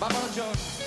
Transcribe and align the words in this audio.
Vámonos, 0.00 0.30
John. 0.34 0.80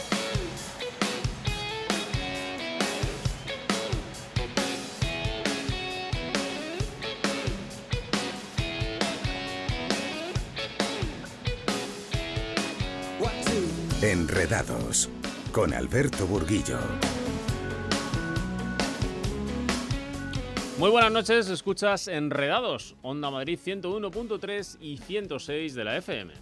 Enredados 14.02 15.10
con 15.52 15.74
Alberto 15.74 16.26
Burguillo. 16.26 16.80
Muy 20.80 20.90
buenas 20.90 21.12
noches, 21.12 21.50
escuchas 21.50 22.08
Enredados, 22.08 22.96
Onda 23.04 23.30
Madrid 23.30 23.60
101.3 23.64 24.78
y 24.82 24.98
106 24.98 25.76
de 25.76 25.84
la 25.86 25.98
FM. 25.98 26.34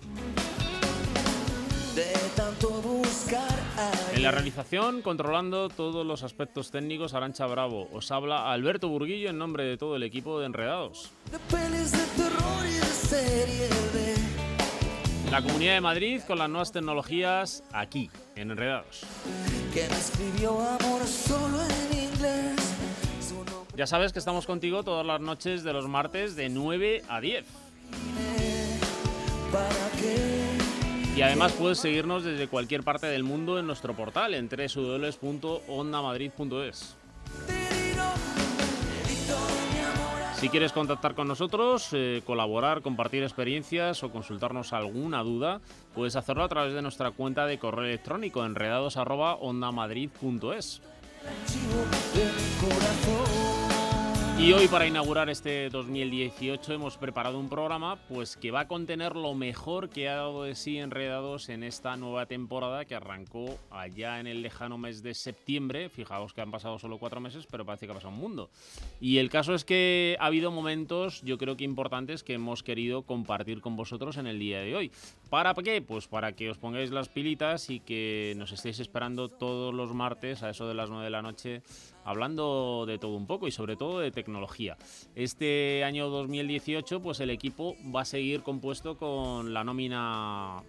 De 1.95 2.13
tanto 2.37 2.69
buscar 2.81 3.50
En 4.13 4.23
la 4.23 4.31
realización, 4.31 5.01
controlando 5.01 5.68
todos 5.69 6.05
los 6.05 6.23
aspectos 6.23 6.71
técnicos, 6.71 7.14
Arancha 7.14 7.45
Bravo. 7.47 7.89
Os 7.91 8.11
habla 8.11 8.51
Alberto 8.51 8.87
Burguillo 8.87 9.29
en 9.29 9.37
nombre 9.37 9.65
de 9.65 9.77
todo 9.77 9.97
el 9.97 10.04
equipo 10.04 10.39
de 10.39 10.45
Enredados. 10.45 11.11
de 11.31 11.39
pelis 11.39 11.91
de 11.91 12.05
terror 12.15 12.65
y 12.65 12.73
de 12.75 12.86
serie 12.86 13.67
B. 13.93 14.15
La 15.31 15.41
Comunidad 15.41 15.73
de 15.73 15.81
Madrid 15.81 16.21
con 16.25 16.37
las 16.39 16.50
nuevas 16.50 16.71
tecnologías 16.71 17.64
aquí, 17.73 18.09
en 18.36 18.51
Enredados. 18.51 19.01
Que 19.73 19.87
me 19.89 19.95
escribió 19.97 20.59
amor 20.61 21.05
solo 21.05 21.57
en 21.61 21.97
inglés. 22.03 22.55
Su 23.28 23.36
nombre 23.36 23.75
Ya 23.75 23.87
sabes 23.87 24.14
que 24.14 24.19
estamos 24.19 24.45
contigo 24.45 24.83
todas 24.83 25.05
las 25.05 25.19
noches 25.19 25.64
de 25.64 25.73
los 25.73 25.87
martes 25.89 26.36
de 26.37 26.47
9 26.50 27.03
a 27.09 27.19
10. 27.19 27.45
para 29.51 29.89
qué. 30.00 30.50
Y 31.15 31.21
además 31.21 31.54
puedes 31.54 31.79
seguirnos 31.79 32.23
desde 32.23 32.47
cualquier 32.47 32.83
parte 32.83 33.08
del 33.08 33.23
mundo 33.23 33.58
en 33.59 33.67
nuestro 33.67 33.94
portal 33.94 34.34
en 34.34 34.50
www.ondamadrid.es. 34.50 36.95
Si 40.42 40.50
quieres 40.50 40.72
contactar 40.72 41.14
con 41.14 41.28
nosotros, 41.28 41.89
eh, 41.92 42.23
colaborar, 42.26 42.82
compartir 42.82 43.22
experiencias 43.22 44.04
o 44.04 44.12
consultarnos 44.12 44.73
alguna 44.73 45.22
duda, 45.22 45.62
puedes 45.94 46.16
hacerlo 46.16 46.44
a 46.44 46.50
través 46.50 46.73
de 46.73 46.82
nuestra 46.82 47.12
cuenta 47.12 47.45
de 47.45 47.59
correo 47.59 47.86
electrónico 47.86 48.44
enredados@ondamadrid.es. 48.44 50.82
Y 54.42 54.53
hoy 54.53 54.67
para 54.67 54.88
inaugurar 54.88 55.30
este 55.30 55.70
2018 55.70 56.73
hemos 56.73 56.97
preparado 56.97 57.38
un 57.38 57.47
programa 57.47 57.97
pues 58.09 58.36
que 58.36 58.50
va 58.50 58.61
a 58.61 58.67
contener 58.67 59.16
lo 59.16 59.36
mejor 59.36 59.89
que 59.89 60.09
ha 60.09 60.16
dado 60.16 60.45
de 60.45 60.56
sí 60.56 60.80
Enredados 60.80 61.48
en 61.50 61.61
esta 61.61 61.95
nueva 61.95 62.25
temporada 62.25 62.86
que 62.86 62.95
arrancó 62.95 63.59
allá 63.70 64.20
en 64.20 64.25
el 64.25 64.42
lejano 64.42 64.80
mes 64.80 65.03
de 65.03 65.14
septiembre. 65.14 65.89
Fijaos 65.89 66.33
que 66.33 66.42
han 66.42 66.50
pasado 66.50 66.80
solo 66.80 66.98
cuatro 66.98 67.22
meses, 67.22 67.45
pero 67.52 67.67
parece 67.67 67.86
que 67.86 67.92
ha 67.92 67.95
pasado 67.95 68.16
un 68.16 68.20
mundo. 68.20 68.50
Y 69.00 69.20
el 69.20 69.30
caso 69.30 69.53
es 69.53 69.64
que 69.64 70.17
ha 70.20 70.25
habido 70.25 70.50
momentos, 70.50 71.22
yo 71.22 71.38
creo 71.38 71.55
que 71.55 71.64
importantes, 71.64 72.23
que 72.23 72.33
hemos 72.33 72.64
querido 72.64 73.03
compartir 73.03 73.61
con 73.61 73.76
vosotros 73.76 74.17
en 74.17 74.26
el 74.26 74.39
día 74.39 74.61
de 74.61 74.76
hoy. 74.76 74.92
¿Para 75.30 75.53
qué? 75.53 75.83
Pues 75.83 76.08
para 76.08 76.31
que 76.31 76.50
os 76.50 76.58
pongáis 76.58 76.89
las 76.89 77.09
pilitas 77.09 77.70
y 77.70 77.80
que 77.80 78.33
nos 78.38 78.52
estéis 78.52 78.80
esperando 78.80 79.30
todos 79.30 79.72
los 79.72 79.94
martes 79.94 80.42
a 80.42 80.50
eso 80.50 80.67
de 80.67 80.73
las 80.73 80.89
9 80.89 81.03
de 81.03 81.11
la 81.11 81.22
noche 81.22 81.61
hablando 82.04 82.86
de 82.88 82.98
todo 82.98 83.16
un 83.16 83.28
poco 83.28 83.48
y 83.48 83.52
sobre 83.52 83.76
todo 83.76 84.00
de 84.00 84.12
tecnología. 84.12 84.78
Este 85.16 85.84
año 85.84 86.10
2018 86.10 87.02
pues 87.02 87.20
el 87.20 87.30
equipo 87.30 87.76
va 87.94 88.02
a 88.02 88.06
seguir 88.06 88.42
compuesto 88.42 88.98
con 88.98 89.54
la 89.54 89.64
nómina 89.64 90.64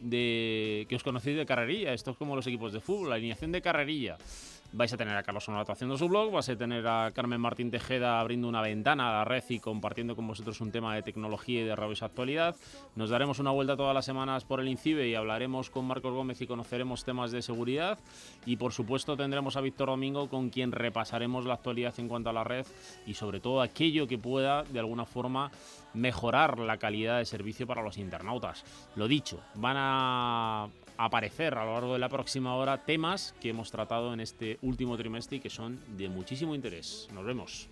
de 0.00 0.86
que 0.88 0.96
os 0.96 1.02
conocéis 1.02 1.36
de 1.36 1.46
carrerilla, 1.46 1.92
esto 1.92 2.10
es 2.10 2.16
como 2.16 2.36
los 2.36 2.46
equipos 2.46 2.72
de 2.72 2.80
fútbol, 2.80 3.10
la 3.10 3.14
alineación 3.16 3.52
de 3.52 3.62
carrerilla. 3.62 4.18
Vais 4.76 4.92
a 4.92 4.96
tener 4.96 5.16
a 5.16 5.22
Carlos 5.22 5.44
Sonato 5.44 5.70
haciendo 5.70 5.96
su 5.96 6.08
blog, 6.08 6.32
vais 6.32 6.48
a 6.48 6.56
tener 6.56 6.84
a 6.88 7.12
Carmen 7.14 7.40
Martín 7.40 7.70
Tejeda 7.70 8.18
abriendo 8.18 8.48
una 8.48 8.60
ventana 8.60 9.08
a 9.08 9.12
la 9.18 9.24
red 9.24 9.44
y 9.48 9.60
compartiendo 9.60 10.16
con 10.16 10.26
vosotros 10.26 10.60
un 10.60 10.72
tema 10.72 10.96
de 10.96 11.02
tecnología 11.02 11.60
y 11.60 11.64
de 11.64 11.76
rabiosa 11.76 12.06
actualidad. 12.06 12.56
Nos 12.96 13.08
daremos 13.08 13.38
una 13.38 13.52
vuelta 13.52 13.76
todas 13.76 13.94
las 13.94 14.04
semanas 14.04 14.44
por 14.44 14.58
el 14.58 14.66
INCIBE 14.66 15.06
y 15.06 15.14
hablaremos 15.14 15.70
con 15.70 15.84
Marcos 15.84 16.12
Gómez 16.12 16.40
y 16.40 16.48
conoceremos 16.48 17.04
temas 17.04 17.30
de 17.30 17.40
seguridad. 17.40 18.00
Y 18.46 18.56
por 18.56 18.72
supuesto 18.72 19.16
tendremos 19.16 19.56
a 19.56 19.60
Víctor 19.60 19.90
Domingo 19.90 20.28
con 20.28 20.50
quien 20.50 20.72
repasaremos 20.72 21.44
la 21.44 21.54
actualidad 21.54 21.94
en 21.98 22.08
cuanto 22.08 22.30
a 22.30 22.32
la 22.32 22.42
red 22.42 22.66
y 23.06 23.14
sobre 23.14 23.38
todo 23.38 23.62
aquello 23.62 24.08
que 24.08 24.18
pueda 24.18 24.64
de 24.64 24.80
alguna 24.80 25.04
forma 25.04 25.52
mejorar 25.92 26.58
la 26.58 26.78
calidad 26.78 27.18
de 27.18 27.26
servicio 27.26 27.64
para 27.64 27.80
los 27.80 27.96
internautas. 27.96 28.64
Lo 28.96 29.06
dicho, 29.06 29.38
van 29.54 29.76
a 29.78 30.68
aparecer 30.96 31.54
a 31.54 31.64
lo 31.64 31.74
largo 31.74 31.92
de 31.94 31.98
la 31.98 32.08
próxima 32.08 32.54
hora 32.54 32.84
temas 32.84 33.34
que 33.40 33.50
hemos 33.50 33.70
tratado 33.70 34.12
en 34.12 34.20
este 34.20 34.58
último 34.62 34.96
trimestre 34.96 35.38
y 35.38 35.40
que 35.40 35.50
son 35.50 35.80
de 35.96 36.08
muchísimo 36.08 36.54
interés. 36.54 37.08
Nos 37.12 37.24
vemos. 37.24 37.68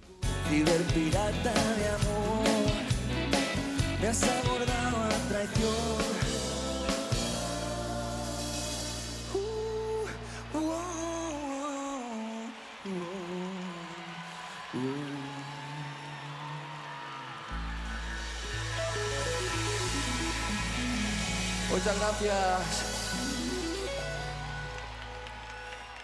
Muchas 21.70 21.98
gracias. 21.98 22.91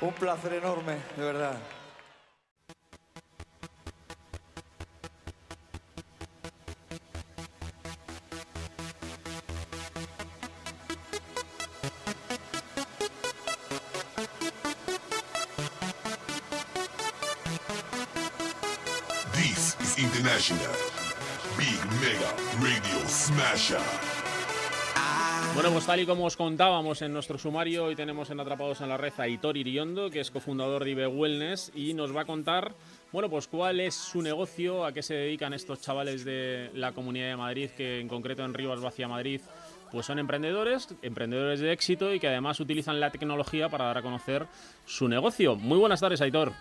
Un 0.01 0.13
placer 0.13 0.53
enorme, 0.53 0.97
de 1.17 1.23
verdad. 1.25 1.59
This 19.33 19.77
is 19.81 19.99
International 19.99 20.75
Big 21.57 21.81
Mega 22.01 22.33
Radio 22.61 23.05
Smasher. 23.09 24.08
Bueno, 25.59 25.73
pues 25.73 25.87
tal 25.87 25.99
y 25.99 26.07
como 26.07 26.25
os 26.25 26.37
contábamos 26.37 27.03
en 27.03 27.13
nuestro 27.13 27.37
sumario, 27.37 27.87
hoy 27.87 27.97
tenemos 27.97 28.31
en 28.31 28.39
Atrapados 28.39 28.81
en 28.81 28.91
la 28.91 28.97
Red 28.97 29.15
a 29.19 29.27
Hitor 29.27 29.57
Iriondo, 29.57 30.09
que 30.09 30.21
es 30.21 30.31
cofundador 30.31 30.85
de 30.85 30.93
IBE 30.93 31.09
Wellness, 31.09 31.73
y 31.75 31.95
nos 31.95 32.15
va 32.15 32.21
a 32.21 32.25
contar, 32.27 32.77
bueno, 33.11 33.29
pues 33.29 33.49
cuál 33.49 33.81
es 33.81 33.97
su 33.97 34.23
negocio, 34.23 34.85
a 34.85 34.93
qué 34.93 35.03
se 35.03 35.15
dedican 35.15 35.53
estos 35.53 35.81
chavales 35.81 36.25
de 36.25 36.71
la 36.75 36.93
Comunidad 36.93 37.31
de 37.31 37.37
Madrid, 37.37 37.71
que 37.77 37.99
en 37.99 38.07
concreto 38.07 38.45
en 38.45 38.55
Rivas 38.55 38.81
Vacia 38.81 39.09
Madrid, 39.09 39.41
pues 39.91 40.07
son 40.07 40.21
emprendedores, 40.21 40.95
emprendedores 41.03 41.59
de 41.59 41.73
éxito 41.73 42.15
y 42.15 42.21
que 42.21 42.29
además 42.29 42.61
utilizan 42.61 43.01
la 43.01 43.11
tecnología 43.11 43.69
para 43.69 43.87
dar 43.87 43.99
a 43.99 44.03
conocer 44.03 44.47
su 44.87 45.09
negocio. 45.09 45.57
Muy 45.57 45.79
buenas 45.79 45.99
tardes, 45.99 46.21
Aitor. 46.21 46.53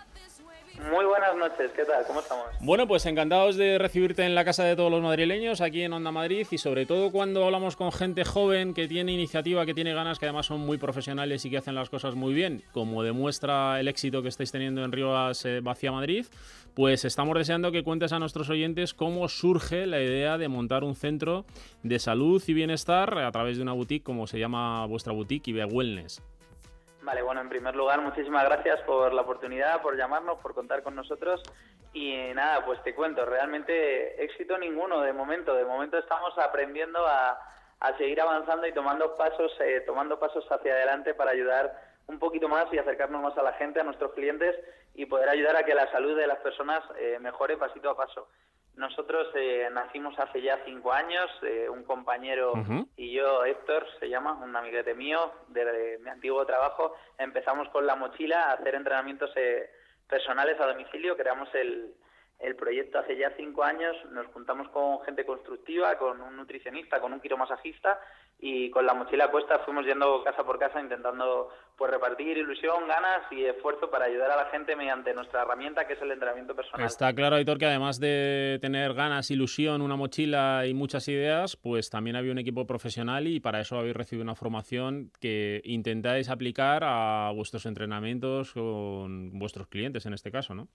Muy 0.78 1.04
buenas 1.04 1.36
noches, 1.36 1.72
¿qué 1.74 1.84
tal? 1.84 2.04
¿Cómo 2.06 2.20
estamos? 2.20 2.46
Bueno, 2.60 2.86
pues 2.86 3.04
encantados 3.06 3.56
de 3.56 3.78
recibirte 3.78 4.24
en 4.24 4.34
la 4.36 4.44
casa 4.44 4.62
de 4.62 4.76
todos 4.76 4.90
los 4.90 5.02
madrileños, 5.02 5.60
aquí 5.60 5.82
en 5.82 5.92
Onda 5.92 6.12
Madrid, 6.12 6.46
y 6.50 6.58
sobre 6.58 6.86
todo 6.86 7.10
cuando 7.10 7.44
hablamos 7.44 7.74
con 7.74 7.90
gente 7.90 8.24
joven 8.24 8.74
que 8.74 8.86
tiene 8.86 9.12
iniciativa, 9.12 9.66
que 9.66 9.74
tiene 9.74 9.92
ganas, 9.92 10.20
que 10.20 10.26
además 10.26 10.46
son 10.46 10.60
muy 10.60 10.78
profesionales 10.78 11.44
y 11.44 11.50
que 11.50 11.58
hacen 11.58 11.74
las 11.74 11.90
cosas 11.90 12.14
muy 12.14 12.32
bien, 12.32 12.62
como 12.72 13.02
demuestra 13.02 13.80
el 13.80 13.88
éxito 13.88 14.22
que 14.22 14.28
estáis 14.28 14.52
teniendo 14.52 14.84
en 14.84 14.92
Rivas 14.92 15.44
eh, 15.44 15.60
Vacía 15.60 15.90
Madrid, 15.90 16.26
pues 16.74 17.04
estamos 17.04 17.36
deseando 17.36 17.72
que 17.72 17.82
cuentes 17.82 18.12
a 18.12 18.20
nuestros 18.20 18.48
oyentes 18.48 18.94
cómo 18.94 19.28
surge 19.28 19.84
la 19.86 20.00
idea 20.00 20.38
de 20.38 20.46
montar 20.46 20.84
un 20.84 20.94
centro 20.94 21.44
de 21.82 21.98
salud 21.98 22.42
y 22.46 22.52
bienestar 22.52 23.18
a 23.18 23.32
través 23.32 23.56
de 23.56 23.64
una 23.64 23.72
boutique, 23.72 24.04
como 24.04 24.28
se 24.28 24.38
llama 24.38 24.86
vuestra 24.86 25.12
boutique, 25.12 25.48
Ibe 25.48 25.64
Wellness. 25.64 26.22
Vale, 27.02 27.22
bueno, 27.22 27.40
en 27.40 27.48
primer 27.48 27.76
lugar, 27.76 28.00
muchísimas 28.00 28.44
gracias 28.44 28.80
por 28.82 29.12
la 29.12 29.22
oportunidad, 29.22 29.80
por 29.82 29.96
llamarnos, 29.96 30.38
por 30.40 30.54
contar 30.54 30.82
con 30.82 30.96
nosotros. 30.96 31.40
Y 31.92 32.16
nada, 32.34 32.64
pues 32.64 32.82
te 32.82 32.94
cuento, 32.94 33.24
realmente 33.24 34.22
éxito 34.22 34.58
ninguno 34.58 35.00
de 35.00 35.12
momento. 35.12 35.54
De 35.54 35.64
momento 35.64 35.96
estamos 35.96 36.36
aprendiendo 36.38 37.06
a, 37.06 37.38
a 37.80 37.96
seguir 37.96 38.20
avanzando 38.20 38.66
y 38.66 38.72
tomando 38.72 39.14
pasos, 39.16 39.52
eh, 39.60 39.82
tomando 39.86 40.18
pasos 40.18 40.44
hacia 40.50 40.72
adelante 40.72 41.14
para 41.14 41.30
ayudar 41.30 41.72
un 42.08 42.18
poquito 42.18 42.48
más 42.48 42.66
y 42.72 42.78
acercarnos 42.78 43.22
más 43.22 43.36
a 43.38 43.42
la 43.42 43.52
gente, 43.52 43.80
a 43.80 43.84
nuestros 43.84 44.12
clientes 44.12 44.56
y 44.94 45.06
poder 45.06 45.28
ayudar 45.28 45.56
a 45.56 45.64
que 45.64 45.74
la 45.74 45.90
salud 45.92 46.16
de 46.16 46.26
las 46.26 46.38
personas 46.38 46.82
eh, 46.98 47.18
mejore 47.20 47.56
pasito 47.56 47.90
a 47.90 47.96
paso. 47.96 48.28
Nosotros 48.78 49.26
eh, 49.34 49.68
nacimos 49.72 50.16
hace 50.20 50.40
ya 50.40 50.62
cinco 50.64 50.92
años, 50.92 51.28
eh, 51.42 51.68
un 51.68 51.82
compañero 51.82 52.52
y 52.96 53.12
yo, 53.12 53.44
Héctor, 53.44 53.84
se 53.98 54.08
llama, 54.08 54.34
un 54.34 54.54
amiguete 54.54 54.94
mío 54.94 55.32
de, 55.48 55.64
de 55.64 55.98
mi 55.98 56.08
antiguo 56.08 56.46
trabajo, 56.46 56.94
empezamos 57.18 57.68
con 57.70 57.88
la 57.88 57.96
mochila 57.96 58.44
a 58.44 58.52
hacer 58.52 58.76
entrenamientos 58.76 59.32
eh, 59.34 59.68
personales 60.08 60.60
a 60.60 60.66
domicilio, 60.66 61.16
creamos 61.16 61.52
el, 61.56 61.92
el 62.38 62.54
proyecto 62.54 63.00
hace 63.00 63.16
ya 63.16 63.34
cinco 63.36 63.64
años, 63.64 63.96
nos 64.12 64.28
juntamos 64.28 64.68
con 64.68 65.00
gente 65.00 65.26
constructiva, 65.26 65.98
con 65.98 66.20
un 66.20 66.36
nutricionista, 66.36 67.00
con 67.00 67.12
un 67.12 67.20
quiromasajista 67.20 68.00
y 68.40 68.70
con 68.70 68.86
la 68.86 68.94
mochila 68.94 69.30
puesta 69.30 69.58
fuimos 69.60 69.84
yendo 69.84 70.22
casa 70.22 70.44
por 70.44 70.58
casa 70.58 70.80
intentando 70.80 71.50
pues 71.76 71.90
repartir 71.90 72.38
ilusión, 72.38 72.86
ganas 72.86 73.22
y 73.32 73.44
esfuerzo 73.44 73.90
para 73.90 74.04
ayudar 74.04 74.30
a 74.30 74.36
la 74.36 74.46
gente 74.46 74.76
mediante 74.76 75.12
nuestra 75.12 75.42
herramienta 75.42 75.86
que 75.86 75.94
es 75.94 76.02
el 76.02 76.12
entrenamiento 76.12 76.54
personal. 76.54 76.86
Está 76.86 77.12
claro, 77.14 77.36
Aitor, 77.36 77.58
que 77.58 77.66
además 77.66 77.98
de 77.98 78.58
tener 78.60 78.94
ganas, 78.94 79.30
ilusión, 79.30 79.82
una 79.82 79.96
mochila 79.96 80.66
y 80.66 80.74
muchas 80.74 81.08
ideas, 81.08 81.56
pues 81.56 81.90
también 81.90 82.16
había 82.16 82.32
un 82.32 82.38
equipo 82.38 82.66
profesional 82.66 83.26
y 83.26 83.40
para 83.40 83.60
eso 83.60 83.78
habéis 83.78 83.96
recibido 83.96 84.22
una 84.22 84.36
formación 84.36 85.10
que 85.20 85.60
intentáis 85.64 86.30
aplicar 86.30 86.82
a 86.84 87.32
vuestros 87.34 87.66
entrenamientos 87.66 88.52
con 88.52 89.38
vuestros 89.38 89.66
clientes 89.66 90.06
en 90.06 90.14
este 90.14 90.30
caso, 90.30 90.54
¿no? 90.54 90.68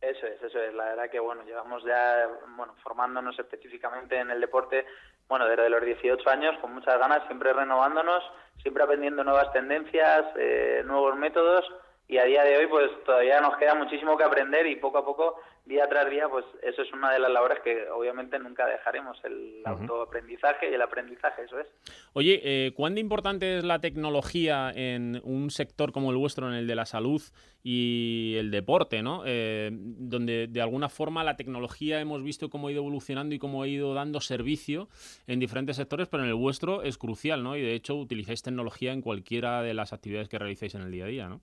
Eso 0.00 0.26
es, 0.26 0.40
eso 0.42 0.60
es. 0.60 0.74
La 0.74 0.84
verdad 0.84 1.10
que, 1.10 1.18
bueno, 1.18 1.42
llevamos 1.44 1.82
ya, 1.84 2.28
bueno, 2.56 2.74
formándonos 2.82 3.38
específicamente 3.38 4.18
en 4.18 4.30
el 4.30 4.40
deporte, 4.40 4.84
bueno, 5.28 5.46
desde 5.46 5.68
los 5.68 5.84
18 5.84 6.28
años, 6.30 6.56
con 6.60 6.74
muchas 6.74 6.98
ganas, 6.98 7.24
siempre 7.26 7.52
renovándonos, 7.52 8.22
siempre 8.62 8.84
aprendiendo 8.84 9.24
nuevas 9.24 9.52
tendencias, 9.52 10.24
eh, 10.36 10.82
nuevos 10.86 11.16
métodos 11.16 11.64
y 12.08 12.18
a 12.18 12.24
día 12.24 12.44
de 12.44 12.56
hoy 12.56 12.66
pues 12.68 12.88
todavía 13.04 13.40
nos 13.40 13.56
queda 13.56 13.74
muchísimo 13.74 14.16
que 14.16 14.24
aprender 14.24 14.66
y 14.66 14.76
poco 14.76 14.98
a 14.98 15.04
poco 15.04 15.40
día 15.64 15.88
tras 15.88 16.08
día 16.08 16.28
pues 16.28 16.44
eso 16.62 16.82
es 16.82 16.92
una 16.92 17.12
de 17.12 17.18
las 17.18 17.30
labores 17.32 17.58
que 17.64 17.88
obviamente 17.90 18.38
nunca 18.38 18.64
dejaremos 18.66 19.18
el 19.24 19.62
autoaprendizaje 19.64 20.70
y 20.70 20.74
el 20.74 20.82
aprendizaje 20.82 21.42
eso 21.42 21.58
es. 21.58 21.66
Oye 22.12 22.40
eh, 22.44 22.72
cuán 22.74 22.96
importante 22.96 23.58
es 23.58 23.64
la 23.64 23.80
tecnología 23.80 24.70
en 24.72 25.20
un 25.24 25.50
sector 25.50 25.90
como 25.90 26.12
el 26.12 26.16
vuestro 26.16 26.46
en 26.48 26.54
el 26.54 26.68
de 26.68 26.76
la 26.76 26.86
salud 26.86 27.20
y 27.64 28.36
el 28.38 28.52
deporte 28.52 29.02
no 29.02 29.24
eh, 29.26 29.70
donde 29.72 30.46
de 30.46 30.62
alguna 30.62 30.88
forma 30.88 31.24
la 31.24 31.36
tecnología 31.36 32.00
hemos 32.00 32.22
visto 32.22 32.48
cómo 32.48 32.68
ha 32.68 32.70
ido 32.70 32.82
evolucionando 32.82 33.34
y 33.34 33.40
cómo 33.40 33.64
ha 33.64 33.66
ido 33.66 33.94
dando 33.94 34.20
servicio 34.20 34.88
en 35.26 35.40
diferentes 35.40 35.74
sectores 35.74 36.06
pero 36.06 36.22
en 36.22 36.28
el 36.28 36.36
vuestro 36.36 36.82
es 36.84 36.98
crucial 36.98 37.42
no 37.42 37.56
y 37.56 37.62
de 37.62 37.74
hecho 37.74 37.96
utilizáis 37.96 38.42
tecnología 38.42 38.92
en 38.92 39.02
cualquiera 39.02 39.62
de 39.62 39.74
las 39.74 39.92
actividades 39.92 40.28
que 40.28 40.38
realicéis 40.38 40.76
en 40.76 40.82
el 40.82 40.92
día 40.92 41.06
a 41.06 41.08
día 41.08 41.28
no 41.28 41.40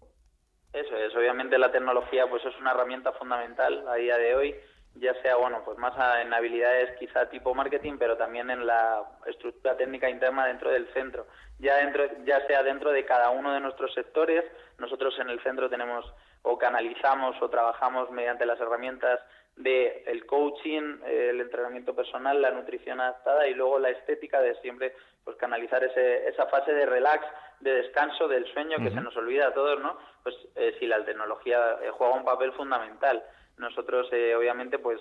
eso 0.74 0.98
es, 0.98 1.16
obviamente 1.16 1.58
la 1.58 1.72
tecnología 1.72 2.28
pues 2.28 2.44
es 2.46 2.58
una 2.60 2.72
herramienta 2.72 3.12
fundamental 3.14 3.88
a 3.88 3.96
día 3.96 4.18
de 4.18 4.36
hoy, 4.36 4.56
ya 4.96 5.14
sea 5.22 5.36
bueno 5.36 5.62
pues 5.64 5.78
más 5.78 5.94
en 6.22 6.34
habilidades 6.34 6.98
quizá 6.98 7.30
tipo 7.30 7.54
marketing, 7.54 7.98
pero 7.98 8.18
también 8.18 8.50
en 8.50 8.66
la 8.66 9.04
estructura 9.26 9.78
técnica 9.78 10.10
interna 10.10 10.48
dentro 10.48 10.72
del 10.72 10.92
centro. 10.94 11.28
Ya 11.60 11.78
dentro, 11.78 12.04
ya 12.26 12.46
sea 12.48 12.64
dentro 12.64 12.92
de 12.92 13.06
cada 13.06 13.30
uno 13.30 13.54
de 13.54 13.60
nuestros 13.60 13.94
sectores, 13.94 14.44
nosotros 14.80 15.18
en 15.20 15.30
el 15.30 15.42
centro 15.44 15.70
tenemos 15.70 16.12
o 16.42 16.58
canalizamos 16.58 17.42
o 17.42 17.50
trabajamos 17.50 18.12
mediante 18.12 18.46
las 18.46 18.60
herramientas 18.60 19.20
de 19.56 20.04
el 20.08 20.26
coaching, 20.26 21.00
el 21.06 21.40
entrenamiento 21.40 21.96
personal, 21.96 22.42
la 22.42 22.52
nutrición 22.52 23.00
adaptada 23.00 23.48
y 23.48 23.54
luego 23.54 23.80
la 23.80 23.90
estética 23.90 24.42
de 24.42 24.56
siempre 24.56 24.96
pues 25.24 25.38
canalizar 25.38 25.84
ese, 25.84 26.28
esa 26.28 26.48
fase 26.48 26.74
de 26.74 26.86
relax, 26.86 27.26
de 27.60 27.74
descanso, 27.74 28.28
del 28.28 28.46
sueño 28.54 28.78
que 28.78 28.92
se 28.92 29.02
nos 29.02 29.16
olvida 29.16 29.48
a 29.48 29.54
todos, 29.54 29.80
¿no? 29.80 29.98
Pues 30.24 30.36
eh, 30.56 30.76
si 30.80 30.88
la 30.88 31.04
tecnología 31.04 31.78
eh, 31.82 31.90
juega 31.92 32.16
un 32.16 32.26
papel 32.26 32.52
fundamental. 32.54 33.24
Nosotros, 33.58 34.08
eh, 34.12 34.36
obviamente, 34.36 34.80
pues 34.80 35.00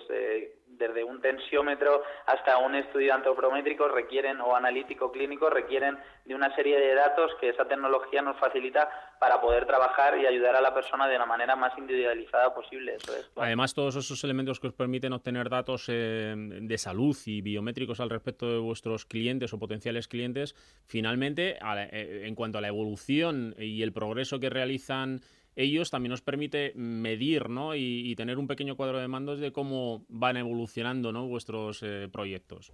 desde 0.77 1.03
un 1.03 1.21
tensiómetro 1.21 2.03
hasta 2.25 2.57
un 2.57 2.75
estudio 2.75 3.13
antropométrico 3.13 3.87
requieren, 3.87 4.41
o 4.41 4.55
analítico 4.55 5.11
clínico, 5.11 5.49
requieren 5.49 5.97
de 6.25 6.35
una 6.35 6.53
serie 6.55 6.79
de 6.79 6.93
datos 6.95 7.31
que 7.39 7.49
esa 7.49 7.67
tecnología 7.67 8.21
nos 8.21 8.37
facilita 8.39 8.89
para 9.19 9.39
poder 9.41 9.65
trabajar 9.65 10.17
y 10.17 10.25
ayudar 10.25 10.55
a 10.55 10.61
la 10.61 10.73
persona 10.73 11.07
de 11.07 11.17
la 11.17 11.25
manera 11.25 11.55
más 11.55 11.77
individualizada 11.77 12.53
posible. 12.53 12.97
Además, 13.35 13.73
todos 13.73 13.95
esos 13.95 14.23
elementos 14.23 14.59
que 14.59 14.67
os 14.67 14.73
permiten 14.73 15.13
obtener 15.13 15.49
datos 15.49 15.87
de 15.87 16.75
salud 16.77 17.15
y 17.25 17.41
biométricos 17.41 17.99
al 17.99 18.09
respecto 18.09 18.49
de 18.49 18.59
vuestros 18.59 19.05
clientes 19.05 19.53
o 19.53 19.59
potenciales 19.59 20.07
clientes, 20.07 20.55
finalmente, 20.85 21.57
en 21.61 22.35
cuanto 22.35 22.57
a 22.57 22.61
la 22.61 22.67
evolución 22.67 23.55
y 23.57 23.81
el 23.81 23.93
progreso 23.93 24.39
que 24.39 24.49
realizan 24.49 25.21
ellos 25.55 25.91
también 25.91 26.11
nos 26.11 26.21
permite 26.21 26.73
medir 26.75 27.49
¿no? 27.49 27.75
y, 27.75 28.15
tener 28.15 28.37
un 28.37 28.47
pequeño 28.47 28.75
cuadro 28.75 28.99
de 28.99 29.07
mandos 29.07 29.39
de 29.39 29.51
cómo 29.51 30.05
van 30.09 30.37
evolucionando 30.37 31.11
¿no? 31.11 31.27
vuestros 31.27 31.83
eh, 31.83 32.09
proyectos. 32.11 32.73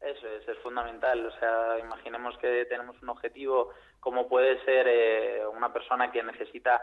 Eso 0.00 0.26
es, 0.28 0.48
es 0.48 0.58
fundamental. 0.58 1.24
O 1.26 1.38
sea, 1.38 1.78
imaginemos 1.78 2.36
que 2.38 2.66
tenemos 2.66 3.00
un 3.02 3.10
objetivo 3.10 3.70
como 4.00 4.28
puede 4.28 4.62
ser 4.64 4.86
eh, 4.88 5.46
una 5.46 5.72
persona 5.72 6.10
que 6.10 6.22
necesita 6.22 6.80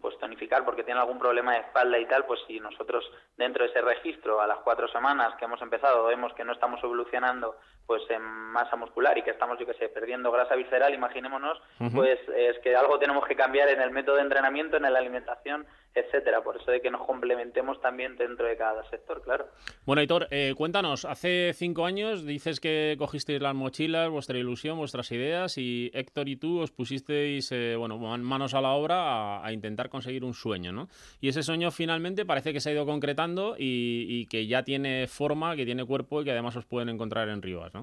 pues 0.00 0.18
tonificar 0.18 0.64
porque 0.64 0.84
tiene 0.84 1.00
algún 1.00 1.18
problema 1.18 1.52
de 1.52 1.60
espalda 1.60 1.98
y 1.98 2.06
tal, 2.06 2.24
pues 2.24 2.40
si 2.46 2.60
nosotros 2.60 3.04
dentro 3.36 3.64
de 3.64 3.70
ese 3.70 3.80
registro 3.80 4.40
a 4.40 4.46
las 4.46 4.58
cuatro 4.58 4.88
semanas 4.88 5.34
que 5.36 5.44
hemos 5.44 5.60
empezado 5.60 6.04
vemos 6.04 6.32
que 6.34 6.44
no 6.44 6.52
estamos 6.52 6.82
evolucionando 6.82 7.56
pues 7.86 8.02
en 8.10 8.22
masa 8.22 8.76
muscular 8.76 9.16
y 9.18 9.22
que 9.22 9.30
estamos, 9.30 9.58
yo 9.58 9.66
que 9.66 9.74
sé, 9.74 9.88
perdiendo 9.88 10.30
grasa 10.30 10.54
visceral, 10.54 10.94
imaginémonos, 10.94 11.60
pues 11.92 12.18
es 12.36 12.58
que 12.60 12.76
algo 12.76 12.98
tenemos 12.98 13.26
que 13.26 13.34
cambiar 13.34 13.68
en 13.68 13.80
el 13.80 13.90
método 13.90 14.16
de 14.16 14.22
entrenamiento, 14.22 14.76
en 14.76 14.84
la 14.84 14.98
alimentación, 14.98 15.66
etcétera. 15.94 16.42
Por 16.42 16.56
eso 16.56 16.70
de 16.70 16.80
que 16.80 16.90
nos 16.90 17.04
complementemos 17.06 17.80
también 17.80 18.16
dentro 18.16 18.46
de 18.46 18.56
cada 18.56 18.88
sector, 18.90 19.22
claro. 19.22 19.46
Bueno, 19.84 20.00
Aitor, 20.00 20.28
eh, 20.30 20.54
cuéntanos, 20.56 21.04
hace 21.04 21.52
cinco 21.54 21.84
años 21.84 22.24
dices 22.24 22.60
que 22.60 22.96
cogisteis 22.98 23.42
las 23.42 23.54
mochilas, 23.54 24.10
vuestra 24.10 24.38
ilusión, 24.38 24.78
vuestras 24.78 25.10
ideas 25.12 25.58
y 25.58 25.90
Héctor 25.94 26.28
y 26.28 26.36
tú 26.36 26.60
os 26.60 26.70
pusisteis, 26.70 27.50
eh, 27.52 27.76
bueno, 27.76 27.98
manos 27.98 28.54
a 28.54 28.60
la 28.60 28.70
obra 28.70 29.44
a, 29.44 29.52
intentar 29.52 29.90
conseguir 29.90 30.24
un 30.24 30.34
sueño, 30.34 30.72
¿no? 30.72 30.88
Y 31.20 31.28
ese 31.28 31.42
sueño 31.42 31.70
finalmente 31.70 32.24
parece 32.24 32.52
que 32.52 32.60
se 32.60 32.70
ha 32.70 32.72
ido 32.72 32.86
concretando 32.86 33.56
y, 33.58 34.06
y 34.08 34.26
que 34.26 34.46
ya 34.46 34.62
tiene 34.62 35.06
forma, 35.08 35.56
que 35.56 35.66
tiene 35.66 35.84
cuerpo 35.84 36.22
y 36.22 36.24
que 36.24 36.30
además 36.30 36.56
os 36.56 36.64
pueden 36.64 36.88
encontrar 36.88 37.28
en 37.28 37.42
Rivas, 37.42 37.74
¿no? 37.74 37.81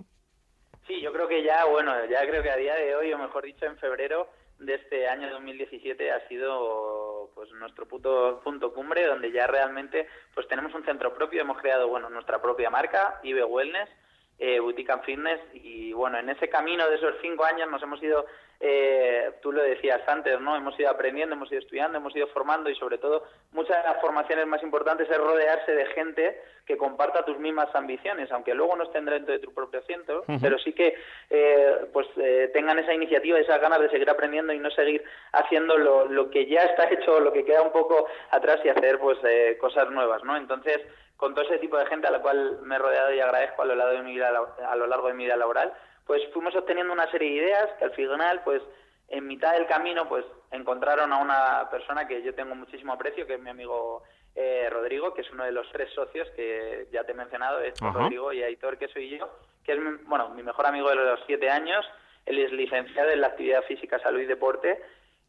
Sí, 0.89 0.99
yo 1.01 1.13
creo 1.13 1.27
que 1.27 1.43
ya, 1.43 1.65
bueno, 1.65 1.93
ya 2.05 2.27
creo 2.27 2.41
que 2.41 2.49
a 2.49 2.55
día 2.55 2.73
de 2.73 2.95
hoy, 2.95 3.13
o 3.13 3.17
mejor 3.19 3.43
dicho, 3.43 3.63
en 3.63 3.77
febrero 3.77 4.27
de 4.57 4.73
este 4.73 5.07
año 5.07 5.29
2017 5.29 6.11
ha 6.11 6.27
sido 6.27 7.29
pues 7.35 7.51
nuestro 7.51 7.87
punto, 7.87 8.41
punto 8.43 8.73
cumbre 8.73 9.05
donde 9.05 9.31
ya 9.31 9.45
realmente 9.45 10.07
pues 10.33 10.47
tenemos 10.47 10.73
un 10.73 10.83
centro 10.83 11.13
propio, 11.13 11.41
hemos 11.41 11.59
creado 11.59 11.87
bueno 11.87 12.09
nuestra 12.09 12.41
propia 12.41 12.71
marca, 12.71 13.19
IBE 13.21 13.43
Wellness, 13.43 13.87
eh, 14.39 14.59
Boutique 14.59 14.91
and 14.91 15.03
Fitness 15.03 15.39
y 15.53 15.93
bueno, 15.93 16.17
en 16.17 16.29
ese 16.29 16.49
camino 16.49 16.89
de 16.89 16.95
esos 16.95 17.13
cinco 17.21 17.45
años 17.45 17.69
nos 17.69 17.83
hemos 17.83 18.01
ido 18.01 18.25
eh, 18.61 19.31
tú 19.41 19.51
lo 19.51 19.63
decías 19.63 20.01
antes, 20.07 20.39
¿no? 20.41 20.55
Hemos 20.55 20.77
ido 20.79 20.89
aprendiendo, 20.89 21.35
hemos 21.35 21.51
ido 21.51 21.61
estudiando, 21.61 21.97
hemos 21.97 22.15
ido 22.15 22.27
formando 22.27 22.69
y 22.69 22.75
sobre 22.75 22.97
todo 22.97 23.23
muchas 23.53 23.77
de 23.77 23.89
las 23.89 24.01
formaciones 24.01 24.45
más 24.47 24.61
importantes 24.63 25.09
es 25.09 25.17
rodearse 25.17 25.73
de 25.73 25.85
gente 25.87 26.41
que 26.65 26.77
comparta 26.77 27.25
tus 27.25 27.39
mismas 27.39 27.73
ambiciones, 27.73 28.31
aunque 28.31 28.53
luego 28.53 28.75
no 28.75 28.83
estén 28.83 29.05
dentro 29.05 29.33
de 29.33 29.39
tu 29.39 29.51
propio 29.53 29.81
centro, 29.83 30.23
pero 30.39 30.59
sí 30.59 30.73
que 30.73 30.93
eh, 31.29 31.87
pues 31.91 32.07
eh, 32.17 32.51
tengan 32.53 32.77
esa 32.77 32.93
iniciativa, 32.93 33.39
esas 33.39 33.59
ganas 33.59 33.79
de 33.79 33.89
seguir 33.89 34.07
aprendiendo 34.07 34.53
y 34.53 34.59
no 34.59 34.69
seguir 34.71 35.03
haciendo 35.31 35.77
lo, 35.77 36.05
lo 36.05 36.29
que 36.29 36.45
ya 36.45 36.65
está 36.65 36.87
hecho, 36.91 37.21
lo 37.21 37.33
que 37.33 37.43
queda 37.43 37.63
un 37.63 37.71
poco 37.71 38.07
atrás 38.29 38.59
y 38.63 38.69
hacer 38.69 38.99
pues 38.99 39.17
eh, 39.23 39.57
cosas 39.59 39.89
nuevas, 39.89 40.23
¿no? 40.23 40.37
Entonces, 40.37 40.79
con 41.17 41.33
todo 41.33 41.43
ese 41.45 41.57
tipo 41.57 41.75
de 41.77 41.87
gente 41.87 42.07
a 42.07 42.11
la 42.11 42.21
cual 42.21 42.59
me 42.61 42.75
he 42.75 42.79
rodeado 42.79 43.13
y 43.13 43.19
agradezco 43.19 43.63
a 43.63 43.65
lo 43.65 43.75
largo 43.75 43.93
de 43.93 44.03
mi 44.03 44.13
vida, 44.13 44.29
a 44.29 44.75
lo 44.75 44.85
largo 44.85 45.07
de 45.07 45.15
mi 45.15 45.23
vida 45.23 45.37
laboral, 45.37 45.73
pues 46.09 46.23
fuimos 46.33 46.55
obteniendo 46.55 46.91
una 46.91 47.05
serie 47.11 47.29
de 47.29 47.35
ideas 47.35 47.69
que 47.77 47.85
al 47.85 47.91
final, 47.91 48.41
pues 48.43 48.63
en 49.09 49.27
mitad 49.27 49.53
del 49.53 49.67
camino, 49.67 50.09
pues 50.09 50.25
encontraron 50.49 51.13
a 51.13 51.17
una 51.17 51.69
persona 51.69 52.07
que 52.07 52.23
yo 52.23 52.33
tengo 52.33 52.55
muchísimo 52.55 52.93
aprecio, 52.93 53.27
que 53.27 53.35
es 53.35 53.39
mi 53.39 53.51
amigo 53.51 54.01
eh, 54.33 54.67
Rodrigo, 54.71 55.13
que 55.13 55.21
es 55.21 55.29
uno 55.29 55.43
de 55.45 55.51
los 55.51 55.71
tres 55.71 55.93
socios 55.93 56.27
que 56.31 56.87
ya 56.91 57.03
te 57.03 57.11
he 57.11 57.13
mencionado, 57.13 57.59
es 57.59 57.79
Rodrigo 57.79 58.33
y 58.33 58.41
Aitor, 58.41 58.79
que 58.79 58.87
soy 58.87 59.19
yo, 59.19 59.29
que 59.63 59.73
es, 59.73 59.79
bueno, 60.07 60.29
mi 60.29 60.41
mejor 60.41 60.65
amigo 60.65 60.89
de 60.89 60.95
los 60.95 61.19
siete 61.27 61.47
años, 61.47 61.85
él 62.25 62.39
es 62.39 62.51
licenciado 62.53 63.11
en 63.11 63.21
la 63.21 63.27
actividad 63.27 63.61
física, 63.65 63.99
salud 63.99 64.21
y 64.21 64.25
deporte, 64.25 64.81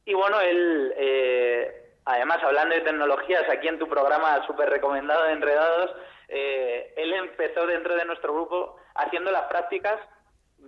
y 0.06 0.14
bueno, 0.14 0.40
él, 0.40 0.94
eh, 0.96 1.92
además, 2.06 2.38
hablando 2.42 2.74
de 2.74 2.80
tecnologías, 2.80 3.46
aquí 3.50 3.68
en 3.68 3.78
tu 3.78 3.86
programa 3.86 4.46
súper 4.46 4.70
recomendado 4.70 5.24
de 5.24 5.32
Enredados, 5.32 5.94
eh, 6.28 6.94
él 6.96 7.12
empezó 7.12 7.66
dentro 7.66 7.94
de 7.96 8.06
nuestro 8.06 8.32
grupo 8.32 8.76
haciendo 8.94 9.30
las 9.30 9.42
prácticas 9.42 10.00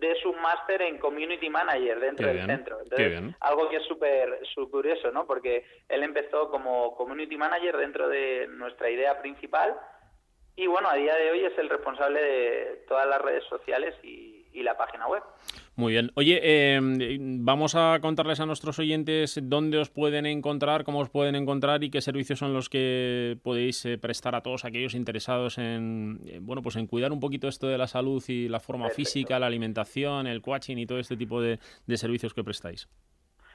de 0.09 0.15
su 0.17 0.33
máster 0.35 0.83
en 0.83 0.99
Community 0.99 1.49
Manager 1.49 2.01
dentro 2.01 2.27
del 2.27 2.47
centro. 2.47 2.81
Entonces, 2.83 3.35
algo 3.41 3.69
que 3.69 3.77
es 3.77 3.85
súper 3.85 4.41
curioso, 4.71 5.11
¿no? 5.13 5.27
Porque 5.27 5.65
él 5.89 6.03
empezó 6.03 6.51
como 6.51 6.95
Community 6.97 7.37
Manager 7.37 7.77
dentro 7.77 8.09
de 8.09 8.49
nuestra 8.49 8.91
idea 8.91 9.21
principal 9.21 9.79
y 10.57 10.67
bueno, 10.67 10.89
a 10.89 10.95
día 10.95 11.15
de 11.17 11.31
hoy 11.31 11.45
es 11.45 11.57
el 11.59 11.69
responsable 11.69 12.21
de 12.21 12.85
todas 12.89 13.07
las 13.07 13.21
redes 13.21 13.45
sociales 13.45 13.95
y, 14.03 14.31
la 14.63 14.77
página 14.77 15.09
web. 15.09 15.25
Muy 15.75 15.93
bien. 15.93 16.11
Oye, 16.17 16.75
em, 16.75 17.45
vamos 17.45 17.75
a 17.75 17.99
contarles 18.03 18.41
a 18.41 18.47
nuestros 18.47 18.79
oyentes 18.79 19.39
dónde 19.43 19.79
os 19.79 19.89
pueden 19.89 20.27
encontrar, 20.27 20.85
cómo 20.85 21.01
os 21.01 21.09
pueden 21.09 21.35
encontrar 21.35 21.83
y 21.83 21.91
qué 21.91 22.03
servicios 22.03 22.39
son 22.39 22.53
los 22.53 22.69
que 22.69 23.39
podéis 23.43 23.85
eh, 23.87 23.97
prestar 23.97 24.35
a 24.35 24.43
todos 24.43 24.67
aquellos 24.67 24.95
interesados 24.95 25.57
en, 25.57 26.21
eh, 26.27 26.39
bueno, 26.43 26.61
pues 26.63 26.77
en 26.77 26.87
cuidar 26.87 27.11
un 27.11 27.21
poquito 27.21 27.49
esto 27.49 27.69
de 27.69 27.79
la 27.79 27.87
salud 27.87 28.23
y 28.29 28.49
la 28.49 28.61
forma 28.61 28.91
física, 28.91 29.39
la 29.39 29.47
alimentación, 29.47 30.27
el 30.27 30.43
coaching 30.43 30.77
y 30.77 30.87
todo 30.87 30.99
este 30.99 31.17
tipo 31.17 31.41
de 31.41 31.59
servicios 31.97 32.35
que 32.35 32.45
prestáis. 32.45 32.87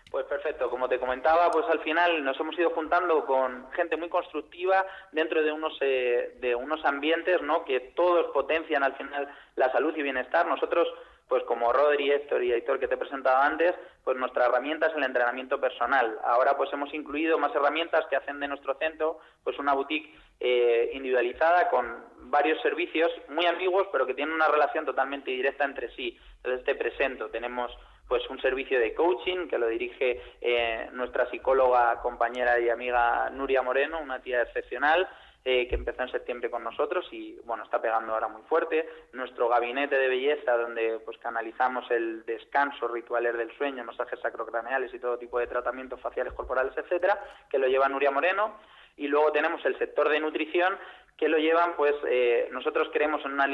Pues 0.09 0.25
perfecto, 0.25 0.69
como 0.69 0.87
te 0.87 0.99
comentaba, 0.99 1.51
pues 1.51 1.65
al 1.69 1.79
final 1.79 2.23
nos 2.23 2.39
hemos 2.39 2.57
ido 2.57 2.69
juntando 2.69 3.25
con 3.25 3.69
gente 3.71 3.97
muy 3.97 4.09
constructiva 4.09 4.85
dentro 5.11 5.43
de 5.43 5.51
unos 5.51 5.77
eh, 5.81 6.37
de 6.39 6.55
unos 6.55 6.83
ambientes, 6.85 7.41
¿no? 7.41 7.65
Que 7.65 7.79
todos 7.95 8.27
potencian 8.27 8.83
al 8.83 8.95
final 8.95 9.27
la 9.55 9.71
salud 9.71 9.93
y 9.97 10.03
bienestar. 10.03 10.47
Nosotros 10.47 10.87
pues 11.27 11.43
como 11.43 11.73
Rodri, 11.73 12.11
Héctor 12.11 12.43
y 12.43 12.53
Héctor 12.53 12.79
que 12.79 12.87
te 12.87 12.95
he 12.95 12.97
presentado 12.97 13.37
antes, 13.37 13.73
pues 14.03 14.17
nuestra 14.17 14.45
herramienta 14.45 14.87
es 14.87 14.95
el 14.95 15.03
entrenamiento 15.03 15.59
personal. 15.59 16.17
Ahora 16.23 16.55
pues 16.55 16.71
hemos 16.71 16.93
incluido 16.93 17.37
más 17.37 17.53
herramientas 17.53 18.05
que 18.09 18.15
hacen 18.15 18.39
de 18.39 18.47
nuestro 18.47 18.75
centro 18.75 19.19
pues 19.43 19.59
una 19.59 19.73
boutique 19.73 20.15
eh, 20.39 20.91
individualizada 20.93 21.69
con 21.69 22.05
varios 22.29 22.61
servicios 22.61 23.11
muy 23.29 23.45
ambiguos 23.45 23.87
pero 23.91 24.05
que 24.05 24.13
tienen 24.13 24.35
una 24.35 24.47
relación 24.47 24.85
totalmente 24.85 25.31
directa 25.31 25.65
entre 25.65 25.93
sí. 25.95 26.17
Entonces 26.37 26.63
te 26.65 26.75
presento, 26.75 27.29
tenemos 27.29 27.71
pues 28.07 28.23
un 28.29 28.39
servicio 28.41 28.79
de 28.79 28.93
coaching 28.93 29.47
que 29.47 29.57
lo 29.57 29.67
dirige 29.67 30.21
eh, 30.39 30.89
nuestra 30.93 31.29
psicóloga, 31.29 31.99
compañera 32.01 32.59
y 32.59 32.69
amiga 32.69 33.29
Nuria 33.31 33.61
Moreno, 33.61 33.99
una 33.99 34.21
tía 34.21 34.41
excepcional. 34.43 35.07
Eh, 35.49 35.65
que 35.69 35.75
empezó 35.75 36.01
en 36.01 36.11
septiembre 36.11 36.51
con 36.51 36.61
nosotros 36.61 37.07
y 37.09 37.39
bueno 37.45 37.63
está 37.63 37.81
pegando 37.81 38.13
ahora 38.13 38.27
muy 38.27 38.41
fuerte. 38.49 38.85
Nuestro 39.13 39.47
gabinete 39.47 39.95
de 39.95 40.09
belleza 40.09 40.57
donde 40.57 40.99
pues 41.05 41.17
canalizamos 41.19 41.89
el 41.89 42.25
descanso 42.25 42.85
rituales 42.89 43.37
del 43.37 43.55
sueño 43.55 43.85
masajes 43.85 44.19
sacrocraneales 44.19 44.93
y 44.93 44.99
todo 44.99 45.17
tipo 45.17 45.39
de 45.39 45.47
tratamientos 45.47 46.01
faciales 46.01 46.33
corporales 46.33 46.73
etcétera 46.75 47.17
que 47.49 47.59
lo 47.59 47.67
lleva 47.67 47.87
Nuria 47.87 48.11
Moreno. 48.11 48.57
Y 48.97 49.07
luego 49.07 49.31
tenemos 49.31 49.63
el 49.63 49.77
sector 49.77 50.09
de 50.09 50.19
nutrición 50.19 50.77
que 51.17 51.27
lo 51.27 51.39
llevan, 51.39 51.75
pues 51.75 51.95
eh, 52.07 52.47
nosotros 52.51 52.89
creemos 52.93 53.25
en 53.25 53.33
una, 53.33 53.49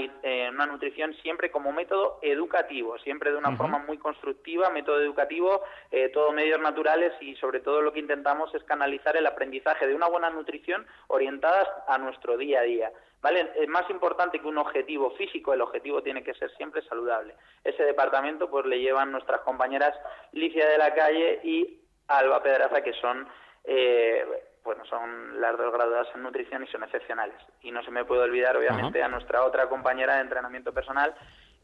una, 0.51 0.65
nutrición 0.65 1.13
siempre 1.22 1.50
como 1.50 1.72
método 1.72 2.20
educativo, 2.22 2.98
siempre 3.00 3.32
de 3.32 3.38
una 3.38 3.55
forma 3.55 3.79
muy 3.79 3.98
constructiva, 3.98 4.70
método 4.70 5.00
educativo, 5.00 5.63
eh, 5.89 6.10
todo 6.10 6.34
medios 6.34 6.60
naturales 6.60 7.13
y 7.22 7.36
sobre 7.38 7.62
todo 7.62 7.82
lo 7.82 7.93
que 7.93 8.01
intentamos 8.01 8.53
es 8.53 8.63
canalizar 8.65 9.15
el 9.15 9.25
aprendizaje 9.25 9.88
de 9.88 9.96
una 9.96 10.10
buena 10.10 10.29
nutrición 10.29 10.86
orientadas 11.08 11.67
a 11.88 11.98
nuestro 11.98 12.36
día 12.36 12.60
a 12.60 12.63
día. 12.63 12.91
¿Vale? 13.22 13.51
Es 13.55 13.70
más 13.70 13.89
importante 13.89 14.39
que 14.39 14.48
un 14.48 14.58
objetivo 14.58 15.12
físico, 15.12 15.53
el 15.53 15.62
objetivo 15.62 16.03
tiene 16.03 16.22
que 16.22 16.34
ser 16.34 16.51
siempre 16.58 16.82
saludable. 16.82 17.36
Ese 17.63 17.84
departamento 17.84 18.50
pues 18.50 18.65
le 18.65 18.82
llevan 18.82 19.13
nuestras 19.13 19.39
compañeras 19.41 19.98
Licia 20.34 20.67
de 20.67 20.77
la 20.77 20.93
Calle 20.93 21.39
y 21.46 21.79
Alba 22.10 22.43
Pedraza, 22.43 22.84
que 22.84 22.91
son 22.91 23.25
eh, 23.63 24.25
bueno, 24.63 24.86
son 24.86 25.41
las 25.41 25.58
dos 25.58 25.74
graduadas 25.74 26.08
en 26.15 26.24
nutrición 26.24 26.63
y 26.63 26.67
son 26.67 26.84
excepcionales. 26.84 27.36
Y 27.62 27.72
no 27.72 27.84
se 27.84 27.91
me 27.91 28.05
puede 28.05 28.24
olvidar, 28.24 28.55
obviamente, 28.58 29.03
a 29.03 29.08
nuestra 29.08 29.43
otra 29.43 29.67
compañera 29.67 30.15
de 30.15 30.22
entrenamiento 30.22 30.72
personal, 30.74 31.13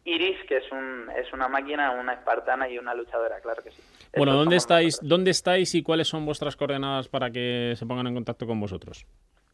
Iris, 0.04 0.38
que 0.48 0.58
es, 0.58 0.72
un, 0.72 1.10
es 1.16 1.32
una 1.34 1.48
máquina, 1.48 1.92
una 1.92 2.14
espartana 2.14 2.68
y 2.70 2.78
una 2.78 2.94
luchadora, 2.94 3.40
claro 3.42 3.62
que 3.64 3.72
sí. 3.72 3.82
Bueno, 4.16 4.34
¿dónde 4.34 4.56
estáis, 4.56 5.00
¿dónde 5.02 5.32
estáis 5.32 5.76
y 5.76 5.84
cuáles 5.84 6.08
son 6.08 6.26
vuestras 6.26 6.56
coordenadas 6.56 7.08
para 7.08 7.30
que 7.32 7.74
se 7.76 7.86
pongan 7.86 8.08
en 8.08 8.16
contacto 8.16 8.48
con 8.48 8.60
vosotros? 8.60 9.06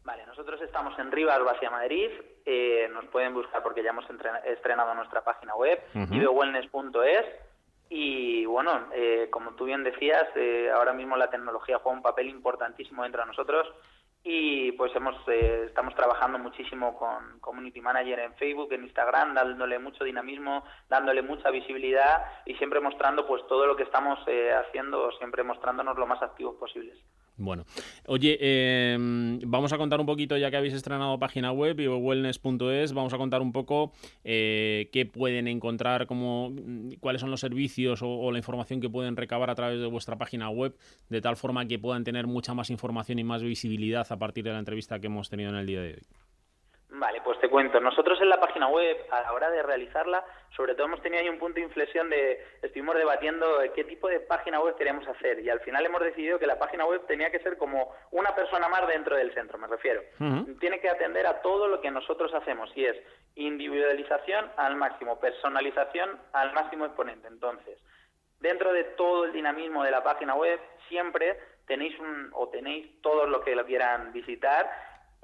Vale, 0.04 0.24
nosotros 0.26 0.60
estamos 0.62 0.98
en 0.98 1.10
Rivas, 1.10 1.42
Vacia 1.44 1.70
Madrid. 1.70 2.10
Eh, 2.44 2.88
nos 2.92 3.06
pueden 3.06 3.34
buscar 3.34 3.62
porque 3.62 3.82
ya 3.82 3.90
hemos 3.90 4.06
estrenado 4.44 4.94
nuestra 4.94 5.22
página 5.24 5.54
web, 5.56 5.80
uh 5.94 6.06
y 7.88 8.44
bueno, 8.46 8.88
eh, 8.92 9.28
como 9.30 9.52
tú 9.52 9.64
bien 9.64 9.84
decías, 9.84 10.26
eh, 10.34 10.70
ahora 10.74 10.92
mismo 10.92 11.16
la 11.16 11.30
tecnología 11.30 11.78
juega 11.78 11.96
un 11.96 12.02
papel 12.02 12.28
importantísimo 12.28 13.04
entre 13.04 13.24
nosotros 13.24 13.66
y 14.24 14.72
pues 14.72 14.94
hemos 14.96 15.16
eh, 15.28 15.64
estamos 15.66 15.94
trabajando 15.94 16.36
muchísimo 16.38 16.98
con 16.98 17.38
community 17.38 17.80
manager 17.80 18.18
en 18.18 18.34
Facebook, 18.34 18.72
en 18.72 18.84
Instagram, 18.84 19.34
dándole 19.34 19.78
mucho 19.78 20.02
dinamismo, 20.02 20.64
dándole 20.88 21.22
mucha 21.22 21.50
visibilidad 21.50 22.24
y 22.44 22.54
siempre 22.56 22.80
mostrando 22.80 23.24
pues 23.24 23.46
todo 23.46 23.66
lo 23.66 23.76
que 23.76 23.84
estamos 23.84 24.18
haciendo, 24.66 25.12
siempre 25.12 25.44
mostrándonos 25.44 25.96
lo 25.96 26.06
más 26.08 26.20
activos 26.22 26.56
posibles. 26.56 26.98
Bueno, 27.38 27.66
oye, 28.06 28.38
em, 28.40 29.38
vamos 29.44 29.70
a 29.72 29.76
contar 29.76 30.00
un 30.00 30.06
poquito, 30.06 30.38
ya 30.38 30.50
que 30.50 30.56
habéis 30.56 30.72
estrenado 30.72 31.18
página 31.18 31.52
web, 31.52 31.76
wellness.es, 31.78 32.94
vamos 32.94 33.12
a 33.12 33.18
contar 33.18 33.42
un 33.42 33.52
poco 33.52 33.92
eh, 34.24 34.88
qué 34.90 35.04
pueden 35.04 35.46
encontrar, 35.46 36.06
cómo, 36.06 36.50
cuáles 37.00 37.20
son 37.20 37.30
los 37.30 37.40
servicios 37.40 38.00
o, 38.02 38.32
la 38.32 38.38
información 38.38 38.80
que 38.80 38.88
pueden 38.88 39.16
recabar 39.16 39.50
a 39.50 39.54
través 39.54 39.80
de 39.80 39.86
vuestra 39.86 40.16
página 40.16 40.48
web, 40.48 40.74
de 41.10 41.20
tal 41.20 41.36
forma 41.36 41.66
que 41.66 41.78
puedan 41.78 42.04
tener 42.04 42.26
mucha 42.26 42.54
más 42.54 42.70
información 42.70 43.18
y 43.18 43.24
más 43.24 43.42
visibilidad 43.42 44.06
a 44.10 44.18
partir 44.18 44.42
de 44.44 44.52
la 44.52 44.58
entrevista 44.58 44.98
que 44.98 45.08
hemos 45.08 45.28
tenido 45.28 45.50
en 45.50 45.56
el 45.56 45.66
día 45.66 45.82
de 45.82 45.94
hoy. 45.94 46.02
Vale, 46.98 47.20
pues 47.20 47.38
te 47.40 47.50
cuento. 47.50 47.78
Nosotros 47.78 48.18
en 48.22 48.30
la 48.30 48.40
página 48.40 48.68
web, 48.68 48.96
a 49.10 49.20
la 49.20 49.32
hora 49.34 49.50
de 49.50 49.62
realizarla, 49.62 50.24
sobre 50.56 50.74
todo 50.74 50.86
hemos 50.86 51.02
tenido 51.02 51.22
ahí 51.22 51.28
un 51.28 51.38
punto 51.38 51.56
de 51.56 51.66
inflexión 51.66 52.08
de, 52.08 52.42
estuvimos 52.62 52.96
debatiendo 52.96 53.46
qué 53.74 53.84
tipo 53.84 54.08
de 54.08 54.20
página 54.20 54.60
web 54.60 54.76
queríamos 54.76 55.06
hacer 55.06 55.40
y 55.40 55.50
al 55.50 55.60
final 55.60 55.84
hemos 55.84 56.00
decidido 56.00 56.38
que 56.38 56.46
la 56.46 56.58
página 56.58 56.86
web 56.86 57.02
tenía 57.06 57.30
que 57.30 57.40
ser 57.40 57.58
como 57.58 57.94
una 58.12 58.34
persona 58.34 58.68
más 58.68 58.88
dentro 58.88 59.14
del 59.14 59.34
centro, 59.34 59.58
me 59.58 59.66
refiero. 59.66 60.00
Tiene 60.58 60.80
que 60.80 60.88
atender 60.88 61.26
a 61.26 61.42
todo 61.42 61.68
lo 61.68 61.82
que 61.82 61.90
nosotros 61.90 62.32
hacemos 62.32 62.70
y 62.74 62.86
es 62.86 62.96
individualización 63.34 64.50
al 64.56 64.76
máximo, 64.76 65.20
personalización 65.20 66.18
al 66.32 66.54
máximo 66.54 66.86
exponente. 66.86 67.28
Entonces, 67.28 67.78
dentro 68.40 68.72
de 68.72 68.84
todo 68.84 69.26
el 69.26 69.32
dinamismo 69.32 69.84
de 69.84 69.90
la 69.90 70.02
página 70.02 70.34
web, 70.34 70.58
siempre 70.88 71.38
tenéis 71.66 71.98
un, 71.98 72.30
o 72.32 72.48
tenéis 72.48 73.02
todos 73.02 73.28
los 73.28 73.42
que 73.42 73.54
lo 73.54 73.66
quieran 73.66 74.12
visitar, 74.14 74.70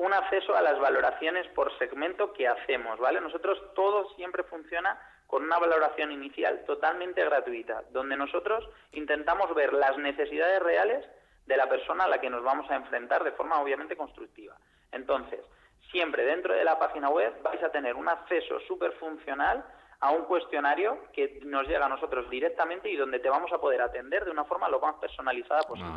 un 0.02 0.12
acceso 0.12 0.56
a 0.56 0.62
las 0.62 0.80
valoraciones 0.80 1.46
por 1.48 1.76
segmento 1.78 2.32
que 2.32 2.48
hacemos, 2.48 2.98
¿vale? 2.98 3.20
Nosotros 3.20 3.62
todo 3.74 4.08
siempre 4.16 4.42
funciona 4.42 4.98
con 5.28 5.44
una 5.44 5.58
valoración 5.58 6.10
inicial 6.10 6.64
totalmente 6.66 7.24
gratuita, 7.24 7.84
donde 7.90 8.16
nosotros 8.16 8.68
intentamos 8.92 9.54
ver 9.54 9.72
las 9.72 9.96
necesidades 9.98 10.60
reales 10.60 11.06
de 11.46 11.56
la 11.56 11.68
persona 11.68 12.04
a 12.04 12.08
la 12.08 12.20
que 12.20 12.30
nos 12.30 12.42
vamos 12.42 12.68
a 12.68 12.74
enfrentar 12.74 13.22
de 13.22 13.30
forma 13.32 13.62
obviamente 13.62 13.96
constructiva. 13.96 14.56
Entonces, 14.90 15.40
siempre 15.92 16.24
dentro 16.24 16.52
de 16.52 16.64
la 16.64 16.80
página 16.80 17.08
web 17.08 17.40
vais 17.42 17.62
a 17.62 17.70
tener 17.70 17.94
un 17.94 18.08
acceso 18.08 18.58
súper 18.66 18.92
funcional 18.94 19.64
a 20.02 20.10
un 20.10 20.24
cuestionario 20.24 20.98
que 21.12 21.40
nos 21.44 21.66
llega 21.68 21.86
a 21.86 21.88
nosotros 21.88 22.28
directamente 22.28 22.90
y 22.90 22.96
donde 22.96 23.20
te 23.20 23.30
vamos 23.30 23.52
a 23.52 23.58
poder 23.58 23.80
atender 23.80 24.24
de 24.24 24.32
una 24.32 24.44
forma 24.44 24.68
lo 24.68 24.80
más 24.80 24.96
personalizada 24.96 25.62
posible. 25.62 25.92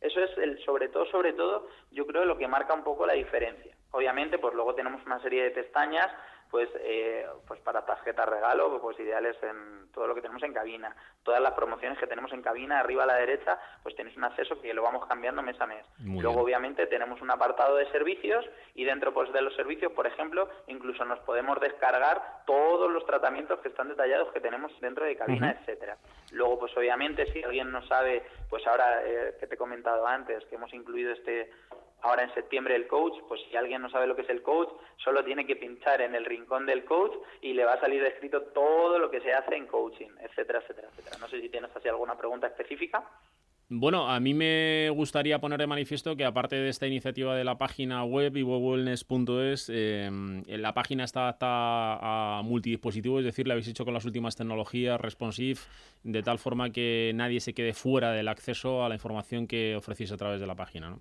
Eso 0.00 0.20
es 0.20 0.30
el 0.38 0.58
sobre 0.64 0.88
todo, 0.88 1.04
sobre 1.06 1.34
todo, 1.34 1.68
yo 1.90 2.06
creo 2.06 2.24
lo 2.24 2.38
que 2.38 2.48
marca 2.48 2.72
un 2.72 2.82
poco 2.82 3.06
la 3.06 3.12
diferencia. 3.12 3.76
Obviamente, 3.92 4.38
pues 4.38 4.54
luego 4.54 4.74
tenemos 4.74 5.04
una 5.06 5.20
serie 5.20 5.44
de 5.44 5.50
pestañas 5.50 6.10
pues, 6.50 6.68
eh, 6.80 7.26
pues 7.46 7.60
para 7.60 7.86
tarjetas 7.86 8.28
regalo, 8.28 8.80
pues 8.80 8.98
ideales 8.98 9.36
en 9.42 9.90
todo 9.92 10.06
lo 10.06 10.14
que 10.14 10.20
tenemos 10.20 10.42
en 10.42 10.52
cabina. 10.52 10.94
Todas 11.22 11.40
las 11.40 11.52
promociones 11.54 11.98
que 11.98 12.06
tenemos 12.06 12.32
en 12.32 12.42
cabina, 12.42 12.80
arriba 12.80 13.04
a 13.04 13.06
la 13.06 13.14
derecha, 13.14 13.58
pues 13.82 13.94
tenéis 13.94 14.16
un 14.16 14.24
acceso 14.24 14.60
que 14.60 14.74
lo 14.74 14.82
vamos 14.82 15.06
cambiando 15.06 15.42
mes 15.42 15.60
a 15.60 15.66
mes. 15.66 15.86
Luego, 15.98 16.40
obviamente, 16.40 16.86
tenemos 16.86 17.20
un 17.22 17.30
apartado 17.30 17.76
de 17.76 17.86
servicios 17.92 18.44
y 18.74 18.84
dentro 18.84 19.14
pues, 19.14 19.32
de 19.32 19.42
los 19.42 19.54
servicios, 19.54 19.92
por 19.92 20.06
ejemplo, 20.06 20.48
incluso 20.66 21.04
nos 21.04 21.20
podemos 21.20 21.60
descargar 21.60 22.42
todos 22.46 22.90
los 22.90 23.06
tratamientos 23.06 23.60
que 23.60 23.68
están 23.68 23.88
detallados 23.88 24.32
que 24.32 24.40
tenemos 24.40 24.72
dentro 24.80 25.04
de 25.04 25.16
cabina, 25.16 25.52
etcétera. 25.52 25.98
Luego, 26.32 26.58
pues 26.58 26.76
obviamente, 26.76 27.32
si 27.32 27.42
alguien 27.44 27.70
no 27.70 27.86
sabe, 27.86 28.24
pues 28.48 28.66
ahora 28.66 29.02
eh, 29.04 29.36
que 29.38 29.46
te 29.46 29.54
he 29.54 29.58
comentado 29.58 30.06
antes, 30.06 30.44
que 30.46 30.56
hemos 30.56 30.72
incluido 30.74 31.12
este 31.12 31.50
ahora 32.02 32.24
en 32.24 32.34
septiembre 32.34 32.76
el 32.76 32.86
coach, 32.86 33.14
pues 33.28 33.40
si 33.48 33.56
alguien 33.56 33.82
no 33.82 33.90
sabe 33.90 34.06
lo 34.06 34.16
que 34.16 34.22
es 34.22 34.30
el 34.30 34.42
coach, 34.42 34.70
solo 34.96 35.24
tiene 35.24 35.46
que 35.46 35.56
pinchar 35.56 36.00
en 36.00 36.14
el 36.14 36.24
rincón 36.24 36.66
del 36.66 36.84
coach 36.84 37.12
y 37.40 37.52
le 37.52 37.64
va 37.64 37.74
a 37.74 37.80
salir 37.80 38.02
escrito 38.04 38.42
todo 38.54 38.98
lo 38.98 39.10
que 39.10 39.20
se 39.20 39.32
hace 39.32 39.56
en 39.56 39.66
coaching, 39.66 40.10
etcétera, 40.20 40.60
etcétera, 40.60 40.88
etcétera. 40.90 41.16
No 41.20 41.28
sé 41.28 41.40
si 41.40 41.48
tienes 41.48 41.74
así 41.74 41.88
alguna 41.88 42.16
pregunta 42.16 42.46
específica. 42.46 43.04
Bueno, 43.72 44.10
a 44.10 44.18
mí 44.18 44.34
me 44.34 44.90
gustaría 44.90 45.38
poner 45.38 45.60
de 45.60 45.68
manifiesto 45.68 46.16
que 46.16 46.24
aparte 46.24 46.56
de 46.56 46.68
esta 46.68 46.88
iniciativa 46.88 47.36
de 47.36 47.44
la 47.44 47.56
página 47.56 48.02
web 48.02 48.36
y 48.36 48.44
eh, 49.68 50.10
la 50.58 50.74
página 50.74 51.04
está 51.04 51.22
adaptada 51.22 52.38
a 52.38 52.42
multidispositivos, 52.42 53.20
es 53.20 53.26
decir, 53.26 53.46
la 53.46 53.54
habéis 53.54 53.68
hecho 53.68 53.84
con 53.84 53.94
las 53.94 54.04
últimas 54.04 54.34
tecnologías 54.34 55.00
responsive, 55.00 55.60
de 56.02 56.22
tal 56.24 56.40
forma 56.40 56.70
que 56.70 57.12
nadie 57.14 57.38
se 57.38 57.54
quede 57.54 57.72
fuera 57.72 58.10
del 58.10 58.26
acceso 58.26 58.84
a 58.84 58.88
la 58.88 58.96
información 58.96 59.46
que 59.46 59.76
ofrecéis 59.76 60.10
a 60.10 60.16
través 60.16 60.40
de 60.40 60.48
la 60.48 60.56
página, 60.56 60.90
¿no? 60.90 61.00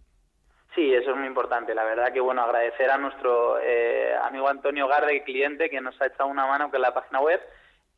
Sí, 0.75 0.93
eso 0.93 1.11
es 1.11 1.17
muy 1.17 1.27
importante. 1.27 1.73
La 1.73 1.83
verdad 1.83 2.13
que, 2.13 2.19
bueno, 2.19 2.43
agradecer 2.43 2.89
a 2.91 2.97
nuestro 2.97 3.59
eh, 3.59 4.15
amigo 4.23 4.47
Antonio 4.47 4.87
Garde, 4.87 5.23
cliente, 5.23 5.69
que 5.69 5.81
nos 5.81 5.99
ha 6.01 6.07
echado 6.07 6.29
una 6.29 6.45
mano 6.45 6.69
con 6.69 6.81
la 6.81 6.93
página 6.93 7.21
web 7.21 7.41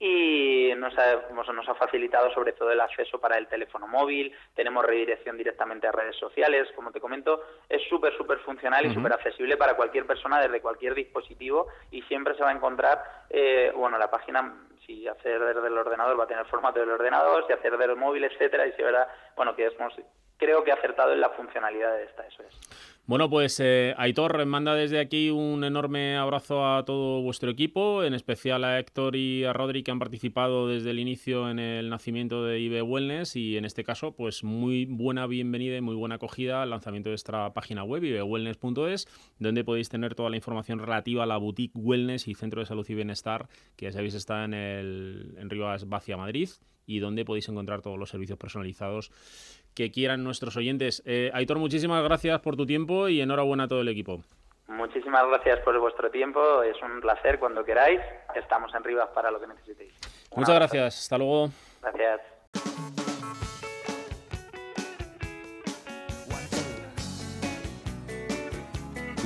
y 0.04 0.74
nos 0.78 0.98
ha, 0.98 1.30
nos 1.32 1.70
ha 1.70 1.76
facilitado 1.76 2.34
sobre 2.34 2.54
todo 2.54 2.72
el 2.72 2.82
acceso 2.82 3.20
para 3.20 3.38
el 3.38 3.46
teléfono 3.46 3.88
móvil, 3.88 4.36
tenemos 4.56 4.84
redirección 4.84 5.38
directamente 5.38 5.86
a 5.86 5.92
redes 5.92 6.16
sociales, 6.16 6.68
como 6.76 6.92
te 6.92 7.00
comento, 7.00 7.44
es 7.70 7.84
súper, 7.88 8.18
súper 8.18 8.40
funcional 8.40 8.84
y 8.84 8.96
súper 8.96 9.14
accesible 9.14 9.58
para 9.58 9.76
cualquier 9.76 10.08
persona 10.08 10.42
desde 10.42 10.60
cualquier 10.60 10.96
dispositivo 10.96 11.68
y 11.92 12.02
siempre 12.04 12.34
se 12.34 12.42
va 12.42 12.50
a 12.50 12.54
encontrar, 12.54 13.04
eh, 13.30 13.72
bueno, 13.76 14.00
la 14.00 14.10
página, 14.10 14.52
si 14.88 15.08
hacer 15.08 15.40
desde 15.40 15.68
el 15.68 15.78
ordenador 15.78 16.20
va 16.20 16.24
a 16.24 16.28
tener 16.28 16.48
formato 16.48 16.80
del 16.80 16.90
ordenador, 16.90 17.46
si 17.46 17.54
hacer 17.54 17.78
desde 17.78 17.92
el 17.92 18.00
móvil, 18.00 18.24
etcétera, 18.24 18.66
y 18.66 18.72
si 18.72 18.82
verdad, 18.82 19.08
bueno, 19.36 19.56
que 19.56 19.68
hemos 19.68 19.94
creo 20.42 20.64
que 20.64 20.72
ha 20.72 20.74
acertado 20.74 21.14
en 21.14 21.22
la 21.22 21.30
funcionalidad 21.30 21.96
de 21.98 22.06
esta, 22.06 22.26
eso 22.26 22.42
es. 22.42 22.60
Bueno, 23.06 23.30
pues 23.30 23.60
eh, 23.60 23.94
Aitor 23.98 24.44
manda 24.46 24.74
desde 24.74 25.00
aquí 25.00 25.30
un 25.30 25.64
enorme 25.64 26.18
abrazo 26.18 26.66
a 26.66 26.84
todo 26.84 27.22
vuestro 27.22 27.52
equipo, 27.52 28.04
en 28.04 28.16
especial 28.16 28.64
a 28.64 28.80
Héctor 28.80 29.16
y 29.16 29.44
a 29.44 29.54
Rodri 29.54 29.84
que 29.84 29.92
han 29.92 30.00
participado 30.00 30.68
desde 30.68 30.92
el 30.92 31.00
inicio 31.00 31.50
en 31.50 31.60
el 31.60 31.90
nacimiento 31.90 32.44
de 32.44 32.60
IB 32.60 32.84
Wellness 32.84 33.36
y 33.36 33.58
en 33.58 33.66
este 33.66 33.84
caso, 33.84 34.16
pues 34.16 34.44
muy 34.44 34.86
buena 34.86 35.28
bienvenida 35.28 35.78
y 35.78 35.82
muy 35.82 35.96
buena 35.96 36.16
acogida 36.16 36.64
al 36.64 36.72
lanzamiento 36.72 37.10
de 37.10 37.16
esta 37.16 37.54
página 37.54 37.84
web, 37.84 38.04
ibwellness.es, 38.04 39.08
donde 39.38 39.64
podéis 39.64 39.90
tener 39.90 40.16
toda 40.16 40.32
la 40.32 40.38
información 40.38 40.80
relativa 40.80 41.24
a 41.24 41.28
la 41.28 41.38
boutique 41.38 41.76
Wellness 41.76 42.28
y 42.28 42.34
Centro 42.34 42.62
de 42.62 42.66
Salud 42.66 42.86
y 42.90 42.96
Bienestar, 42.96 43.48
que 43.76 43.86
ya 43.86 43.92
sabéis 43.92 44.16
está 44.16 44.44
en, 44.44 44.56
el, 44.56 45.36
en 45.38 45.52
Rivas 45.52 45.88
Vacia, 45.88 46.18
Madrid, 46.18 46.50
y 46.86 47.00
donde 47.00 47.26
podéis 47.26 47.48
encontrar 47.50 47.82
todos 47.82 47.98
los 47.98 48.10
servicios 48.10 48.38
personalizados 48.38 49.12
que 49.76 49.92
quieran 49.92 50.24
nuestros 50.24 50.58
oyentes. 50.58 51.02
Eh, 51.06 51.32
Aitor, 51.34 51.58
muchísimas 51.60 52.04
gracias 52.04 52.40
por 52.42 52.56
tu 52.56 52.66
tiempo 52.66 53.08
y 53.08 53.22
enhorabuena 53.22 53.64
a 53.64 53.68
todo 53.68 53.82
el 53.82 53.88
equipo. 53.88 54.22
Muchísimas 54.68 55.28
gracias 55.28 55.60
por 55.60 55.78
vuestro 55.80 56.10
tiempo, 56.10 56.64
es 56.64 56.82
un 56.82 57.02
placer 57.02 57.40
cuando 57.40 57.64
queráis, 57.64 58.00
estamos 58.36 58.74
en 58.74 58.84
Rivas 58.84 59.10
para 59.14 59.30
lo 59.30 59.40
que 59.40 59.48
necesitéis. 59.48 59.92
Muchas 60.36 60.56
gracias, 60.56 61.00
hasta 61.00 61.18
luego. 61.18 61.50
Gracias. 61.82 62.22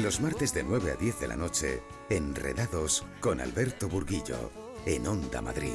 Los 0.04 0.20
martes 0.20 0.54
de 0.54 0.64
9 0.64 0.92
a 0.92 0.96
10 0.96 1.20
de 1.22 1.28
la 1.28 1.36
noche, 1.36 1.82
Enredados 2.10 3.06
con 3.22 3.40
Alberto 3.40 3.88
Burguillo, 3.88 4.52
en 4.86 5.08
Onda 5.08 5.42
Madrid. 5.42 5.74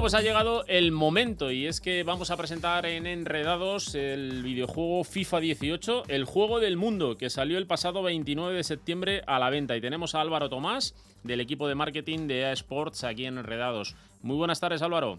Pues 0.00 0.14
ha 0.14 0.22
llegado 0.22 0.64
el 0.66 0.92
momento 0.92 1.50
y 1.50 1.66
es 1.66 1.82
que 1.82 2.04
vamos 2.04 2.30
a 2.30 2.36
presentar 2.38 2.86
en 2.86 3.06
Enredados 3.06 3.94
el 3.94 4.42
videojuego 4.42 5.04
FIFA 5.04 5.40
18, 5.40 6.04
el 6.08 6.24
juego 6.24 6.58
del 6.58 6.78
mundo, 6.78 7.18
que 7.18 7.28
salió 7.28 7.58
el 7.58 7.66
pasado 7.66 8.02
29 8.02 8.56
de 8.56 8.64
septiembre 8.64 9.22
a 9.26 9.38
la 9.38 9.50
venta. 9.50 9.76
Y 9.76 9.82
tenemos 9.82 10.14
a 10.14 10.22
Álvaro 10.22 10.48
Tomás, 10.48 10.94
del 11.22 11.42
equipo 11.42 11.68
de 11.68 11.74
marketing 11.74 12.28
de 12.28 12.40
EA 12.40 12.52
Sports, 12.52 13.04
aquí 13.04 13.26
en 13.26 13.36
Enredados. 13.36 13.94
Muy 14.22 14.36
buenas 14.36 14.58
tardes, 14.58 14.80
Álvaro. 14.80 15.18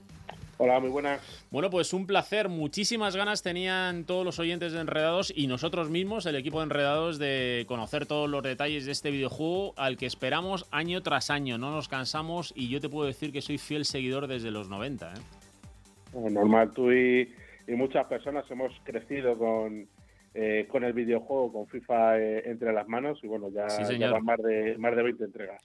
Hola, 0.58 0.80
muy 0.80 0.90
buenas. 0.90 1.22
Bueno, 1.50 1.70
pues 1.70 1.94
un 1.94 2.06
placer. 2.06 2.48
Muchísimas 2.48 3.16
ganas 3.16 3.42
tenían 3.42 4.06
todos 4.06 4.24
los 4.24 4.40
oyentes 4.40 4.74
de 4.74 4.82
Enredados 4.82 5.34
y 5.36 5.48
nosotros 5.48 5.90
mismos, 5.90 6.26
el 6.26 6.36
equipo 6.36 6.60
de 6.60 6.66
Enredados, 6.66 7.18
de 7.18 7.66
conocer 7.68 8.06
todos 8.06 8.30
los 8.30 8.44
detalles 8.44 8.86
de 8.86 8.92
este 8.92 9.12
videojuego 9.12 9.74
al 9.78 9.98
que 9.98 10.06
esperamos 10.06 10.68
año 10.72 11.02
tras 11.02 11.30
año. 11.30 11.58
No 11.58 11.72
nos 11.72 11.88
cansamos 11.88 12.54
y 12.56 12.70
yo 12.70 12.80
te 12.80 12.90
puedo 12.90 13.08
decir 13.08 13.32
que 13.32 13.42
soy 13.42 13.58
fiel 13.58 13.86
seguidor 13.86 14.28
desde 14.28 14.52
los 14.52 14.70
90. 14.70 15.14
¿eh? 15.14 16.30
Normal, 16.30 16.72
tú 16.74 16.92
y, 16.92 17.30
muchas 17.68 18.06
personas 18.06 18.50
hemos 18.52 18.74
crecido 18.84 19.38
con, 19.38 19.88
eh, 20.34 20.68
con 20.70 20.84
el 20.84 20.94
videojuego, 20.94 21.54
con 21.54 21.68
FIFA 21.68 22.20
eh, 22.20 22.44
entre 22.46 22.74
las 22.74 22.88
manos 22.88 23.20
y 23.24 23.28
bueno, 23.28 23.50
ya, 23.50 23.68
ya 23.68 24.12
van 24.12 24.26
más 24.26 24.38
de, 24.40 24.78
más 24.78 24.96
de 24.96 25.04
20 25.04 25.24
entregas. 25.24 25.62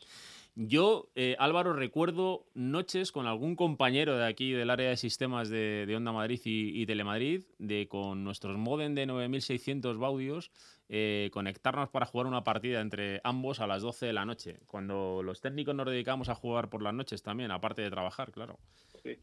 Yo, 0.59 1.11
eh, 1.15 1.37
Álvaro, 1.39 1.75
recuerdo 1.75 2.47
noches 2.55 3.13
con 3.13 3.27
algún 3.27 3.57
compañero 3.57 4.17
de 4.17 4.25
aquí 4.25 4.53
del 4.53 4.71
área 4.71 4.89
de 4.89 4.97
sistemas 4.97 5.51
de, 5.51 5.93
Onda 5.95 6.13
Madrid 6.13 6.41
y, 6.45 6.87
Telemadrid, 6.87 7.43
de 7.59 7.89
con 7.89 8.25
nuestros 8.25 8.57
modem 8.57 8.95
de 8.95 9.05
9600 9.05 9.99
baudios, 9.99 10.51
eh, 10.89 11.29
conectarnos 11.31 11.91
para 11.91 12.07
jugar 12.07 12.27
una 12.27 12.43
partida 12.43 12.81
entre 12.81 13.21
ambos 13.23 13.61
a 13.61 13.67
las 13.67 13.83
12 13.83 14.07
de 14.07 14.15
la 14.15 14.25
noche, 14.25 14.61
cuando 14.67 15.23
los 15.23 15.43
técnicos 15.43 15.75
nos 15.75 15.91
dedicamos 15.91 16.31
a 16.31 16.35
jugar 16.35 16.71
por 16.71 16.81
las 16.81 16.95
noches 16.95 17.23
también, 17.23 17.51
aparte 17.51 17.83
de 17.83 17.91
trabajar, 17.91 18.33
claro. 18.33 18.57
Sí, 19.03 19.15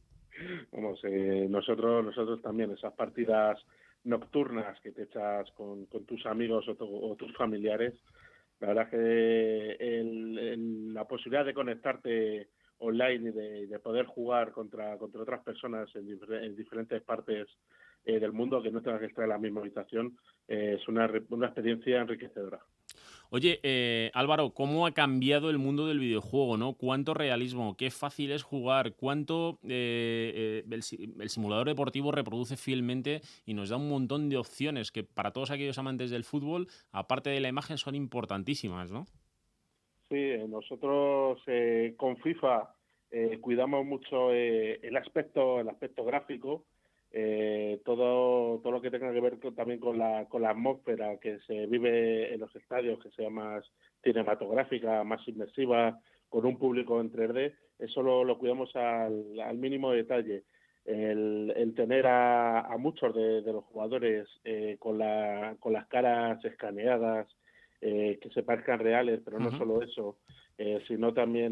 vamos, 0.72 1.00
eh, 1.04 1.48
nosotros, 1.50 2.06
nosotros 2.06 2.44
también, 2.44 2.70
esas 2.70 2.94
partidas 2.94 3.60
nocturnas 4.04 4.80
que 4.82 4.92
te 4.92 5.04
echas 5.04 5.50
con, 5.54 5.88
tus 5.88 6.28
amigos 6.28 6.68
o 6.70 7.16
tus 7.16 7.36
familiares, 7.36 7.96
la 8.64 8.68
verdad 8.68 8.90
que 8.90 9.76
la 11.04 11.08
posibilidad 11.08 11.44
de 11.44 11.54
conectarte 11.54 12.48
online 12.78 13.30
y 13.30 13.68
de, 13.68 13.80
poder 13.80 14.06
jugar 14.06 14.52
contra, 14.52 14.98
contra 14.98 15.22
otras 15.22 15.44
personas 15.44 15.90
en, 15.96 16.56
diferentes 16.56 17.02
partes 17.02 17.48
eh, 18.06 18.20
del 18.20 18.32
mundo 18.32 18.62
que 18.64 18.72
no 18.72 18.82
tengas 18.82 19.02
que 19.02 19.08
estar 19.08 19.26
en 19.26 19.30
la 19.32 19.38
misma 19.38 19.60
habitación 19.60 20.18
eh, 20.48 20.78
es 20.80 20.88
una, 20.88 21.12
una 21.30 21.48
experiencia 21.48 22.02
enriquecedora. 22.02 22.62
Oye, 23.36 23.60
eh, 23.64 24.12
Álvaro, 24.14 24.52
¿cómo 24.52 24.86
ha 24.86 24.92
cambiado 24.92 25.50
el 25.50 25.58
mundo 25.58 25.88
del 25.88 25.98
videojuego? 25.98 26.56
¿no? 26.56 26.74
¿Cuánto 26.74 27.16
realismo? 27.16 27.76
¿Qué 27.76 27.90
fácil 27.90 28.32
es 28.32 28.44
jugar? 28.44 28.94
¿Cuánto 28.94 29.58
eh, 29.64 30.64
el, 30.70 31.30
simulador 31.30 31.68
deportivo 31.68 32.12
reproduce 32.12 32.58
fielmente 32.58 33.22
y 33.44 33.56
nos 33.56 33.70
da 33.70 33.78
un 33.78 33.90
montón 33.90 34.30
de 34.30 34.38
opciones 34.38 34.92
que 34.92 35.04
para 35.04 35.32
todos 35.32 35.50
aquellos 35.50 35.80
amantes 35.80 36.12
del 36.12 36.26
fútbol, 36.26 36.68
aparte 36.92 37.32
de 37.32 37.40
la 37.40 37.50
imagen, 37.50 37.80
son 37.80 37.96
importantísimas, 37.96 38.92
¿no? 38.92 39.08
Sí, 40.14 40.38
nosotros 40.48 41.42
con 41.98 42.18
FIFA 42.18 42.70
cuidamos 43.42 43.84
mucho 43.84 44.32
el 44.32 44.96
aspecto, 44.96 45.60
el 45.60 45.70
aspecto 45.70 46.06
gráfico 46.06 46.66
eh, 47.16 47.80
todo, 47.86 48.60
todo 48.60 48.72
lo 48.72 48.82
que 48.82 48.90
tenga 48.90 49.14
que 49.14 49.22
ver 49.22 49.38
también 49.56 49.80
con 49.80 50.00
la, 50.00 50.26
con 50.26 50.42
la 50.42 50.50
atmósfera 50.50 51.18
que 51.18 51.38
se 51.42 51.68
vive 51.68 52.34
en 52.34 52.40
los 52.40 52.54
estadios, 52.56 53.00
que 53.04 53.12
sea 53.12 53.30
más 53.30 53.64
cinematográfica, 54.04 55.04
más 55.04 55.26
inmersiva, 55.28 56.00
con 56.28 56.48
un 56.48 56.58
público 56.58 57.00
en 57.00 57.12
3D, 57.12 57.54
eso 57.78 58.02
lo, 58.02 58.38
cuidamos 58.40 58.76
al, 58.76 59.40
al, 59.40 59.58
mínimo 59.60 59.92
detalle. 59.92 60.44
El, 60.86 61.54
el 61.56 61.76
tener 61.76 62.08
a, 62.08 62.62
a, 62.62 62.78
muchos 62.78 63.14
de, 63.14 63.44
los 63.44 63.64
jugadores 63.66 64.28
eh, 64.44 64.78
con, 64.80 64.98
la, 64.98 65.56
con 65.60 65.72
las 65.72 65.86
caras 65.88 66.44
escaneadas, 66.44 67.28
eh, 67.84 68.20
que 68.22 68.30
se 68.30 68.44
parezcan 68.44 68.80
reales, 68.80 69.22
pero 69.24 69.40
no 69.40 69.52
solo 69.58 69.82
eso, 69.82 70.18
eh, 70.58 70.82
sino 70.88 71.14
también, 71.14 71.52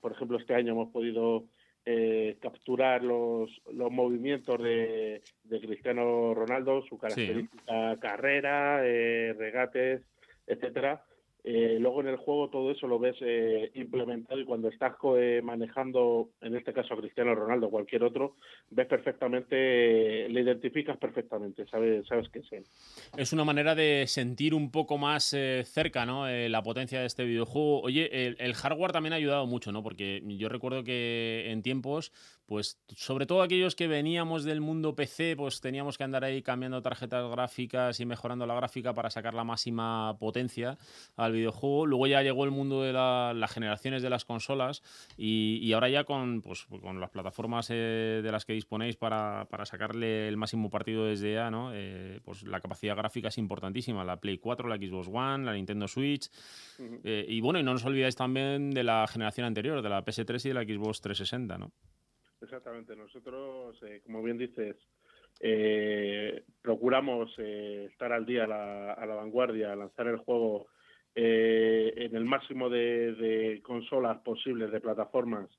por 0.00 0.12
ejemplo, 0.12 0.38
este 0.38 0.54
año 0.54 0.72
hemos 0.72 0.90
podido 0.90 1.46
eh, 1.86 2.36
capturar 2.42 3.02
los, 3.02 3.50
los 3.72 3.90
movimientos 3.90 4.62
de, 4.62 5.22
de 5.44 5.60
Cristiano 5.60 6.34
Ronaldo, 6.34 6.82
su 6.82 6.98
característica 6.98 7.96
carrera, 7.98 8.82
eh, 8.84 9.34
regates, 9.36 10.02
etcétera, 10.46 11.02
eh, 11.44 11.78
luego 11.80 12.00
en 12.02 12.08
el 12.08 12.16
juego 12.16 12.50
todo 12.50 12.70
eso 12.70 12.86
lo 12.86 12.98
ves 12.98 13.16
eh, 13.20 13.70
implementado 13.74 14.38
y 14.40 14.44
cuando 14.44 14.68
estás 14.68 14.94
eh, 15.16 15.40
manejando, 15.42 16.30
en 16.40 16.56
este 16.56 16.72
caso 16.72 16.94
a 16.94 16.98
Cristiano 16.98 17.34
Ronaldo 17.34 17.68
o 17.68 17.70
cualquier 17.70 18.04
otro, 18.04 18.36
ves 18.70 18.86
perfectamente, 18.86 20.28
le 20.28 20.40
identificas 20.40 20.98
perfectamente, 20.98 21.66
sabes, 21.66 22.06
sabes 22.06 22.28
que 22.28 22.40
es. 22.40 22.50
Es 23.16 23.32
una 23.32 23.44
manera 23.44 23.74
de 23.74 24.04
sentir 24.06 24.54
un 24.54 24.70
poco 24.70 24.98
más 24.98 25.36
cerca 25.64 26.04
¿no? 26.04 26.28
la 26.28 26.62
potencia 26.62 27.00
de 27.00 27.06
este 27.06 27.24
videojuego. 27.24 27.80
Oye, 27.82 28.26
el, 28.26 28.36
el, 28.38 28.54
hardware 28.54 28.92
también 28.92 29.12
ha 29.12 29.16
ayudado 29.16 29.46
mucho, 29.46 29.72
¿no? 29.72 29.82
porque 29.82 30.22
yo 30.24 30.48
recuerdo 30.48 30.84
que 30.84 31.50
en 31.50 31.62
tiempos 31.62 32.12
pues 32.50 32.80
sobre 32.96 33.26
todo 33.26 33.42
aquellos 33.42 33.76
que 33.76 33.86
veníamos 33.86 34.42
del 34.42 34.60
mundo 34.60 34.96
PC, 34.96 35.36
pues 35.36 35.60
teníamos 35.60 35.96
que 35.96 36.02
andar 36.02 36.24
ahí 36.24 36.42
cambiando 36.42 36.82
tarjetas 36.82 37.30
gráficas 37.30 38.00
y 38.00 38.06
mejorando 38.06 38.44
la 38.44 38.56
gráfica 38.56 38.92
para 38.92 39.08
sacar 39.08 39.34
la 39.34 39.44
máxima 39.44 40.18
potencia 40.18 40.76
al 41.14 41.30
videojuego. 41.30 41.86
Luego 41.86 42.08
ya 42.08 42.22
llegó 42.22 42.42
el 42.42 42.50
mundo 42.50 42.82
de 42.82 42.92
las 42.92 43.52
generaciones 43.52 44.02
de 44.02 44.10
las 44.10 44.24
consolas 44.24 44.82
y, 45.16 45.72
ahora 45.74 45.90
ya 45.90 46.02
con, 46.02 46.42
pues, 46.42 46.66
con 46.66 46.98
las 46.98 47.10
plataformas 47.10 47.68
eh, 47.70 48.20
de 48.20 48.32
las 48.32 48.44
que 48.44 48.54
disponéis 48.54 48.96
para, 48.96 49.46
sacarle 49.62 50.26
el 50.26 50.36
máximo 50.36 50.70
partido 50.70 51.04
desde 51.04 51.34
ya, 51.34 51.52
¿no? 51.52 51.70
Eh, 51.72 52.18
pues 52.24 52.42
la 52.42 52.58
capacidad 52.58 52.96
gráfica 52.96 53.28
es 53.28 53.38
importantísima. 53.38 54.02
La 54.02 54.16
Play 54.16 54.38
4, 54.38 54.68
la 54.68 54.74
Xbox 54.74 55.06
One, 55.06 55.44
la 55.44 55.52
Nintendo 55.52 55.86
Switch. 55.86 56.28
Eh, 57.04 57.26
y 57.28 57.40
bueno, 57.42 57.60
y 57.60 57.62
no 57.62 57.74
nos 57.74 57.84
olvidáis 57.84 58.16
también 58.16 58.72
de 58.72 58.82
la 58.82 59.06
generación 59.06 59.46
anterior, 59.46 59.82
de 59.82 59.88
la 59.88 60.04
PS3 60.04 60.46
y 60.46 60.48
de 60.48 60.54
la 60.54 60.64
Xbox 60.64 61.00
360, 61.00 61.56
¿no? 61.56 61.70
Exactamente, 62.42 62.96
nosotros, 62.96 63.76
eh, 63.82 64.00
como 64.02 64.22
bien 64.22 64.38
dices, 64.38 64.76
eh, 65.40 66.42
procuramos 66.62 67.30
eh, 67.38 67.88
estar 67.90 68.12
al 68.12 68.24
día, 68.24 68.44
a 68.44 68.46
la, 68.46 68.92
a 68.94 69.06
la, 69.06 69.14
vanguardia, 69.14 69.76
lanzar 69.76 70.06
el 70.06 70.16
juego 70.16 70.68
en 71.12 72.14
el 72.14 72.24
máximo 72.24 72.70
de, 72.70 73.60
consolas 73.62 74.18
posibles, 74.18 74.70
de 74.70 74.80
plataformas. 74.80 75.50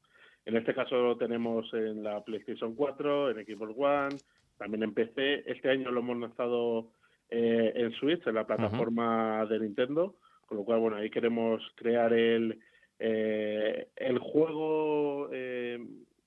En 0.46 0.56
este 0.56 0.74
caso 0.74 0.96
lo 0.96 1.18
tenemos 1.18 1.72
en 1.74 2.04
la 2.04 2.24
PlayStation 2.24 2.74
4, 2.74 3.32
en 3.32 3.46
Xbox 3.46 3.74
One, 3.78 4.16
también 4.58 4.84
en 4.84 4.94
PC. 4.94 5.44
Este 5.46 5.70
año 5.70 5.92
lo 5.92 6.00
hemos 6.00 6.18
lanzado 6.18 6.94
en 7.30 7.92
Switch, 7.92 8.26
en 8.26 8.36
la 8.36 8.48
plataforma 8.48 9.46
de 9.46 9.60
Nintendo, 9.60 10.16
con 10.48 10.58
lo 10.58 10.64
cual, 10.64 10.80
bueno, 10.80 10.98
ahí 10.98 11.10
queremos 11.10 11.62
crear 11.76 12.14
el, 12.14 12.60
el 12.98 14.20
juego 14.20 15.30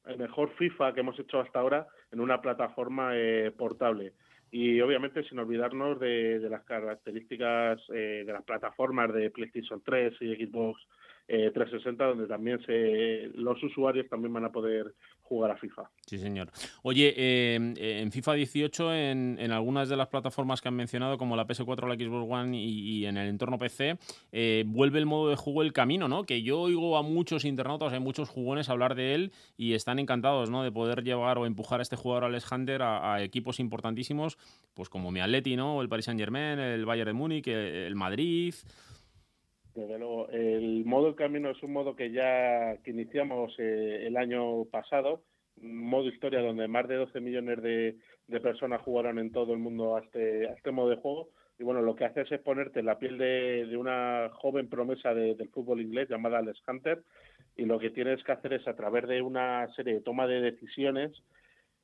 el 0.07 0.19
mejor 0.19 0.51
FIFA 0.57 0.95
que 0.95 1.01
hemos 1.01 1.19
hecho 1.19 1.41
hasta 1.41 1.61
ahora 1.61 1.87
en 2.13 2.21
una 2.21 2.41
plataforma 2.41 3.13
eh, 3.15 3.53
portable. 3.57 4.13
y 4.51 4.81
obviamente 4.81 5.25
sin 5.25 5.39
olvidarnos 5.41 5.99
de, 5.99 6.39
las 6.49 6.63
características 6.65 7.81
eh, 7.93 8.23
de 8.25 8.33
las 8.33 8.45
plataformas 8.45 9.13
de 9.13 9.31
PlayStation 9.31 9.83
3 9.85 10.15
y 10.21 10.47
Xbox 10.47 10.81
360, 11.27 12.05
donde 12.05 12.27
también 12.27 12.61
se, 12.67 13.31
los 13.35 13.63
usuarios 13.63 14.09
también 14.09 14.33
van 14.33 14.45
a 14.45 14.53
poder 14.53 14.93
jugar 15.25 15.51
a 15.51 15.57
FIFA. 15.57 15.91
Sí, 16.07 16.19
señor. 16.19 16.51
Oye, 16.83 17.15
eh, 17.17 18.01
en 18.03 18.13
FIFA 18.13 18.35
18, 18.35 18.95
en, 18.95 19.39
en, 19.41 19.53
algunas 19.53 19.89
de 19.89 19.97
las 19.97 20.09
plataformas 20.09 20.61
que 20.61 20.69
han 20.69 20.75
mencionado, 20.75 21.17
como 21.17 21.35
la 21.35 21.47
PS4, 21.47 21.89
la 21.89 21.95
Xbox 21.95 22.31
One 22.31 22.59
y, 22.59 23.07
en 23.07 23.17
el 23.17 23.29
entorno 23.29 23.59
PC, 23.59 23.99
eh, 24.33 24.65
vuelve 24.67 24.99
el 24.99 25.07
modo 25.07 25.31
de 25.31 25.37
juego 25.37 25.63
el 25.63 25.73
camino, 25.73 26.09
¿no? 26.09 26.25
Que 26.25 26.43
yo 26.43 26.61
oigo 26.61 26.99
a 26.99 27.03
muchos 27.03 27.47
internautas, 27.47 27.93
a 27.93 28.01
muchos 28.01 28.29
jugones 28.29 28.69
hablar 28.69 28.95
de 28.95 29.15
él 29.15 29.33
y 29.57 29.73
están 29.73 29.99
encantados, 29.99 30.51
¿no? 30.51 30.63
De 30.63 30.71
poder 30.71 31.03
llevar 31.03 31.39
o 31.39 31.47
empujar 31.47 31.81
a 31.81 31.83
este 31.83 31.97
jugador 31.97 32.25
Alex 32.25 32.53
Hunter 32.53 32.83
a, 32.83 33.23
equipos 33.23 33.61
importantísimos, 33.61 34.37
pues 34.75 34.91
como 34.91 35.11
mi 35.11 35.21
Atleti, 35.21 35.57
¿no? 35.57 35.81
El 35.81 35.89
Paris 35.89 36.05
Saint 36.05 36.21
Germain, 36.21 36.59
el 36.59 36.85
Bayern 36.85 37.09
de 37.09 37.13
Múnich, 37.15 37.49
el 37.49 37.95
Madrid. 37.95 38.55
Desde 39.75 39.99
luego, 39.99 40.29
el 40.29 40.85
modo 40.85 41.17
Camino 41.17 41.51
es 41.51 41.61
un 41.63 41.73
modo 41.73 41.97
que 41.97 42.13
ya 42.13 42.77
que 42.85 42.93
iniciamos 42.93 43.55
eh, 43.59 44.05
el 44.07 44.17
año 44.17 44.65
pasado, 44.67 45.23
modo 45.61 46.09
historia 46.09 46.41
donde 46.41 46.69
más 46.69 46.87
de 46.87 46.97
12 46.97 47.21
millones 47.21 47.61
de, 47.61 47.97
personas 48.41 48.83
jugaron 48.83 49.19
en 49.19 49.33
todo 49.33 49.53
el 49.53 49.59
mundo 49.59 49.97
a 49.97 50.01
este, 50.01 50.49
a 50.49 50.53
este 50.53 50.71
modo 50.71 50.91
de 50.91 50.97
juego. 50.97 51.29
Y 51.59 51.65
bueno, 51.65 51.83
lo 51.83 51.97
que 51.97 52.05
haces 52.05 52.31
es 52.31 52.41
ponerte 52.41 52.81
en 52.81 52.87
la 52.87 52.99
piel 52.99 53.19
de, 53.19 53.77
una 53.77 54.31
joven 54.35 54.69
promesa 54.69 55.13
del 55.13 55.49
fútbol 55.49 55.81
inglés 55.81 56.09
llamada 56.09 56.39
Alex 56.39 56.63
Hunter 56.67 57.03
y 57.57 57.65
lo 57.65 57.79
que 57.79 57.91
tienes 57.91 58.23
que 58.25 58.33
hacer 58.33 58.53
es 58.53 58.67
a 58.69 58.75
través 58.75 59.07
de 59.09 59.23
una 59.23 59.67
serie 59.75 59.95
de 59.95 60.01
toma 60.01 60.27
de 60.27 60.41
decisiones 60.41 61.13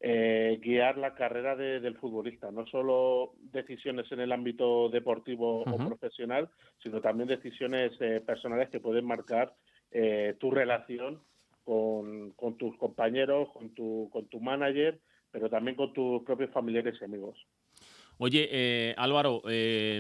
eh, 0.03 0.59
guiar 0.63 0.97
la 0.97 1.15
carrera 1.15 1.57
del 1.57 1.99
futbolista, 1.99 2.51
no 2.51 2.67
solo 2.67 3.35
decisiones 3.53 4.11
en 4.13 4.21
el 4.21 4.33
ámbito 4.33 4.89
deportivo 4.89 5.61
o 5.61 5.77
profesional, 5.77 6.49
sino 6.83 7.03
también 7.03 7.29
decisiones 7.29 7.93
eh, 8.01 8.23
personales 8.25 8.71
que 8.71 8.81
pueden 8.81 9.05
marcar 9.05 9.55
eh, 9.91 10.37
tu 10.39 10.51
relación 10.51 11.21
con, 11.65 12.35
tus 12.59 12.77
compañeros, 12.79 13.51
con 13.53 13.75
tu, 13.75 14.09
con 14.11 14.27
tu 14.27 14.41
manager, 14.41 14.99
pero 15.31 15.51
también 15.51 15.77
con 15.77 15.93
tus 15.93 16.23
propios 16.23 16.51
familiares 16.51 16.97
y 17.01 17.05
amigos. 17.05 17.37
Oye, 18.23 18.51
eh, 18.53 18.95
Álvaro, 18.99 19.41
eh, 19.49 19.99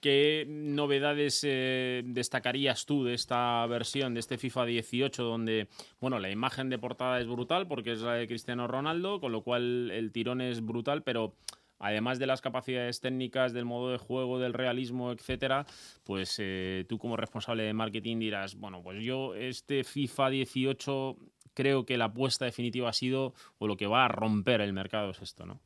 ¿qué 0.00 0.46
novedades 0.48 1.44
eh, 1.46 2.00
destacarías 2.06 2.86
tú 2.86 3.04
de 3.04 3.12
esta 3.12 3.66
versión, 3.66 4.14
de 4.14 4.20
este 4.20 4.38
FIFA 4.38 4.64
18, 4.64 5.22
donde, 5.22 5.68
bueno, 6.00 6.18
la 6.20 6.30
imagen 6.30 6.70
de 6.70 6.78
portada 6.78 7.20
es 7.20 7.26
brutal 7.26 7.68
porque 7.68 7.92
es 7.92 8.00
la 8.00 8.14
de 8.14 8.26
Cristiano 8.26 8.66
Ronaldo, 8.66 9.20
con 9.20 9.32
lo 9.32 9.42
cual 9.42 9.90
el 9.90 10.10
tirón 10.10 10.40
es 10.40 10.64
brutal, 10.64 11.02
pero 11.02 11.34
además 11.78 12.18
de 12.18 12.28
las 12.28 12.40
capacidades 12.40 13.00
técnicas, 13.00 13.52
del 13.52 13.66
modo 13.66 13.92
de 13.92 13.98
juego, 13.98 14.38
del 14.38 14.54
realismo, 14.54 15.12
etcétera, 15.12 15.66
pues 16.04 16.40
tú 16.88 16.96
como 16.96 17.18
responsable 17.18 17.64
de 17.64 17.74
marketing 17.74 18.20
dirás, 18.20 18.54
bueno, 18.54 18.82
pues 18.82 19.04
yo 19.04 19.34
este 19.34 19.84
FIFA 19.84 20.30
18 20.30 21.16
creo 21.52 21.84
que 21.84 21.98
la 21.98 22.06
apuesta 22.06 22.46
definitiva 22.46 22.88
ha 22.88 22.94
sido, 22.94 23.34
o 23.58 23.66
lo 23.66 23.76
que 23.76 23.86
va 23.86 24.06
a 24.06 24.08
romper 24.08 24.62
el 24.62 24.72
mercado 24.72 25.10
es 25.10 25.20
esto, 25.20 25.44
¿no? 25.44 25.60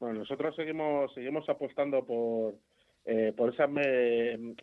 Bueno, 0.00 0.20
nosotros 0.20 0.56
seguimos 0.56 1.12
seguimos 1.14 1.48
apostando 1.48 2.04
por 2.04 2.54
eh, 3.06 3.32
por 3.34 3.52
esas 3.52 3.70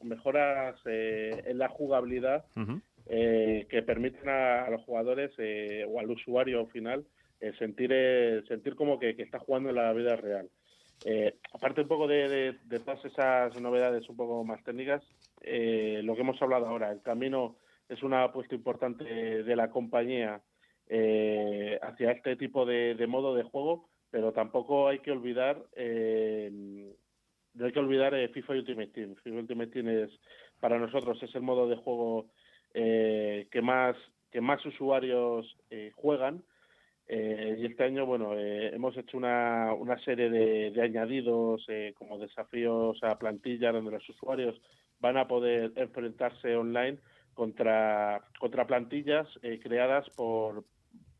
mejoras 0.03 0.79
eh, 0.85 1.43
en 1.45 1.57
la 1.57 1.69
jugabilidad 1.69 2.45
eh, 3.07 3.65
que 3.69 3.81
permiten 3.81 4.29
a, 4.29 4.69
los 4.69 4.83
jugadores 4.83 5.31
o 5.87 5.99
al 5.99 6.11
usuario 6.11 6.65
final 6.67 7.05
sentir 7.57 7.91
sentir 8.47 8.75
como 8.75 8.99
que, 8.99 9.15
está 9.17 9.39
jugando 9.39 9.69
en 9.69 9.75
la 9.75 9.93
vida 9.93 10.15
real. 10.15 10.49
aparte 11.53 11.81
un 11.81 11.87
poco 11.87 12.07
de, 12.07 12.55
todas 12.83 13.05
esas 13.05 13.59
novedades 13.61 14.09
un 14.09 14.17
poco 14.17 14.43
más 14.43 14.63
técnicas, 14.63 15.03
lo 15.41 16.15
que 16.15 16.21
hemos 16.21 16.41
hablado 16.41 16.67
ahora, 16.67 16.91
el 16.91 17.01
camino 17.01 17.57
es 17.89 18.01
una 18.01 18.23
apuesta 18.23 18.55
importante 18.55 19.03
de 19.43 19.55
la 19.55 19.69
compañía 19.69 20.41
hacia 20.89 22.11
este 22.11 22.35
tipo 22.35 22.65
de 22.65 23.07
modo 23.07 23.35
de 23.35 23.43
juego 23.43 23.89
pero 24.17 24.31
tampoco 24.31 24.87
hay 24.87 24.97
que 24.97 25.11
olvidar 25.11 25.63
eh, 25.75 26.49
no 27.53 27.65
hay 27.65 27.71
que 27.71 27.79
olvidar 27.79 28.15
eh, 28.15 28.27
FIFA 28.29 28.53
Ultimate 28.53 28.87
Team. 28.87 29.13
FIFA 29.21 29.37
Ultimate 29.41 29.71
Team 29.71 29.89
es 29.89 30.09
para 30.59 30.79
nosotros 30.79 31.21
es 31.21 31.35
el 31.35 31.43
modo 31.43 31.67
de 31.69 31.75
juego 31.75 32.25
eh, 32.73 33.47
que 33.51 33.61
más 33.61 33.95
que 34.31 34.41
más 34.41 34.65
usuarios 34.65 35.55
juegan 35.93 36.43
y 37.07 37.65
este 37.67 37.83
año 37.83 38.07
bueno 38.07 38.33
hemos 38.35 38.97
hecho 38.97 39.17
una, 39.17 39.71
una 39.73 39.99
serie 39.99 40.31
de, 40.31 40.81
añadidos 40.81 41.67
como 41.95 42.17
desafíos 42.17 42.97
a 43.03 43.19
plantilla 43.19 43.71
donde 43.71 43.91
los 43.91 44.09
usuarios 44.09 44.59
van 44.99 45.17
a 45.17 45.27
poder 45.27 45.73
enfrentarse 45.75 46.55
online 46.55 46.97
contra 47.35 48.19
contra 48.39 48.65
plantillas 48.65 49.27
creadas 49.61 50.09
por 50.09 50.65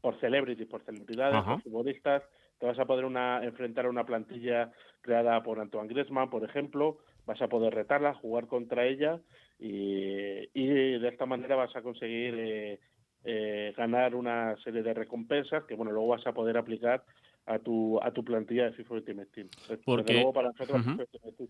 por 0.02 0.20
celebrities, 0.20 0.68
por 0.68 0.84
celebridades, 0.84 1.44
por 1.44 1.62
futbolistas 1.62 2.24
te 2.60 2.66
vas 2.66 2.80
a 2.80 2.86
poder 2.86 3.06
una, 3.06 3.44
enfrentar 3.44 3.86
a 3.86 3.90
una 3.90 4.06
plantilla 4.06 4.72
creada 5.02 5.42
por 5.44 5.60
Antoine 5.60 5.90
Griezmann, 5.90 6.30
por 6.30 6.44
ejemplo, 6.44 6.98
vas 7.26 7.42
a 7.42 7.48
poder 7.48 7.74
retarla, 7.74 8.14
jugar 8.16 8.48
contra 8.48 8.86
ella 8.86 9.20
y, 9.60 10.68
de 10.98 11.08
esta 11.08 11.26
manera 11.26 11.56
vas 11.56 11.76
a 11.76 11.82
conseguir 11.82 12.36
eh, 12.38 12.80
eh, 13.24 13.74
ganar 13.76 14.16
una 14.16 14.56
serie 14.64 14.84
de 14.84 14.94
recompensas 14.94 15.64
que 15.66 15.76
bueno 15.76 15.92
luego 15.92 16.10
vas 16.10 16.26
a 16.28 16.34
poder 16.34 16.58
aplicar 16.58 17.04
a 17.46 17.60
tu 17.60 18.00
a 18.02 18.12
tu 18.12 18.24
plantilla 18.24 18.66
de 18.66 18.74
FIFA 18.74 18.94
Ultimate 18.96 19.30
Team. 19.34 19.50
Porque 19.86 20.14
luego 20.14 20.34
para 20.34 20.50
nosotros 20.50 20.82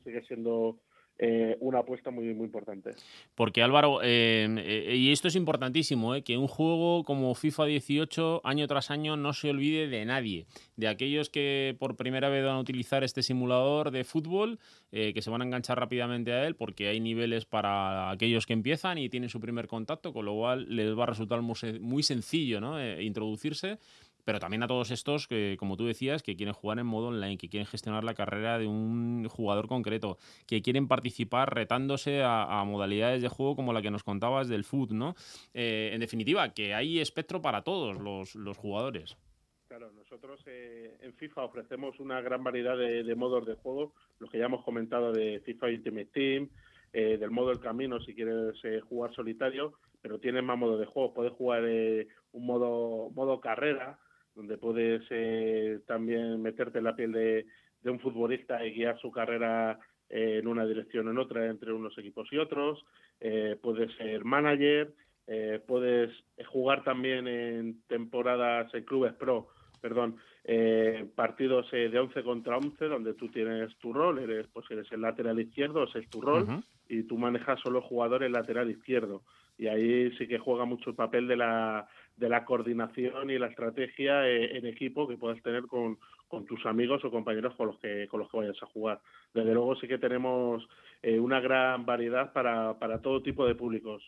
sigue 0.04 0.22
siendo 0.24 0.80
eh, 1.19 1.58
una 1.62 1.80
apuesta 1.80 2.12
muy, 2.12 2.34
muy 2.36 2.45
importante. 2.45 2.91
Porque 3.34 3.63
Álvaro, 3.63 4.01
eh, 4.03 4.47
eh, 4.60 4.95
y 4.95 5.12
esto 5.12 5.27
es 5.27 5.36
importantísimo, 5.36 6.13
que 6.23 6.38
un 6.38 6.47
juego 6.47 7.03
como 7.03 7.34
FIFA 7.34 7.65
18 7.65 8.41
año 8.43 8.67
tras 8.67 8.91
año 8.91 9.17
no 9.17 9.34
se 9.34 9.49
olvide 9.49 9.88
de 9.88 10.06
nadie, 10.06 10.45
de 10.75 10.88
aquellos 10.88 11.32
que 11.32 11.75
por 11.80 11.95
primera 11.95 12.30
vez 12.30 12.45
van 12.45 12.58
a 12.58 12.60
utilizar 12.60 13.03
este 13.03 13.23
simulador 13.23 13.89
de 13.89 14.03
fútbol, 14.03 14.60
que 14.91 15.21
se 15.21 15.30
van 15.30 15.41
a 15.41 15.45
enganchar 15.45 15.80
rápidamente 15.80 16.32
a 16.32 16.45
él, 16.45 16.56
porque 16.56 16.88
hay 16.88 16.99
niveles 16.99 17.45
para 17.45 18.10
aquellos 18.10 18.45
que 18.45 18.53
empiezan 18.53 18.97
y 18.97 19.10
tienen 19.10 19.30
su 19.30 19.39
primer 19.39 19.67
contacto, 19.67 20.13
con 20.13 20.25
lo 20.25 20.34
cual 20.34 20.67
les 20.69 20.97
va 20.97 21.03
a 21.03 21.08
resultar 21.08 21.41
muy, 21.41 22.03
sencillo 22.03 22.62
¿no? 22.62 22.82
introducirse 23.01 23.80
pero 24.28 24.42
también 24.42 24.62
a 24.62 24.68
todos 24.68 24.92
estos 24.92 25.26
que, 25.26 25.56
como 25.58 25.78
tú 25.78 25.86
decías, 25.86 26.22
que 26.22 26.36
quieren 26.36 26.54
jugar 26.54 26.80
en 26.80 26.86
modo 26.86 27.08
online, 27.08 27.38
que 27.38 27.48
quieren 27.48 27.66
gestionar 27.66 28.04
la 28.04 28.13
carrera 28.13 28.60
de 28.60 28.68
un 28.68 29.26
jugador 29.30 29.70
concreto, 29.70 30.18
que 30.46 30.62
quieren 30.62 30.90
participar 30.90 31.56
retándose 31.56 32.24
a, 32.26 32.62
modalidades 32.66 33.22
de 33.22 33.30
juego 33.30 33.56
como 33.56 33.72
la 33.72 33.82
que 33.82 33.90
nos 33.90 34.04
contabas 34.04 34.50
del 34.50 34.66
foot, 34.66 34.92
¿no? 34.92 35.16
Eh, 35.54 35.92
en 35.94 36.02
definitiva, 36.02 36.54
que 36.54 36.74
hay 36.74 37.00
espectro 37.00 37.42
para 37.42 37.62
todos 37.62 38.02
los, 38.36 38.58
jugadores. 38.58 39.16
Claro, 39.70 39.94
nosotros 39.94 40.42
eh, 40.46 40.98
en 41.00 41.13
FIFA 41.13 41.46
ofrecemos 41.46 41.98
una 42.02 42.20
gran 42.20 42.44
variedad 42.44 42.78
de, 42.78 43.16
modos 43.16 43.46
de 43.46 43.54
juego, 43.54 43.94
los 44.20 44.30
que 44.30 44.40
ya 44.40 44.48
hemos 44.48 44.66
comentado 44.66 45.13
de 45.13 45.40
FIFA 45.46 45.68
Ultimate 45.68 46.10
Team, 46.12 46.50
eh, 46.92 47.16
del 47.18 47.32
modo 47.32 47.52
El 47.52 47.62
Camino 47.62 48.02
si 48.02 48.13
quieres 48.13 48.56
jugar 48.90 49.16
solitario, 49.16 49.76
pero 50.02 50.20
tienes 50.20 50.44
más 50.44 50.58
modos 50.58 50.82
de 50.82 50.86
juego. 50.86 51.13
Puedes 51.13 51.32
jugar 51.32 51.63
un 51.63 52.46
modo, 52.46 53.10
modo 53.12 53.40
carrera, 53.40 53.98
donde 54.38 54.60
puedes 54.60 55.02
eh, 55.10 55.80
también 55.88 56.39
meterte 56.41 56.78
en 56.78 56.84
la 56.84 56.95
piel 56.95 57.12
de, 57.12 57.45
un 57.84 58.00
futbolista 58.00 58.63
y 58.65 58.73
guiar 58.73 59.00
su 59.00 59.12
carrera 59.12 59.80
eh, 60.10 60.39
en 60.39 60.47
una 60.47 60.65
dirección 60.65 61.08
o 61.08 61.12
en 61.12 61.17
otra 61.17 61.47
entre 61.47 61.73
unos 61.73 61.97
equipos 61.97 62.28
y 62.32 62.38
otros. 62.38 62.86
Eh, 63.19 63.58
puedes 63.62 63.91
ser 63.95 64.23
manager, 64.23 64.93
puedes 65.65 66.12
jugar 66.45 66.84
también 66.84 67.28
en 67.28 67.82
temporadas 67.88 68.73
en 68.73 68.84
clubes 68.86 69.13
pro, 69.13 69.50
perdón, 69.82 70.15
partidos 71.15 71.69
de 71.71 72.00
11 72.00 72.23
contra 72.23 72.58
11 72.58 72.86
donde 72.86 73.13
tú 73.13 73.28
tienes 73.28 73.76
tu 73.78 73.91
rol, 73.91 74.19
eres 74.19 74.47
pues 74.54 74.69
eres 74.71 74.89
el 74.93 75.02
lateral 75.02 75.38
izquierdo, 75.39 75.84
ese 75.84 76.00
es 76.00 76.10
tu 76.10 76.21
rol 76.21 76.63
y 76.88 77.04
tú 77.04 77.17
manejas 77.17 77.60
solo 77.60 77.82
jugadores 77.82 78.32
lateral 78.32 78.69
izquierdo 78.71 79.23
y 79.58 79.67
ahí 79.67 80.12
sí 80.17 80.28
que 80.28 80.39
juega 80.39 80.63
mucho 80.63 80.91
el 80.91 80.95
papel 80.95 81.28
de 81.28 81.36
la 81.36 81.88
de 82.17 82.30
la 82.30 82.45
coordinación 82.45 83.30
y 83.30 83.38
la 83.38 83.47
estrategia 83.47 84.27
eh, 84.27 84.58
en 84.58 84.65
equipo 84.65 85.08
que 85.08 85.17
puedas 85.17 85.41
tener 85.43 85.63
con, 85.67 85.97
tus 86.45 86.65
amigos 86.65 87.06
o 87.06 87.12
compañeros 87.12 87.56
con 87.56 87.67
los 87.67 87.80
que 87.80 88.06
con 88.10 88.19
los 88.19 88.30
que 88.30 88.38
vayas 88.38 88.62
a 88.62 88.65
jugar. 88.65 88.99
Desde 89.34 89.53
luego 89.53 89.75
sí 89.77 89.88
que 89.88 89.97
tenemos 89.97 90.67
eh, 91.01 91.19
una 91.19 91.39
gran 91.39 91.86
variedad 91.86 92.34
para, 92.34 92.77
para 92.80 93.01
todo 93.01 93.21
tipo 93.21 93.45
de 93.45 93.56
públicos, 93.56 94.03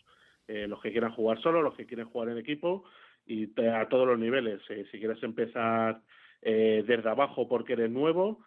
eh, 0.46 0.66
los 0.68 0.82
que 0.82 0.90
quieran 0.90 1.12
jugar 1.12 1.40
solo, 1.40 1.62
los 1.62 1.74
que 1.74 1.86
quieren 1.86 2.06
jugar 2.06 2.28
en 2.28 2.38
equipo 2.38 2.84
y 3.26 3.48
a 3.60 3.88
todos 3.88 4.06
los 4.06 4.18
niveles. 4.18 4.60
si 4.66 4.98
quieres 4.98 5.22
empezar 5.22 6.00
desde 6.42 7.08
abajo 7.08 7.46
porque 7.46 7.74
eres 7.74 7.90
nuevo, 7.90 8.40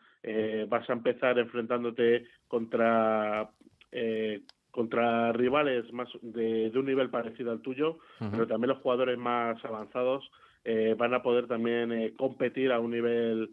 vas 0.67 0.89
a 0.89 0.93
empezar 0.93 1.39
enfrentándote 1.39 2.26
contra 2.47 3.49
contra 4.74 5.32
rivales 5.34 5.94
más 5.94 6.10
de, 6.24 6.72
un 6.74 6.86
nivel 6.88 7.12
parecido 7.12 7.52
al 7.52 7.62
tuyo, 7.62 8.00
pero 8.18 8.48
también 8.48 8.70
los 8.70 8.80
jugadores 8.80 9.20
más 9.20 9.64
avanzados 9.64 10.32
eh, 10.66 10.96
van 10.98 11.14
a 11.14 11.22
poder 11.22 11.46
también 11.46 11.92
eh, 11.92 12.14
competir 12.18 12.72
a 12.72 12.80
un 12.80 12.90
nivel 12.90 13.52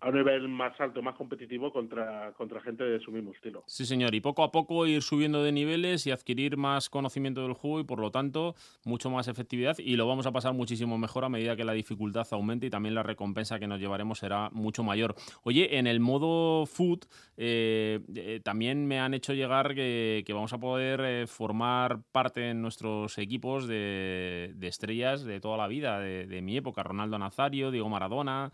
a 0.00 0.08
un 0.08 0.14
nivel 0.14 0.48
más 0.48 0.78
alto, 0.80 1.02
más 1.02 1.14
competitivo 1.14 1.72
contra, 1.72 2.32
contra 2.32 2.60
gente 2.60 2.84
de 2.84 3.00
su 3.00 3.10
mismo 3.10 3.32
estilo. 3.32 3.62
Sí, 3.66 3.84
señor, 3.84 4.14
y 4.14 4.20
poco 4.20 4.42
a 4.42 4.50
poco 4.50 4.86
ir 4.86 5.02
subiendo 5.02 5.42
de 5.42 5.52
niveles 5.52 6.06
y 6.06 6.10
adquirir 6.10 6.56
más 6.56 6.88
conocimiento 6.88 7.42
del 7.42 7.52
juego 7.52 7.80
y 7.80 7.84
por 7.84 8.00
lo 8.00 8.10
tanto 8.10 8.54
mucho 8.84 9.10
más 9.10 9.28
efectividad 9.28 9.76
y 9.78 9.96
lo 9.96 10.06
vamos 10.06 10.26
a 10.26 10.32
pasar 10.32 10.54
muchísimo 10.54 10.96
mejor 10.96 11.24
a 11.24 11.28
medida 11.28 11.56
que 11.56 11.64
la 11.64 11.72
dificultad 11.72 12.26
aumente 12.30 12.66
y 12.66 12.70
también 12.70 12.94
la 12.94 13.02
recompensa 13.02 13.58
que 13.58 13.66
nos 13.66 13.80
llevaremos 13.80 14.18
será 14.18 14.48
mucho 14.52 14.82
mayor. 14.82 15.14
Oye, 15.42 15.78
en 15.78 15.86
el 15.86 16.00
modo 16.00 16.66
food 16.66 17.00
eh, 17.36 18.00
eh, 18.14 18.40
también 18.42 18.86
me 18.86 19.00
han 19.00 19.14
hecho 19.14 19.34
llegar 19.34 19.74
que, 19.74 20.24
vamos 20.30 20.52
a 20.52 20.58
poder 20.58 21.00
eh, 21.00 21.26
formar 21.26 22.00
parte 22.12 22.50
en 22.50 22.62
nuestros 22.62 23.18
equipos 23.18 23.66
de, 23.66 24.54
estrellas 24.62 25.24
de 25.24 25.40
toda 25.40 25.56
la 25.56 25.66
vida, 25.66 25.98
de 26.00 26.42
mi 26.42 26.56
época, 26.56 26.82
Ronaldo 26.82 27.18
Nazario, 27.18 27.70
Diego 27.70 27.88
Maradona. 27.88 28.52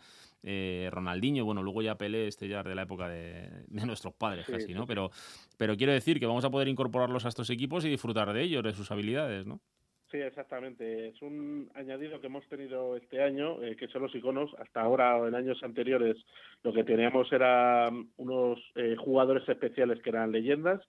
Eh, 0.48 0.88
Ronaldinho, 0.92 1.44
bueno, 1.44 1.60
luego 1.60 1.82
ya 1.82 1.96
Pelé, 1.96 2.28
este 2.28 2.46
ya 2.46 2.62
de 2.62 2.76
la 2.76 2.82
época 2.82 3.08
de, 3.08 3.64
nuestros 3.68 4.14
padres 4.14 4.46
casi, 4.46 4.74
¿no? 4.74 4.86
Pero, 4.86 5.10
pero 5.58 5.76
quiero 5.76 5.92
decir 5.92 6.20
que 6.20 6.26
vamos 6.26 6.44
a 6.44 6.50
poder 6.50 6.68
incorporarlos 6.68 7.24
a 7.24 7.30
estos 7.30 7.50
equipos 7.50 7.84
y 7.84 7.88
disfrutar 7.88 8.32
de 8.32 8.42
ellos, 8.42 8.62
de 8.62 8.72
sus 8.72 8.92
habilidades, 8.92 9.44
¿no? 9.44 9.60
Sí, 10.08 10.18
exactamente. 10.18 11.08
Es 11.08 11.20
un 11.20 11.68
añadido 11.74 12.20
que 12.20 12.28
hemos 12.28 12.46
tenido 12.48 12.96
este 12.96 13.20
año, 13.24 13.60
eh, 13.60 13.74
que 13.74 13.88
son 13.88 14.02
los 14.02 14.14
iconos. 14.14 14.54
Hasta 14.60 14.82
ahora, 14.82 15.16
o 15.16 15.26
en 15.26 15.34
años 15.34 15.60
anteriores, 15.64 16.16
lo 16.62 16.72
que 16.72 16.84
teníamos 16.84 17.32
eran 17.32 18.10
unos 18.16 18.60
eh, 18.76 18.94
jugadores 18.96 19.48
especiales 19.48 20.00
que 20.00 20.10
eran 20.10 20.30
leyendas. 20.30 20.80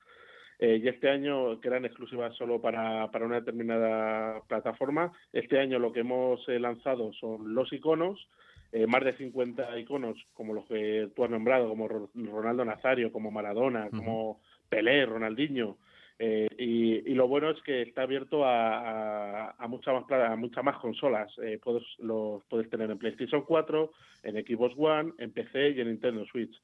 y 0.60 0.88
este 0.88 1.10
año, 1.10 1.60
que 1.60 1.68
eran 1.68 1.86
exclusivas 1.86 2.36
solo 2.36 2.62
para, 2.62 3.10
para 3.10 3.26
una 3.26 3.40
determinada 3.40 4.40
plataforma, 4.48 5.12
este 5.34 5.60
año 5.60 5.80
lo 5.80 5.92
que 5.92 6.02
hemos 6.02 6.48
lanzado 6.48 7.12
son 7.14 7.56
los 7.56 7.74
iconos, 7.74 8.28
eh, 8.72 8.86
más 8.86 9.04
de 9.04 9.16
50 9.16 9.80
iconos, 9.80 10.18
como 10.34 10.54
los 10.54 10.66
que 10.66 11.10
tú 11.16 11.24
has 11.24 11.30
nombrado, 11.30 11.70
como 11.70 11.88
Ronaldo 11.88 12.66
Nazario, 12.66 13.12
como 13.12 13.32
Maradona, 13.32 13.90
como 13.90 14.42
Pelé, 14.70 15.06
Ronaldinho. 15.06 15.78
Eh, 16.20 16.50
y, 16.58 17.14
lo 17.14 17.28
bueno 17.28 17.52
es 17.52 17.62
que 17.62 17.84
está 17.84 18.02
abierto 18.02 18.44
a, 18.44 19.52
a, 19.52 19.68
muchas 19.68 19.94
más 19.94 20.12
a 20.12 20.36
muchas 20.36 20.64
más 20.64 20.78
consolas. 20.78 21.32
Eh, 21.44 21.60
puedes, 21.64 21.84
los 22.00 22.44
puedes 22.46 22.70
tener 22.70 22.90
en 22.90 22.98
PlayStation 22.98 23.44
4, 23.44 23.92
en 24.24 24.36
Xbox 24.46 24.76
One, 24.78 25.14
en 25.20 25.32
PC 25.32 25.72
y 25.72 25.82
en 25.82 25.88
Nintendo 25.88 26.26
Switch. 26.26 26.56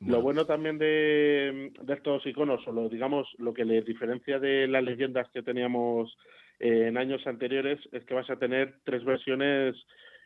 Lo 0.00 0.22
bueno 0.22 0.46
también 0.46 0.78
de, 0.78 1.72
de, 1.82 1.94
estos 1.94 2.24
iconos, 2.26 2.66
o 2.66 2.72
lo, 2.72 2.88
digamos, 2.88 3.28
lo 3.38 3.52
que 3.52 3.66
les 3.66 3.84
diferencia 3.84 4.38
de 4.38 4.66
las 4.66 4.82
leyendas 4.82 5.28
que 5.30 5.42
teníamos 5.42 6.16
en 6.58 6.96
años 6.96 7.26
anteriores, 7.26 7.78
es 7.92 8.04
que 8.04 8.14
vas 8.14 8.28
a 8.30 8.36
tener 8.36 8.76
tres 8.84 9.04
versiones 9.04 9.76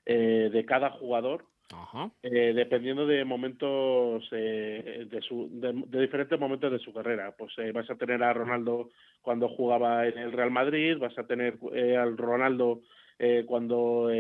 eh, 0.06 0.50
de 0.52 0.64
cada 0.64 0.90
jugador, 0.90 1.46
eh, 2.22 2.52
dependiendo 2.54 3.06
de 3.06 3.24
momentos, 3.24 4.22
eh, 4.32 5.06
de, 5.10 5.20
su, 5.22 5.48
de, 5.50 6.00
diferentes 6.00 6.38
momentos 6.38 6.70
de 6.70 6.78
su 6.78 6.92
carrera. 6.92 7.34
Pues 7.36 7.52
vas 7.72 7.88
a 7.90 7.94
tener 7.96 8.22
a 8.22 8.32
Ronaldo 8.32 8.90
cuando 9.22 9.48
jugaba 9.48 10.06
en 10.06 10.18
el 10.18 10.32
Real 10.32 10.50
Madrid, 10.50 10.98
vas 10.98 11.18
a 11.18 11.26
tener 11.26 11.58
al 11.98 12.16
Ronaldo 12.16 12.82
cuando 13.46 14.10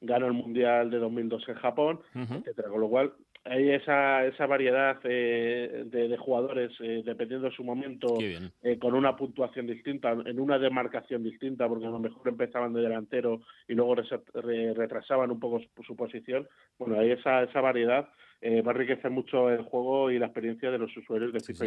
ganó 0.00 0.26
el 0.26 0.32
Mundial 0.32 0.90
de 0.90 0.98
2002 0.98 1.48
en 1.48 1.54
Japón, 1.54 2.00
etcétera. 2.14 2.68
Con 2.68 2.80
lo 2.80 2.88
cual 2.88 3.12
hay 3.44 3.70
esa, 3.70 4.26
esa 4.26 4.46
variedad 4.46 4.98
eh, 5.04 5.84
de, 5.86 6.16
jugadores 6.18 6.72
eh, 6.80 7.02
dependiendo 7.04 7.48
de 7.48 7.56
su 7.56 7.64
momento 7.64 8.18
eh, 8.20 8.78
con 8.78 8.94
una 8.94 9.16
puntuación 9.16 9.66
distinta 9.66 10.12
en 10.12 10.38
una 10.38 10.58
demarcación 10.58 11.22
distinta 11.22 11.66
porque 11.66 11.86
a 11.86 11.90
lo 11.90 11.98
mejor 11.98 12.28
empezaban 12.28 12.74
de 12.74 12.82
delantero 12.82 13.40
y 13.66 13.74
luego 13.74 13.94
retrasaban 13.94 15.30
un 15.30 15.40
poco 15.40 15.60
su, 15.86 15.96
posición. 15.96 16.48
Bueno 16.78 17.00
hay 17.00 17.12
esa, 17.12 17.42
esa 17.42 17.60
variedad 17.60 18.08
va 18.42 18.70
a 18.70 18.74
enriquecer 18.74 19.10
mucho 19.10 19.50
el 19.50 19.62
juego 19.62 20.10
y 20.10 20.18
la 20.18 20.26
experiencia 20.26 20.70
de 20.70 20.78
los 20.78 20.94
usuarios 20.96 21.32
de 21.32 21.40
FIFA 21.40 21.66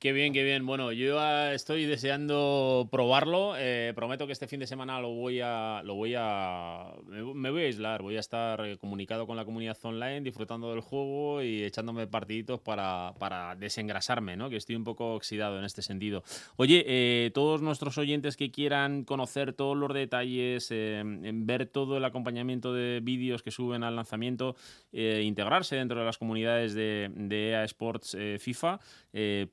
Qué 0.00 0.12
bien, 0.12 0.32
qué 0.32 0.44
bien. 0.44 0.64
Bueno, 0.64 0.92
yo 0.92 1.20
estoy 1.50 1.84
deseando 1.84 2.88
probarlo. 2.88 3.54
Eh, 3.58 3.92
prometo 3.96 4.28
que 4.28 4.32
este 4.32 4.46
fin 4.46 4.60
de 4.60 4.68
semana 4.68 5.00
lo 5.00 5.08
voy 5.08 5.40
a, 5.42 5.82
lo 5.84 5.96
voy 5.96 6.14
a, 6.16 6.92
me, 7.08 7.50
voy 7.50 7.62
a 7.62 7.66
aislar. 7.66 8.02
Voy 8.02 8.16
a 8.16 8.20
estar 8.20 8.64
eh, 8.64 8.78
comunicado 8.78 9.26
con 9.26 9.36
la 9.36 9.44
comunidad 9.44 9.76
online, 9.82 10.20
disfrutando 10.20 10.70
del 10.70 10.82
juego 10.82 11.42
y 11.42 11.64
echándome 11.64 12.06
partiditos 12.06 12.60
para, 12.60 13.12
para 13.18 13.56
desengrasarme, 13.56 14.36
¿no? 14.36 14.48
Que 14.48 14.54
estoy 14.54 14.76
un 14.76 14.84
poco 14.84 15.16
oxidado 15.16 15.58
en 15.58 15.64
este 15.64 15.82
sentido. 15.82 16.22
Oye, 16.54 16.84
eh, 16.86 17.32
todos 17.34 17.60
nuestros 17.60 17.98
oyentes 17.98 18.36
que 18.36 18.52
quieran 18.52 19.02
conocer 19.02 19.52
todos 19.52 19.76
los 19.76 19.92
detalles, 19.92 20.68
ver 20.70 21.66
todo 21.66 21.96
el 21.96 22.04
acompañamiento 22.04 22.72
de 22.72 23.00
vídeos 23.02 23.42
que 23.42 23.50
suben 23.50 23.82
al 23.82 23.96
lanzamiento, 23.96 24.54
integrarse 24.92 25.74
dentro 25.74 25.98
de 25.98 26.06
las 26.06 26.18
comunidades 26.18 26.74
de, 26.74 27.10
de 27.16 27.50
EA 27.50 27.64
Sports 27.64 28.16
FIFA, 28.38 28.78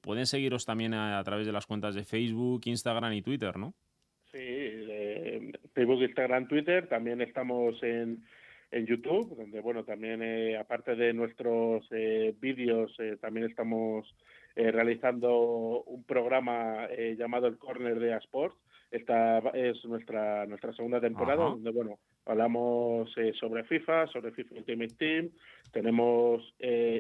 pueden 0.02 0.28
ser 0.28 0.35
seguiros 0.36 0.66
también 0.66 0.94
a, 0.94 1.24
través 1.24 1.46
de 1.46 1.54
las 1.54 1.66
cuentas 1.66 1.96
de 1.96 2.04
Facebook, 2.04 2.62
Instagram 2.66 3.14
y 3.14 3.22
Twitter, 3.22 3.58
¿no? 3.58 3.74
Sí, 4.32 4.40
Facebook, 5.74 6.02
Instagram, 6.02 6.48
Twitter. 6.48 6.88
También 6.88 7.22
estamos 7.22 7.82
en, 7.84 8.26
en 8.72 8.86
YouTube, 8.86 9.34
donde, 9.38 9.62
bueno, 9.62 9.86
también, 9.86 10.22
eh, 10.22 10.58
aparte 10.58 10.96
de 10.96 11.14
nuestros 11.14 11.88
eh, 11.92 12.34
vídeos, 12.40 12.94
eh, 13.00 13.18
también 13.20 13.46
estamos 13.46 14.14
realizando 14.58 15.84
un 15.84 16.06
programa 16.06 16.88
llamado 17.18 17.48
El 17.48 17.58
Corner 17.58 18.00
de 18.00 18.14
Asports. 18.14 18.56
Esta 18.90 19.40
es 19.54 19.84
nuestra 19.84 20.46
nuestra 20.46 20.72
segunda 20.72 21.02
temporada, 21.02 21.44
donde, 21.44 21.72
bueno, 21.72 22.00
hablamos 22.26 23.14
sobre 23.38 23.66
FIFA, 23.66 24.08
sobre 24.08 24.32
FIFA 24.32 24.56
Ultimate 24.56 24.96
Team. 24.98 25.30
Tenemos 25.74 26.42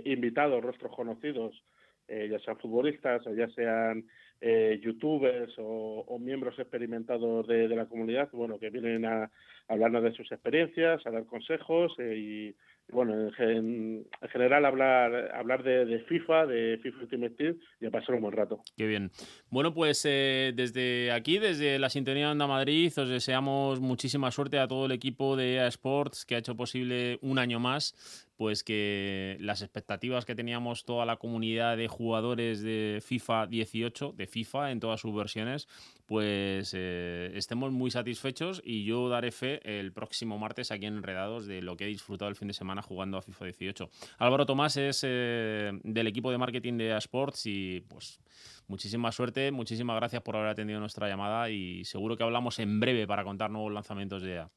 invitados, 0.04 0.62
rostros 0.62 0.94
conocidos, 0.94 1.64
eh, 2.08 2.28
ya 2.30 2.40
sean 2.40 2.58
futbolistas 2.58 3.26
o 3.26 3.34
ya 3.34 3.50
sean 3.50 4.06
eh, 4.42 4.80
youtubers 4.84 5.54
o, 5.58 6.20
miembros 6.20 6.58
experimentados 6.60 7.48
de, 7.48 7.68
la 7.70 7.86
comunidad, 7.86 8.30
bueno, 8.32 8.60
que 8.60 8.70
vienen 8.70 9.06
a, 9.06 9.32
hablarnos 9.68 10.04
de 10.04 10.14
sus 10.14 10.32
experiencias, 10.32 11.06
a 11.06 11.12
dar 11.12 11.26
consejos 11.26 11.94
eh, 11.98 12.16
y, 12.16 12.56
bueno, 12.92 13.32
en, 13.40 14.06
general 14.32 14.66
hablar 14.66 15.32
hablar 15.34 15.64
de, 15.64 16.00
FIFA, 16.08 16.46
de 16.46 16.80
FIFA 16.84 17.02
Ultimate 17.02 17.36
Team 17.36 17.58
y 17.82 17.86
a 17.88 17.92
pasar 17.92 18.14
un 18.14 18.22
buen 18.22 18.34
rato. 18.34 18.62
Qué 18.78 18.86
bien. 18.86 19.10
Bueno, 19.50 19.74
pues 19.74 20.04
desde 20.04 21.12
aquí, 21.12 21.40
desde 21.40 21.80
la 21.80 21.90
Sintonía 21.90 22.32
Onda 22.32 22.46
Madrid, 22.46 22.92
os 22.96 23.10
deseamos 23.10 23.80
muchísima 23.80 24.30
suerte 24.30 24.60
a 24.60 24.68
todo 24.68 24.86
el 24.86 24.92
equipo 24.92 25.36
de 25.36 25.56
EA 25.56 25.68
Sports 25.68 26.26
que 26.26 26.36
ha 26.36 26.38
hecho 26.38 26.56
posible 26.56 27.18
un 27.24 27.40
año 27.40 27.60
más 27.60 28.25
pues 28.38 28.64
que 28.64 29.38
las 29.40 29.62
expectativas 29.62 30.26
que 30.26 30.36
teníamos 30.36 30.84
toda 30.84 31.06
la 31.06 31.18
comunidad 31.18 31.78
de 31.78 31.88
jugadores 31.88 32.62
de 32.62 33.02
FIFA 33.04 33.48
18, 33.48 34.14
de 34.16 34.28
FIFA 34.28 34.72
en 34.72 34.80
todas 34.80 35.00
sus 35.00 35.16
versiones, 35.16 35.68
pues 36.06 36.74
eh, 36.76 37.32
estemos 37.34 37.72
muy 37.72 37.92
satisfechos 37.92 38.62
y 38.64 38.84
yo 38.84 39.10
daré 39.10 39.32
fe 39.32 39.80
el 39.80 39.94
próximo 39.94 40.38
martes 40.38 40.72
aquí 40.72 40.86
en 40.86 40.98
Enredados 40.98 41.48
de 41.48 41.62
lo 41.62 41.78
que 41.78 41.86
he 41.86 41.88
disfrutado 41.88 42.30
el 42.30 42.36
fin 42.36 42.48
de 42.48 42.54
semana 42.54 42.82
jugando 42.82 43.18
a 43.18 43.22
FIFA 43.22 43.46
18. 43.46 43.90
Álvaro 44.18 44.46
Tomás 44.46 44.78
es 44.78 45.02
eh, 45.04 45.72
del 45.84 46.08
equipo 46.08 46.32
de 46.32 46.38
marketing 46.38 46.78
de 46.78 46.98
Sports 46.98 47.46
y 47.46 47.82
pues 47.88 48.20
muchísima 48.68 49.12
suerte, 49.12 49.52
muchísimas 49.52 49.96
gracias 49.96 50.22
por 50.22 50.36
haber 50.36 50.50
atendido 50.50 50.80
nuestra 50.80 51.08
llamada 51.08 51.50
y 51.50 51.86
seguro 51.86 52.18
que 52.18 52.24
hablamos 52.24 52.60
en 52.60 52.80
breve 52.80 53.08
para 53.08 53.24
contar 53.24 53.50
nuevos 53.50 53.72
lanzamientos 53.72 54.22
de 54.22 54.34
EA. 54.36 54.50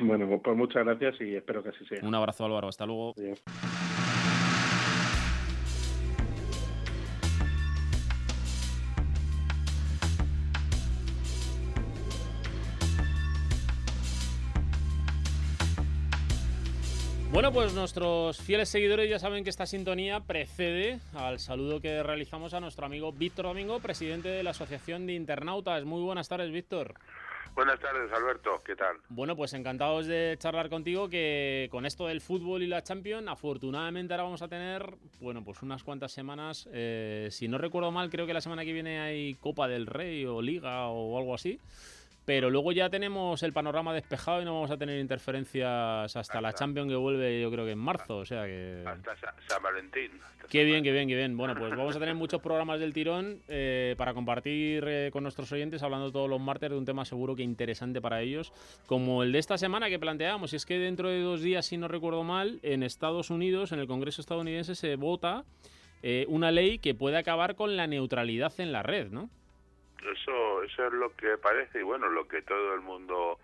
Bueno, 0.00 0.40
pues 0.42 0.56
muchas 0.56 0.84
gracias 0.84 1.20
y 1.20 1.36
espero 1.36 1.62
que 1.62 1.70
así 1.70 1.84
sea. 1.86 2.00
Un 2.02 2.14
abrazo 2.14 2.44
Álvaro, 2.44 2.68
hasta 2.68 2.86
luego. 2.86 3.14
Bueno, 17.34 17.52
pues 17.52 17.74
nuestros 17.74 18.40
fieles 18.40 18.68
seguidores 18.68 19.10
ya 19.10 19.18
saben 19.18 19.42
que 19.42 19.50
esta 19.50 19.66
sintonía 19.66 20.20
precede 20.20 21.00
al 21.14 21.40
saludo 21.40 21.80
que 21.80 22.00
realizamos 22.00 22.54
a 22.54 22.60
nuestro 22.60 22.86
amigo 22.86 23.10
Víctor 23.10 23.46
Domingo, 23.46 23.80
presidente 23.80 24.28
de 24.28 24.44
la 24.44 24.50
Asociación 24.50 25.04
de 25.08 25.14
Internautas. 25.14 25.84
Muy 25.84 26.00
buenas 26.02 26.28
tardes, 26.28 26.52
Víctor. 26.52 26.94
Buenas 27.54 27.78
tardes, 27.80 28.10
Alberto. 28.12 28.62
¿Qué 28.64 28.74
tal? 28.74 28.96
Bueno, 29.08 29.36
pues 29.36 29.52
encantados 29.52 30.06
de 30.06 30.36
charlar 30.38 30.68
contigo 30.68 31.08
que 31.08 31.68
con 31.70 31.86
esto 31.86 32.06
del 32.06 32.20
fútbol 32.20 32.62
y 32.62 32.66
la 32.66 32.82
Champions, 32.82 33.28
afortunadamente 33.28 34.12
ahora 34.12 34.24
vamos 34.24 34.42
a 34.42 34.48
tener, 34.48 34.94
bueno, 35.20 35.44
pues 35.44 35.62
unas 35.62 35.82
cuantas 35.84 36.12
semanas. 36.12 36.68
Eh, 36.72 37.28
si 37.30 37.48
no 37.48 37.58
recuerdo 37.58 37.90
mal, 37.90 38.10
creo 38.10 38.26
que 38.26 38.34
la 38.34 38.40
semana 38.40 38.64
que 38.64 38.72
viene 38.72 39.00
hay 39.00 39.34
Copa 39.34 39.68
del 39.68 39.86
Rey 39.86 40.24
o 40.26 40.42
Liga 40.42 40.88
o 40.88 41.18
algo 41.18 41.34
así. 41.34 41.60
Pero 42.24 42.50
luego 42.50 42.72
ya 42.72 42.88
tenemos 42.88 43.42
el 43.42 43.52
panorama 43.52 43.92
despejado 43.92 44.40
y 44.40 44.44
no 44.44 44.54
vamos 44.54 44.70
a 44.70 44.76
tener 44.76 44.98
interferencias 44.98 46.16
hasta, 46.16 46.40
la 46.40 46.52
Champions 46.52 46.88
que 46.88 46.96
vuelve 46.96 47.40
yo 47.40 47.50
creo 47.50 47.64
que 47.64 47.72
en 47.72 47.78
marzo, 47.78 48.18
o 48.18 48.24
sea 48.24 48.44
que... 48.46 48.82
Hasta 48.86 49.14
San 49.46 49.62
Valentín. 49.62 50.10
qué 50.48 50.64
bien, 50.64 50.82
qué 50.82 50.92
bien, 50.92 51.08
qué 51.08 51.16
bien. 51.16 51.36
Bueno, 51.36 51.54
pues 51.54 51.70
vamos 51.70 51.96
a 51.96 51.98
tener 51.98 52.14
muchos 52.14 52.40
programas 52.40 52.80
del 52.80 52.92
tirón 52.92 53.40
eh, 53.48 53.94
para 53.98 54.14
compartir 54.14 54.84
eh, 54.86 55.10
con 55.12 55.22
nuestros 55.22 55.50
oyentes, 55.52 55.82
hablando 55.82 56.10
todos 56.12 56.28
los 56.28 56.40
martes 56.40 56.70
de 56.70 56.76
un 56.76 56.84
tema 56.84 57.04
seguro 57.04 57.36
que 57.36 57.42
interesante 57.42 58.00
para 58.00 58.22
ellos, 58.22 58.52
como 58.86 59.22
el 59.22 59.32
de 59.32 59.38
esta 59.38 59.58
semana 59.58 59.88
que 59.88 59.98
planteamos. 59.98 60.52
Y 60.52 60.56
es 60.56 60.66
que 60.66 60.78
dentro 60.78 61.08
de 61.08 61.20
dos 61.20 61.42
días, 61.42 61.66
si 61.66 61.76
no 61.76 61.88
recuerdo 61.88 62.24
mal, 62.24 62.58
en 62.62 62.82
Estados 62.82 63.30
Unidos, 63.30 63.72
en 63.72 63.80
el 63.80 63.86
Congreso 63.86 64.20
estadounidense, 64.20 64.74
se 64.74 64.96
vota 64.96 65.44
eh, 66.02 66.26
una 66.28 66.50
ley 66.50 66.78
que 66.78 66.94
puede 66.94 67.16
acabar 67.16 67.54
con 67.54 67.76
la 67.76 67.86
neutralidad 67.86 68.52
en 68.58 68.72
la 68.72 68.82
red, 68.82 69.10
¿no? 69.10 69.30
Eso, 70.04 70.62
eso 70.62 70.86
es 70.86 70.92
lo 70.92 71.14
que 71.16 71.38
parece 71.38 71.80
y 71.80 71.82
bueno, 71.82 72.08
lo 72.08 72.28
que 72.28 72.42
todo 72.42 72.74
el 72.74 72.80
mundo 72.80 73.38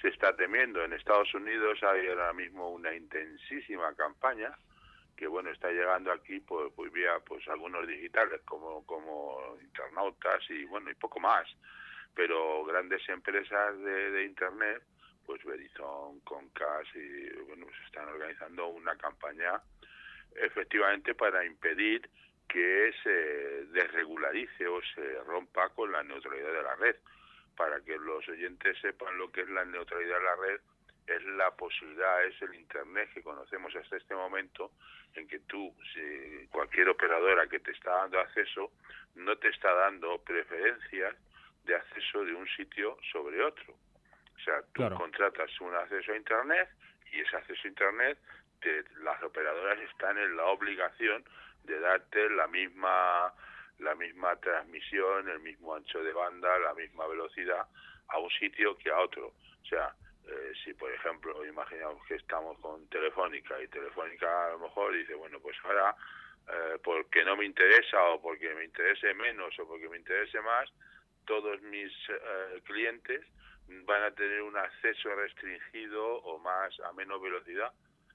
se 0.00 0.08
está 0.08 0.36
temiendo. 0.36 0.84
En 0.84 0.92
Estados 0.92 1.32
Unidos 1.34 1.82
hay 1.82 2.08
ahora 2.08 2.32
mismo 2.32 2.70
una 2.70 2.94
intensísima 2.94 3.94
campaña 3.94 4.54
que 5.16 5.26
bueno 5.26 5.50
está 5.50 5.70
llegando 5.70 6.12
aquí 6.12 6.40
pues, 6.40 6.72
pues 6.74 6.92
vía 6.92 7.18
pues 7.24 7.46
algunos 7.48 7.86
digitales 7.86 8.40
como 8.44 8.84
como 8.84 9.56
internautas 9.62 10.42
y 10.50 10.64
bueno 10.64 10.90
y 10.90 10.94
poco 10.94 11.20
más 11.20 11.46
pero 12.14 12.64
grandes 12.64 13.08
empresas 13.08 13.78
de, 13.78 14.10
de 14.10 14.24
internet 14.24 14.82
pues 15.26 15.42
Verizon, 15.44 16.20
Comcast 16.20 16.94
y 16.96 17.28
bueno 17.46 17.66
pues 17.66 17.78
están 17.86 18.08
organizando 18.08 18.68
una 18.68 18.96
campaña 18.96 19.60
efectivamente 20.34 21.14
para 21.14 21.44
impedir 21.44 22.08
que 22.48 22.92
se 23.02 23.10
desregularice 23.72 24.66
o 24.66 24.80
se 24.94 25.20
rompa 25.24 25.68
con 25.70 25.90
la 25.92 26.02
neutralidad 26.02 26.52
de 26.52 26.62
la 26.62 26.74
red. 26.76 26.96
Para 27.56 27.80
que 27.80 27.96
los 27.98 28.28
oyentes 28.28 28.78
sepan 28.80 29.16
lo 29.16 29.30
que 29.30 29.42
es 29.42 29.48
la 29.48 29.64
neutralidad 29.64 30.18
de 30.18 30.24
la 30.24 30.36
red, 30.36 30.60
es 31.06 31.24
la 31.24 31.50
posibilidad, 31.52 32.24
es 32.24 32.40
el 32.42 32.54
Internet 32.54 33.10
que 33.14 33.22
conocemos 33.22 33.74
hasta 33.76 33.96
este 33.96 34.14
momento, 34.14 34.72
en 35.14 35.28
que 35.28 35.38
tú, 35.40 35.72
si 35.92 36.48
cualquier 36.48 36.88
operadora 36.88 37.46
que 37.46 37.60
te 37.60 37.70
está 37.70 37.90
dando 37.90 38.18
acceso, 38.18 38.72
no 39.14 39.36
te 39.36 39.48
está 39.48 39.72
dando 39.72 40.18
preferencias 40.18 41.14
de 41.64 41.76
acceso 41.76 42.24
de 42.24 42.34
un 42.34 42.48
sitio 42.48 42.98
sobre 43.12 43.42
otro. 43.42 43.74
O 44.36 44.40
sea, 44.44 44.62
tú 44.72 44.82
contratas 44.96 45.50
un 45.60 45.74
acceso 45.74 46.12
a 46.12 46.16
Internet 46.16 46.68
y 47.12 47.20
ese 47.20 47.36
acceso 47.36 47.60
a 47.64 47.68
Internet, 47.68 48.18
las 49.02 49.22
operadoras 49.22 49.78
están 49.80 50.18
en 50.18 50.36
la 50.36 50.44
obligación 50.46 51.24
de 51.64 51.80
darte 51.80 52.30
la 52.30 52.46
misma 52.46 53.32
la 53.78 53.94
misma 53.96 54.36
transmisión, 54.36 55.28
el 55.28 55.40
mismo 55.40 55.74
ancho 55.74 56.02
de 56.02 56.12
banda, 56.12 56.58
la 56.60 56.74
misma 56.74 57.06
velocidad 57.08 57.66
a 58.08 58.18
un 58.18 58.30
sitio 58.30 58.76
que 58.78 58.90
a 58.90 59.00
otro. 59.00 59.28
O 59.28 59.66
sea, 59.66 59.92
eh, 60.28 60.52
si 60.62 60.72
por 60.74 60.92
ejemplo 60.92 61.44
imaginamos 61.44 62.04
que 62.06 62.14
estamos 62.14 62.58
con 62.60 62.86
Telefónica 62.88 63.60
y 63.60 63.68
Telefónica 63.68 64.46
a 64.46 64.50
lo 64.50 64.60
mejor 64.60 64.94
dice, 64.94 65.14
bueno, 65.14 65.40
pues 65.40 65.56
ahora 65.64 65.94
eh, 66.48 66.78
porque 66.82 67.24
no 67.24 67.36
me 67.36 67.44
interesa 67.44 68.02
o 68.10 68.20
porque 68.20 68.54
me 68.54 68.64
interese 68.64 69.12
menos 69.14 69.58
o 69.58 69.66
porque 69.66 69.88
me 69.88 69.96
interese 69.96 70.40
más, 70.40 70.70
todos 71.26 71.60
mis 71.62 71.92
eh, 72.08 72.60
clientes 72.64 73.26
van 73.86 74.02
a 74.02 74.10
tener 74.12 74.42
un 74.42 74.56
acceso 74.56 75.14
restringido 75.14 76.16
o 76.22 76.38
más 76.38 76.78
a 76.80 76.92
menos 76.92 77.20
velocidad 77.20 77.72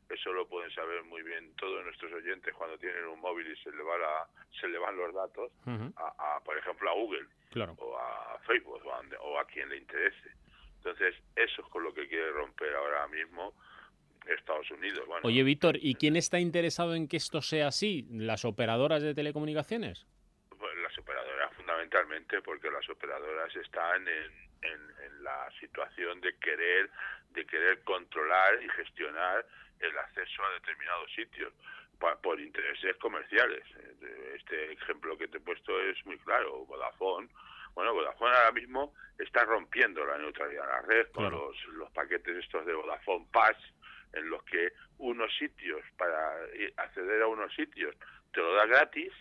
eso 0.10 0.34
lo 0.34 0.48
pueden 0.48 0.72
saber 0.72 1.04
muy 1.04 1.22
bien 1.22 1.54
todos 1.56 1.84
nuestros 1.84 2.12
oyentes 2.14 2.54
cuando 2.56 2.78
tienen 2.78 3.06
un 3.06 3.20
móvil 3.20 3.48
y 3.48 3.56
se 3.58 3.72
le 3.72 3.84
va 3.84 3.98
la, 3.98 4.28
se 4.60 4.68
le 4.68 4.78
van 4.80 4.98
los 4.98 5.14
datos 5.14 5.52
a, 5.96 6.40
por 6.44 6.58
ejemplo 6.58 6.90
a 6.90 6.94
Google 6.94 7.28
o 7.78 7.98
a 7.98 8.40
Facebook 8.46 8.82
o 9.22 9.40
a, 9.40 9.46
quien 9.46 9.70
le 9.70 9.78
interese. 9.78 10.32
Entonces 10.78 11.16
eso 11.36 11.62
es 11.62 11.68
con 11.70 11.84
lo 11.84 11.94
que 11.94 12.08
quiere 12.08 12.32
romper 12.32 12.74
ahora 12.76 13.08
mismo 13.08 13.54
Estados 14.26 14.70
Unidos. 14.72 15.08
Oye 15.24 15.44
Víctor 15.44 15.78
y 15.80 15.96
quién 15.96 16.16
está 16.16 16.40
interesado 16.40 16.96
en 16.96 17.08
que 17.08 17.18
esto 17.18 17.42
sea 17.42 17.68
así 17.68 18.08
las 18.12 18.46
operadoras 18.46 19.02
de 19.02 19.14
telecomunicaciones 19.14 20.06
pues 20.58 20.76
las 20.78 20.98
operadoras 20.98 21.54
fundamentalmente 21.56 22.42
porque 22.42 22.70
las 22.70 22.88
operadoras 22.90 23.56
están 23.56 24.06
en, 24.08 24.32
en 24.62 25.24
la 25.24 25.50
situación 25.60 26.20
de 26.20 26.36
querer 26.38 26.90
de 27.32 27.46
querer 27.46 27.82
controlar 27.84 28.62
y 28.62 28.70
gestionar 28.70 29.46
el 29.80 29.98
acceso 29.98 30.44
a 30.44 30.54
determinados 30.54 31.12
sitios 31.14 31.54
por 32.22 32.40
intereses 32.40 32.96
comerciales. 32.98 33.64
Este 34.36 34.74
ejemplo 34.74 35.18
que 35.18 35.28
te 35.28 35.38
he 35.38 35.42
puesto 35.42 35.80
es 35.82 36.04
muy 36.06 36.18
claro. 36.20 36.66
Vodafone, 36.66 37.28
bueno, 37.74 37.94
Vodafone 37.94 38.36
ahora 38.36 38.52
mismo 38.52 38.94
está 39.18 39.44
rompiendo 39.44 40.06
la 40.06 40.18
neutralidad 40.18 40.64
de 40.64 40.72
la 40.72 40.82
red 40.82 41.08
con 41.12 41.30
los, 41.32 41.66
los 41.74 41.92
paquetes 41.92 42.38
estos 42.38 42.66
de 42.66 42.74
Vodafone 42.74 43.28
Pass, 43.32 43.58
en 44.14 44.30
los 44.30 44.44
que 44.44 44.72
unos 44.98 45.36
sitios, 45.38 45.82
para 45.98 46.36
acceder 46.78 47.22
a 47.22 47.28
unos 47.28 47.54
sitios, 47.54 47.96
te 48.34 48.40
lo 48.40 48.54
da 48.54 48.66
gratis, 48.66 49.12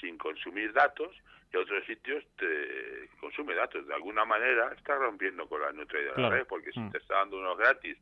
sin 0.00 0.18
consumir 0.18 0.72
datos, 0.72 1.14
y 1.52 1.56
otros 1.56 1.84
sitios 1.86 2.24
te 2.36 3.08
consume 3.20 3.54
datos. 3.54 3.86
De 3.86 3.94
alguna 3.94 4.24
manera 4.24 4.72
está 4.76 4.96
rompiendo 4.96 5.48
con 5.48 5.60
la 5.60 5.72
neutralidad 5.72 6.16
de 6.16 6.22
la 6.22 6.30
red, 6.30 6.46
porque 6.46 6.72
si 6.72 6.80
mm. 6.80 6.90
te 6.90 6.98
está 6.98 7.16
dando 7.16 7.38
unos 7.38 7.56
gratis 7.58 7.96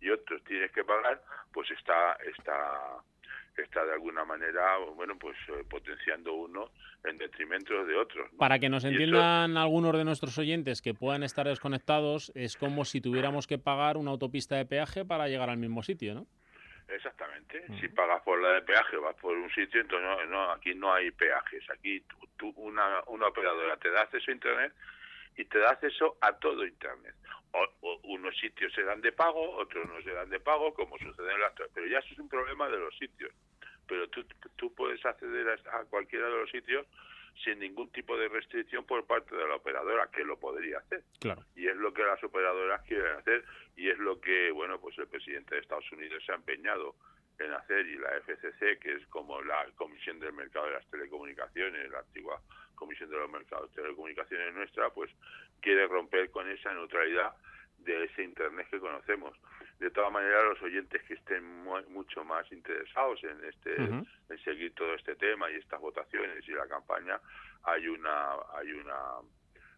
y 0.00 0.10
otros 0.10 0.42
tienes 0.44 0.70
que 0.72 0.84
pagar, 0.84 1.20
pues 1.52 1.70
está 1.70 2.16
está 2.36 3.02
está 3.56 3.84
de 3.84 3.92
alguna 3.92 4.24
manera 4.24 4.78
bueno 4.94 5.18
pues 5.18 5.36
eh, 5.48 5.64
potenciando 5.68 6.32
uno 6.34 6.70
en 7.04 7.18
detrimento 7.18 7.84
de 7.84 7.96
otros. 7.96 8.30
Para 8.38 8.58
que 8.58 8.68
nos 8.68 8.84
entiendan 8.84 9.56
algunos 9.56 9.96
de 9.96 10.04
nuestros 10.04 10.36
oyentes 10.38 10.82
que 10.82 10.94
puedan 10.94 11.22
estar 11.22 11.46
desconectados, 11.46 12.32
es 12.34 12.56
como 12.56 12.84
si 12.84 13.00
tuviéramos 13.00 13.46
que 13.46 13.58
pagar 13.58 13.96
una 13.96 14.10
autopista 14.10 14.56
de 14.56 14.66
peaje 14.66 15.04
para 15.04 15.28
llegar 15.28 15.50
al 15.50 15.58
mismo 15.58 15.82
sitio, 15.82 16.14
¿no? 16.14 16.26
Exactamente. 16.88 17.64
Si 17.80 17.88
pagas 17.88 18.22
por 18.22 18.40
la 18.40 18.52
de 18.52 18.62
peaje, 18.62 18.96
vas 18.96 19.14
por 19.16 19.36
un 19.36 19.50
sitio, 19.50 19.80
entonces 19.80 20.08
no, 20.08 20.24
no 20.26 20.50
aquí 20.52 20.74
no 20.74 20.92
hay 20.92 21.10
peajes. 21.10 21.62
Aquí 21.70 22.02
tú, 22.36 22.48
una, 22.56 23.02
una 23.08 23.26
operadora 23.26 23.76
te 23.76 23.90
da 23.90 24.02
acceso 24.02 24.30
a 24.30 24.34
Internet 24.34 24.72
y 25.38 25.46
te 25.46 25.58
da 25.58 25.70
acceso 25.70 26.18
a 26.20 26.36
todo 26.38 26.66
Internet 26.66 27.14
unos 28.04 28.36
sitios 28.38 28.72
se 28.72 28.82
dan 28.82 29.00
de 29.00 29.12
pago, 29.12 29.56
otros 29.56 29.86
no 29.88 30.00
se 30.02 30.12
dan 30.12 30.30
de 30.30 30.40
pago, 30.40 30.74
como 30.74 30.98
sucede 30.98 31.32
en 31.32 31.40
las... 31.40 31.52
Pero 31.74 31.86
ya 31.86 31.98
eso 31.98 32.12
es 32.12 32.18
un 32.18 32.28
problema 32.28 32.68
de 32.68 32.78
los 32.78 32.96
sitios. 32.96 33.32
Pero 33.86 34.08
tú, 34.08 34.24
tú 34.56 34.74
puedes 34.74 35.04
acceder 35.04 35.48
a, 35.72 35.84
cualquiera 35.84 36.28
de 36.28 36.36
los 36.36 36.50
sitios 36.50 36.86
sin 37.44 37.60
ningún 37.60 37.90
tipo 37.90 38.18
de 38.18 38.28
restricción 38.28 38.84
por 38.84 39.06
parte 39.06 39.34
de 39.34 39.46
la 39.46 39.54
operadora, 39.54 40.10
que 40.10 40.24
lo 40.24 40.38
podría 40.38 40.78
hacer. 40.78 41.04
Claro. 41.20 41.44
Y 41.54 41.68
es 41.68 41.76
lo 41.76 41.94
que 41.94 42.02
las 42.02 42.22
operadoras 42.24 42.82
quieren 42.82 43.16
hacer 43.16 43.44
y 43.76 43.88
es 43.88 43.98
lo 43.98 44.20
que, 44.20 44.50
bueno, 44.50 44.80
pues 44.80 44.98
el 44.98 45.06
presidente 45.06 45.54
de 45.54 45.60
Estados 45.60 45.90
Unidos 45.92 46.22
se 46.26 46.32
ha 46.32 46.34
empeñado 46.34 46.96
en 47.38 47.52
hacer 47.52 47.86
y 47.86 47.96
la 47.96 48.10
FCC, 48.20 48.78
que 48.78 48.94
es 48.94 49.06
como 49.08 49.40
la 49.42 49.66
Comisión 49.76 50.18
del 50.18 50.32
Mercado 50.32 50.66
de 50.66 50.72
las 50.72 50.86
Telecomunicaciones, 50.86 51.90
la 51.90 52.00
antigua 52.00 52.40
Comisión 52.74 53.10
de 53.10 53.16
los 53.16 53.30
Mercados 53.30 53.70
de 53.70 53.82
Telecomunicaciones 53.82 54.54
nuestra, 54.54 54.90
pues 54.90 55.10
quiere 55.60 55.86
romper 55.86 56.30
con 56.30 56.48
esa 56.48 56.72
neutralidad 56.72 57.34
de 57.78 58.04
ese 58.04 58.22
Internet 58.22 58.66
que 58.70 58.80
conocemos. 58.80 59.36
De 59.78 59.90
todas 59.90 60.12
maneras, 60.12 60.44
los 60.44 60.62
oyentes 60.62 61.02
que 61.04 61.14
estén 61.14 61.44
mucho 61.88 62.24
más 62.24 62.50
interesados 62.50 63.22
en 63.22 63.44
este 63.44 63.76
en 63.76 64.44
seguir 64.44 64.74
todo 64.74 64.94
este 64.94 65.14
tema 65.14 65.50
y 65.50 65.54
estas 65.54 65.80
votaciones 65.80 66.46
y 66.48 66.52
la 66.52 66.66
campaña, 66.66 67.20
hay 67.62 67.86
una 67.86 68.32
hay 68.54 68.72
una 68.72 68.96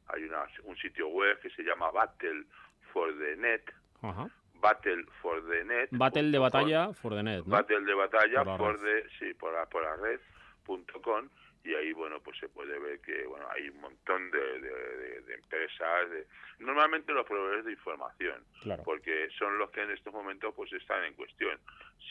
hay 0.09 0.25
una 0.25 0.46
un 0.64 0.77
sitio 0.77 1.09
web 1.09 1.38
que 1.40 1.51
se 1.51 1.62
llama 1.62 1.90
Battle 1.90 2.44
for 2.92 3.12
the 3.18 3.37
Net. 3.37 3.64
Battle 4.61 5.05
for 5.23 5.42
the 5.42 5.64
Net. 5.64 5.88
Battle 5.92 6.31
de 6.31 6.38
batalla 6.38 6.92
for 6.94 7.14
the 7.14 7.23
Net. 7.23 7.42
Battle 7.46 7.85
de 7.85 7.94
batalla 7.94 8.44
por, 8.44 8.81
de, 8.81 9.09
sí, 9.18 9.35
por 9.35 9.53
la, 9.53 9.66
por 9.66 9.83
la 9.83 9.96
red.com 9.96 11.29
y 11.64 11.75
ahí 11.75 11.92
bueno 11.92 12.20
pues 12.20 12.38
se 12.38 12.49
puede 12.49 12.79
ver 12.79 13.01
que 13.01 13.27
bueno 13.27 13.46
hay 13.51 13.68
un 13.68 13.81
montón 13.81 14.31
de, 14.31 14.61
de, 14.61 15.35
empresas 15.35 16.09
normalmente 16.59 17.12
los 17.12 17.27
proveedores 17.27 17.64
de 17.64 17.73
información 17.73 18.42
porque 18.85 19.29
son 19.38 19.59
los 19.59 19.70
que 19.70 19.83
en 19.83 19.90
estos 19.90 20.12
momentos 20.12 20.55
pues 20.55 20.73
están 20.73 21.05
en 21.05 21.14
cuestión 21.14 21.59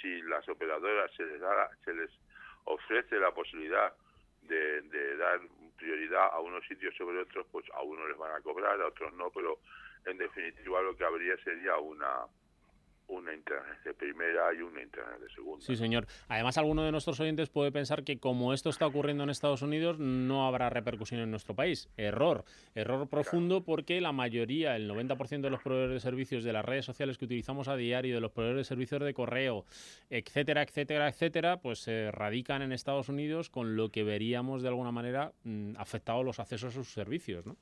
si 0.01 0.21
las 0.23 0.47
operadoras 0.49 1.11
se 1.15 1.25
les 1.25 1.39
da 1.39 1.69
se 1.83 1.93
les 1.93 2.11
ofrece 2.65 3.17
la 3.17 3.31
posibilidad 3.31 3.93
de, 4.43 4.81
de 4.81 5.17
dar 5.17 5.39
prioridad 5.77 6.29
a 6.31 6.39
unos 6.39 6.65
sitios 6.67 6.95
sobre 6.95 7.19
otros 7.19 7.47
pues 7.51 7.65
a 7.73 7.81
unos 7.81 8.07
les 8.07 8.17
van 8.17 8.35
a 8.35 8.41
cobrar 8.41 8.79
a 8.79 8.87
otros 8.87 9.11
no 9.13 9.31
pero 9.31 9.59
en 10.05 10.17
definitiva 10.17 10.81
lo 10.81 10.95
que 10.95 11.03
habría 11.03 11.35
sería 11.43 11.77
una 11.77 12.25
una 13.09 13.33
internet 13.33 13.79
de 13.83 13.93
primera 13.93 14.53
y 14.53 14.61
una 14.61 14.81
internet 14.81 15.19
de 15.19 15.29
segunda. 15.29 15.65
Sí, 15.65 15.75
señor. 15.75 16.05
Además, 16.27 16.57
alguno 16.57 16.83
de 16.83 16.91
nuestros 16.91 17.19
oyentes 17.19 17.49
puede 17.49 17.71
pensar 17.71 18.03
que 18.03 18.19
como 18.19 18.53
esto 18.53 18.69
está 18.69 18.85
ocurriendo 18.85 19.23
en 19.23 19.29
Estados 19.29 19.61
Unidos, 19.61 19.97
no 19.99 20.47
habrá 20.47 20.69
repercusión 20.69 21.19
en 21.19 21.31
nuestro 21.31 21.55
país. 21.55 21.89
Error. 21.97 22.45
Error 22.75 23.09
profundo 23.09 23.63
porque 23.63 23.99
la 23.99 24.11
mayoría, 24.11 24.75
el 24.75 24.89
90% 24.89 25.41
de 25.41 25.49
los 25.49 25.61
proveedores 25.61 25.95
de 25.95 25.99
servicios 25.99 26.43
de 26.43 26.53
las 26.53 26.63
redes 26.63 26.85
sociales 26.85 27.17
que 27.17 27.25
utilizamos 27.25 27.67
a 27.67 27.75
diario, 27.75 28.15
de 28.15 28.21
los 28.21 28.31
proveedores 28.31 28.67
de 28.67 28.69
servicios 28.69 29.01
de 29.01 29.13
correo, 29.13 29.65
etcétera, 30.09 30.61
etcétera, 30.61 31.09
etcétera, 31.09 31.57
pues 31.57 31.79
se 31.79 32.11
radican 32.11 32.61
en 32.61 32.71
Estados 32.71 33.09
Unidos 33.09 33.49
con 33.49 33.75
lo 33.75 33.89
que 33.89 34.03
veríamos 34.03 34.61
de 34.61 34.67
alguna 34.67 34.91
manera 34.91 35.33
mm, 35.43 35.73
afectados 35.77 36.23
los 36.23 36.39
accesos 36.39 36.73
a 36.73 36.75
sus 36.75 36.93
servicios, 36.93 37.45
¿no? 37.45 37.57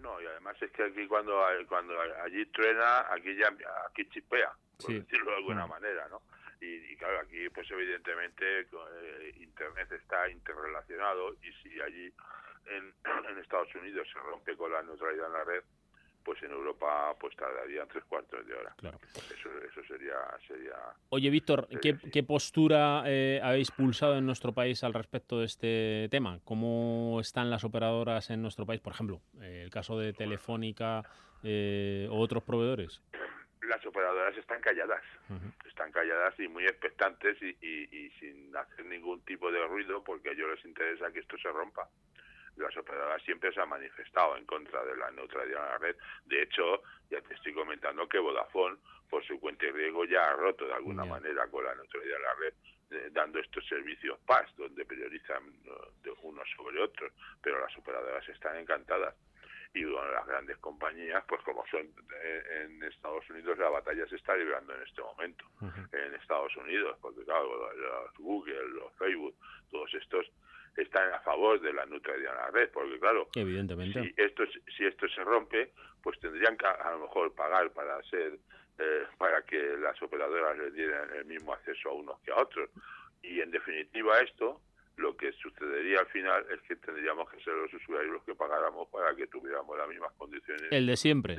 No, 0.00 0.20
y 0.20 0.26
además 0.26 0.56
es 0.60 0.70
que 0.72 0.84
aquí 0.84 1.06
cuando 1.06 1.42
cuando 1.68 1.94
allí 2.24 2.46
truena, 2.46 3.06
aquí 3.12 3.36
ya 3.36 3.48
aquí 3.88 4.08
chipea, 4.08 4.52
por 4.80 4.92
decirlo 4.92 5.30
de 5.30 5.36
alguna 5.36 5.66
mm. 5.66 5.70
manera, 5.70 6.08
¿no? 6.08 6.22
Y, 6.62 6.94
claro, 6.96 7.20
aquí 7.20 7.48
pues 7.50 7.70
evidentemente 7.70 8.60
eh, 8.60 9.34
Internet 9.38 9.90
está 9.92 10.28
interrelacionado 10.28 11.34
y 11.42 11.52
si 11.62 11.80
allí 11.80 12.12
en, 12.66 12.94
en 13.30 13.38
Estados 13.38 13.74
Unidos 13.74 14.06
se 14.12 14.18
rompe 14.18 14.56
con 14.56 14.70
la 14.72 14.82
neutralidad 14.82 15.26
en 15.26 15.32
la 15.32 15.44
red, 15.44 15.64
pues 16.24 16.42
en 16.42 16.50
Europa 16.50 17.14
pues 17.18 17.34
tardarían 17.36 17.88
tres 17.88 18.04
cuartos 18.04 18.46
de 18.46 18.54
hora. 18.54 18.74
Claro. 18.76 18.98
Eso, 19.14 19.48
eso 19.68 19.82
sería, 19.86 20.16
sería... 20.46 20.74
Oye, 21.08 21.30
Víctor, 21.30 21.68
¿qué, 21.80 22.22
postura 22.22 23.02
eh, 23.06 23.40
habéis 23.42 23.70
pulsado 23.70 24.16
en 24.16 24.26
nuestro 24.26 24.52
país 24.52 24.84
al 24.84 24.94
respecto 24.94 25.38
de 25.38 25.46
este 25.46 26.08
tema? 26.10 26.40
¿Cómo 26.44 27.18
están 27.20 27.50
las 27.50 27.64
operadoras 27.64 28.30
en 28.30 28.42
nuestro 28.42 28.66
país? 28.66 28.80
Por 28.80 28.92
ejemplo, 28.92 29.20
eh, 29.40 29.62
el 29.64 29.70
caso 29.70 29.98
de 29.98 30.12
Telefónica 30.12 31.02
eh, 31.42 32.06
o 32.10 32.18
otros 32.18 32.42
proveedores. 32.42 33.00
Las 33.62 33.84
operadoras 33.86 34.36
están 34.36 34.60
calladas, 34.60 35.02
están 35.64 35.92
calladas 35.92 36.34
y 36.40 36.48
muy 36.48 36.64
expectantes 36.64 37.40
y, 37.40 37.56
y 37.64 38.10
sin 38.18 38.54
hacer 38.56 38.84
ningún 38.86 39.20
tipo 39.20 39.52
de 39.52 39.64
ruido 39.66 40.02
porque 40.02 40.30
a 40.30 40.32
ellos 40.32 40.50
les 40.56 40.64
interesa 40.64 41.12
que 41.12 41.20
esto 41.20 41.36
se 41.38 41.48
rompa 41.50 41.88
las 42.60 42.76
operadoras 42.76 43.22
siempre 43.22 43.52
se 43.52 43.60
han 43.60 43.68
manifestado 43.68 44.36
en 44.36 44.44
contra 44.46 44.84
de 44.84 44.96
la 44.96 45.10
neutralidad 45.10 45.62
de 45.62 45.68
la 45.70 45.78
red. 45.78 45.96
De 46.26 46.42
hecho, 46.42 46.82
ya 47.10 47.20
te 47.22 47.34
estoy 47.34 47.52
comentando 47.52 48.08
que 48.08 48.18
Vodafone, 48.18 48.76
por 49.08 49.24
su 49.24 49.40
cuenta 49.40 49.66
y 49.66 49.70
riesgo, 49.70 50.04
ya 50.04 50.30
ha 50.30 50.36
roto 50.36 50.66
de 50.66 50.74
alguna 50.74 51.04
manera 51.04 51.48
con 51.48 51.64
la 51.64 51.74
neutralidad 51.74 52.16
de 52.16 52.22
la 52.22 52.34
red, 52.34 52.54
eh, 52.90 53.08
dando 53.12 53.38
estos 53.38 53.66
servicios 53.66 54.18
PAS, 54.26 54.54
donde 54.56 54.84
priorizan 54.84 55.42
de 56.02 56.10
unos 56.22 56.48
sobre 56.56 56.80
otros, 56.80 57.12
pero 57.42 57.60
las 57.60 57.76
operadoras 57.76 58.28
están 58.28 58.56
encantadas. 58.56 59.14
Y 59.72 59.84
bueno, 59.84 60.10
las 60.10 60.26
grandes 60.26 60.56
compañías, 60.58 61.22
pues 61.28 61.40
como 61.42 61.64
son 61.68 61.82
eh, 62.22 62.64
en 62.64 62.82
Estados 62.82 63.28
Unidos, 63.30 63.56
la 63.58 63.68
batalla 63.68 64.06
se 64.08 64.16
está 64.16 64.36
librando 64.36 64.74
en 64.74 64.82
este 64.82 65.00
momento, 65.00 65.44
en 65.92 66.14
Estados 66.14 66.54
Unidos, 66.56 66.98
porque 67.00 67.22
claro, 67.24 67.72
los 67.76 68.14
Google, 68.18 68.68
los 68.70 68.92
Facebook, 68.94 69.36
todos 69.70 69.94
estos 69.94 70.26
están 70.76 71.12
a 71.12 71.20
favor 71.20 71.60
de 71.60 71.72
la 71.72 71.84
neutralidad 71.86 72.32
de 72.32 72.36
la 72.36 72.50
red, 72.50 72.70
porque 72.70 72.98
claro, 72.98 73.28
evidentemente, 73.34 74.02
si 74.02 74.14
esto 74.16 74.44
si 74.76 74.84
esto 74.84 75.08
se 75.08 75.22
rompe, 75.24 75.72
pues 76.02 76.18
tendrían 76.20 76.56
que 76.56 76.66
a, 76.66 76.92
lo 76.92 77.00
mejor 77.00 77.34
pagar 77.34 77.70
para 77.72 78.02
ser 78.04 78.38
eh, 78.78 79.06
para 79.18 79.42
que 79.42 79.76
las 79.78 80.00
operadoras 80.02 80.56
les 80.58 80.74
dieran 80.74 81.10
el 81.14 81.24
mismo 81.26 81.52
acceso 81.52 81.90
a 81.90 81.92
unos 81.92 82.20
que 82.20 82.30
a 82.30 82.36
otros. 82.36 82.70
Y 83.22 83.40
en 83.40 83.50
definitiva 83.50 84.18
esto 84.20 84.60
lo 84.96 85.16
que 85.16 85.32
sucedería 85.32 86.00
al 86.00 86.06
final 86.06 86.46
es 86.50 86.60
que 86.62 86.76
tendríamos 86.76 87.28
que 87.30 87.42
ser 87.42 87.54
los 87.54 87.72
usuarios 87.72 88.12
los 88.12 88.24
que 88.24 88.34
pagáramos 88.34 88.88
para 88.88 89.14
que 89.14 89.26
tuviéramos 89.26 89.76
las 89.76 89.88
mismas 89.88 90.12
condiciones. 90.12 90.66
El 90.70 90.86
de 90.86 90.96
siempre. 90.96 91.36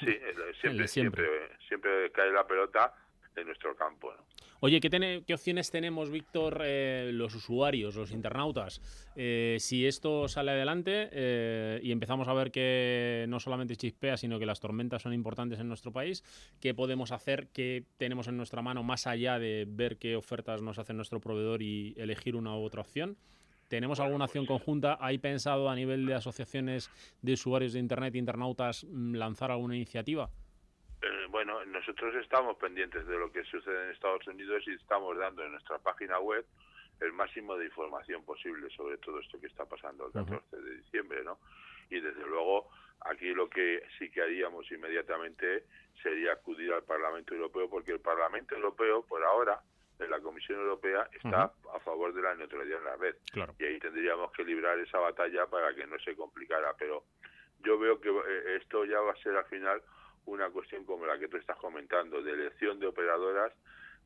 sí, 0.00 0.18
siempre, 0.60 0.88
siempre. 0.88 1.28
siempre 1.68 2.10
cae 2.12 2.30
la 2.32 2.46
pelota 2.46 2.94
en 3.36 3.46
nuestro 3.46 3.74
campo. 3.76 4.12
¿no? 4.12 4.25
Oye, 4.60 4.80
¿qué, 4.80 5.22
¿qué, 5.26 5.34
opciones 5.34 5.70
tenemos, 5.70 6.10
Víctor, 6.10 6.62
eh, 6.64 7.10
los 7.12 7.34
usuarios, 7.34 7.94
los 7.94 8.10
internautas? 8.10 8.80
Eh, 9.14 9.58
si 9.60 9.86
esto 9.86 10.28
sale 10.28 10.52
adelante 10.52 11.10
eh, 11.12 11.80
y 11.82 11.92
empezamos 11.92 12.26
a 12.26 12.32
ver 12.32 12.50
que 12.50 13.26
no 13.28 13.38
solamente 13.38 13.76
chispea, 13.76 14.16
sino 14.16 14.38
que 14.38 14.46
las 14.46 14.60
tormentas 14.60 15.02
son 15.02 15.12
importantes 15.12 15.60
en 15.60 15.68
nuestro 15.68 15.92
país, 15.92 16.24
¿qué 16.58 16.72
podemos 16.72 17.12
hacer? 17.12 17.48
¿Qué 17.52 17.84
tenemos 17.98 18.28
en 18.28 18.38
nuestra 18.38 18.62
mano 18.62 18.82
más 18.82 19.06
allá 19.06 19.38
de 19.38 19.66
ver 19.68 19.98
qué 19.98 20.16
ofertas 20.16 20.62
nos 20.62 20.78
hace 20.78 20.94
nuestro 20.94 21.20
proveedor 21.20 21.60
y 21.60 21.94
elegir 21.98 22.34
una 22.34 22.56
u 22.56 22.62
otra 22.62 22.80
opción? 22.80 23.18
¿Tenemos 23.68 24.00
alguna 24.00 24.24
acción 24.24 24.46
conjunta? 24.46 24.96
¿Hay 25.00 25.18
pensado 25.18 25.68
a 25.68 25.74
nivel 25.74 26.06
de 26.06 26.14
asociaciones 26.14 26.88
de 27.20 27.32
usuarios 27.34 27.74
de 27.74 27.80
Internet, 27.80 28.14
internautas, 28.14 28.84
mm, 28.84 29.16
lanzar 29.16 29.50
alguna 29.50 29.76
iniciativa? 29.76 30.30
Bueno, 31.28 31.64
nosotros 31.66 32.14
estamos 32.16 32.56
pendientes 32.56 33.06
de 33.06 33.18
lo 33.18 33.30
que 33.30 33.44
sucede 33.44 33.84
en 33.84 33.90
Estados 33.90 34.26
Unidos 34.26 34.62
y 34.66 34.74
estamos 34.74 35.16
dando 35.16 35.44
en 35.44 35.52
nuestra 35.52 35.78
página 35.78 36.18
web 36.18 36.44
el 37.00 37.12
máximo 37.12 37.56
de 37.56 37.66
información 37.66 38.24
posible 38.24 38.68
sobre 38.70 38.96
todo 38.98 39.20
esto 39.20 39.38
que 39.40 39.46
está 39.46 39.64
pasando 39.66 40.06
el 40.06 40.12
14 40.12 40.56
de 40.56 40.76
diciembre, 40.76 41.22
¿no? 41.24 41.38
Y 41.90 42.00
desde 42.00 42.26
luego 42.26 42.70
aquí 43.00 43.32
lo 43.34 43.48
que 43.48 43.82
sí 43.98 44.10
que 44.10 44.22
haríamos 44.22 44.70
inmediatamente 44.72 45.64
sería 46.02 46.32
acudir 46.32 46.72
al 46.72 46.84
Parlamento 46.84 47.34
Europeo 47.34 47.68
porque 47.68 47.92
el 47.92 48.00
Parlamento 48.00 48.54
Europeo 48.54 49.02
por 49.02 49.22
ahora 49.22 49.60
en 49.98 50.10
la 50.10 50.20
Comisión 50.20 50.60
Europea 50.60 51.08
está 51.12 51.52
a 51.74 51.80
favor 51.80 52.12
de 52.12 52.22
la 52.22 52.34
neutralidad 52.34 52.78
en 52.78 52.84
la 52.84 52.96
red. 52.96 53.16
Y 53.58 53.64
ahí 53.64 53.78
tendríamos 53.78 54.30
que 54.32 54.44
librar 54.44 54.78
esa 54.78 54.98
batalla 54.98 55.46
para 55.46 55.74
que 55.74 55.86
no 55.86 55.98
se 55.98 56.14
complicara. 56.14 56.74
Pero 56.78 57.04
yo 57.60 57.78
veo 57.78 58.00
que 58.00 58.10
eh, 58.10 58.56
esto 58.60 58.84
ya 58.84 59.00
va 59.00 59.12
a 59.12 59.22
ser 59.22 59.36
al 59.36 59.46
final 59.46 59.82
una 60.26 60.50
cuestión 60.50 60.84
como 60.84 61.06
la 61.06 61.18
que 61.18 61.28
tú 61.28 61.36
estás 61.36 61.56
comentando, 61.56 62.22
de 62.22 62.32
elección 62.32 62.78
de 62.78 62.86
operadoras 62.86 63.52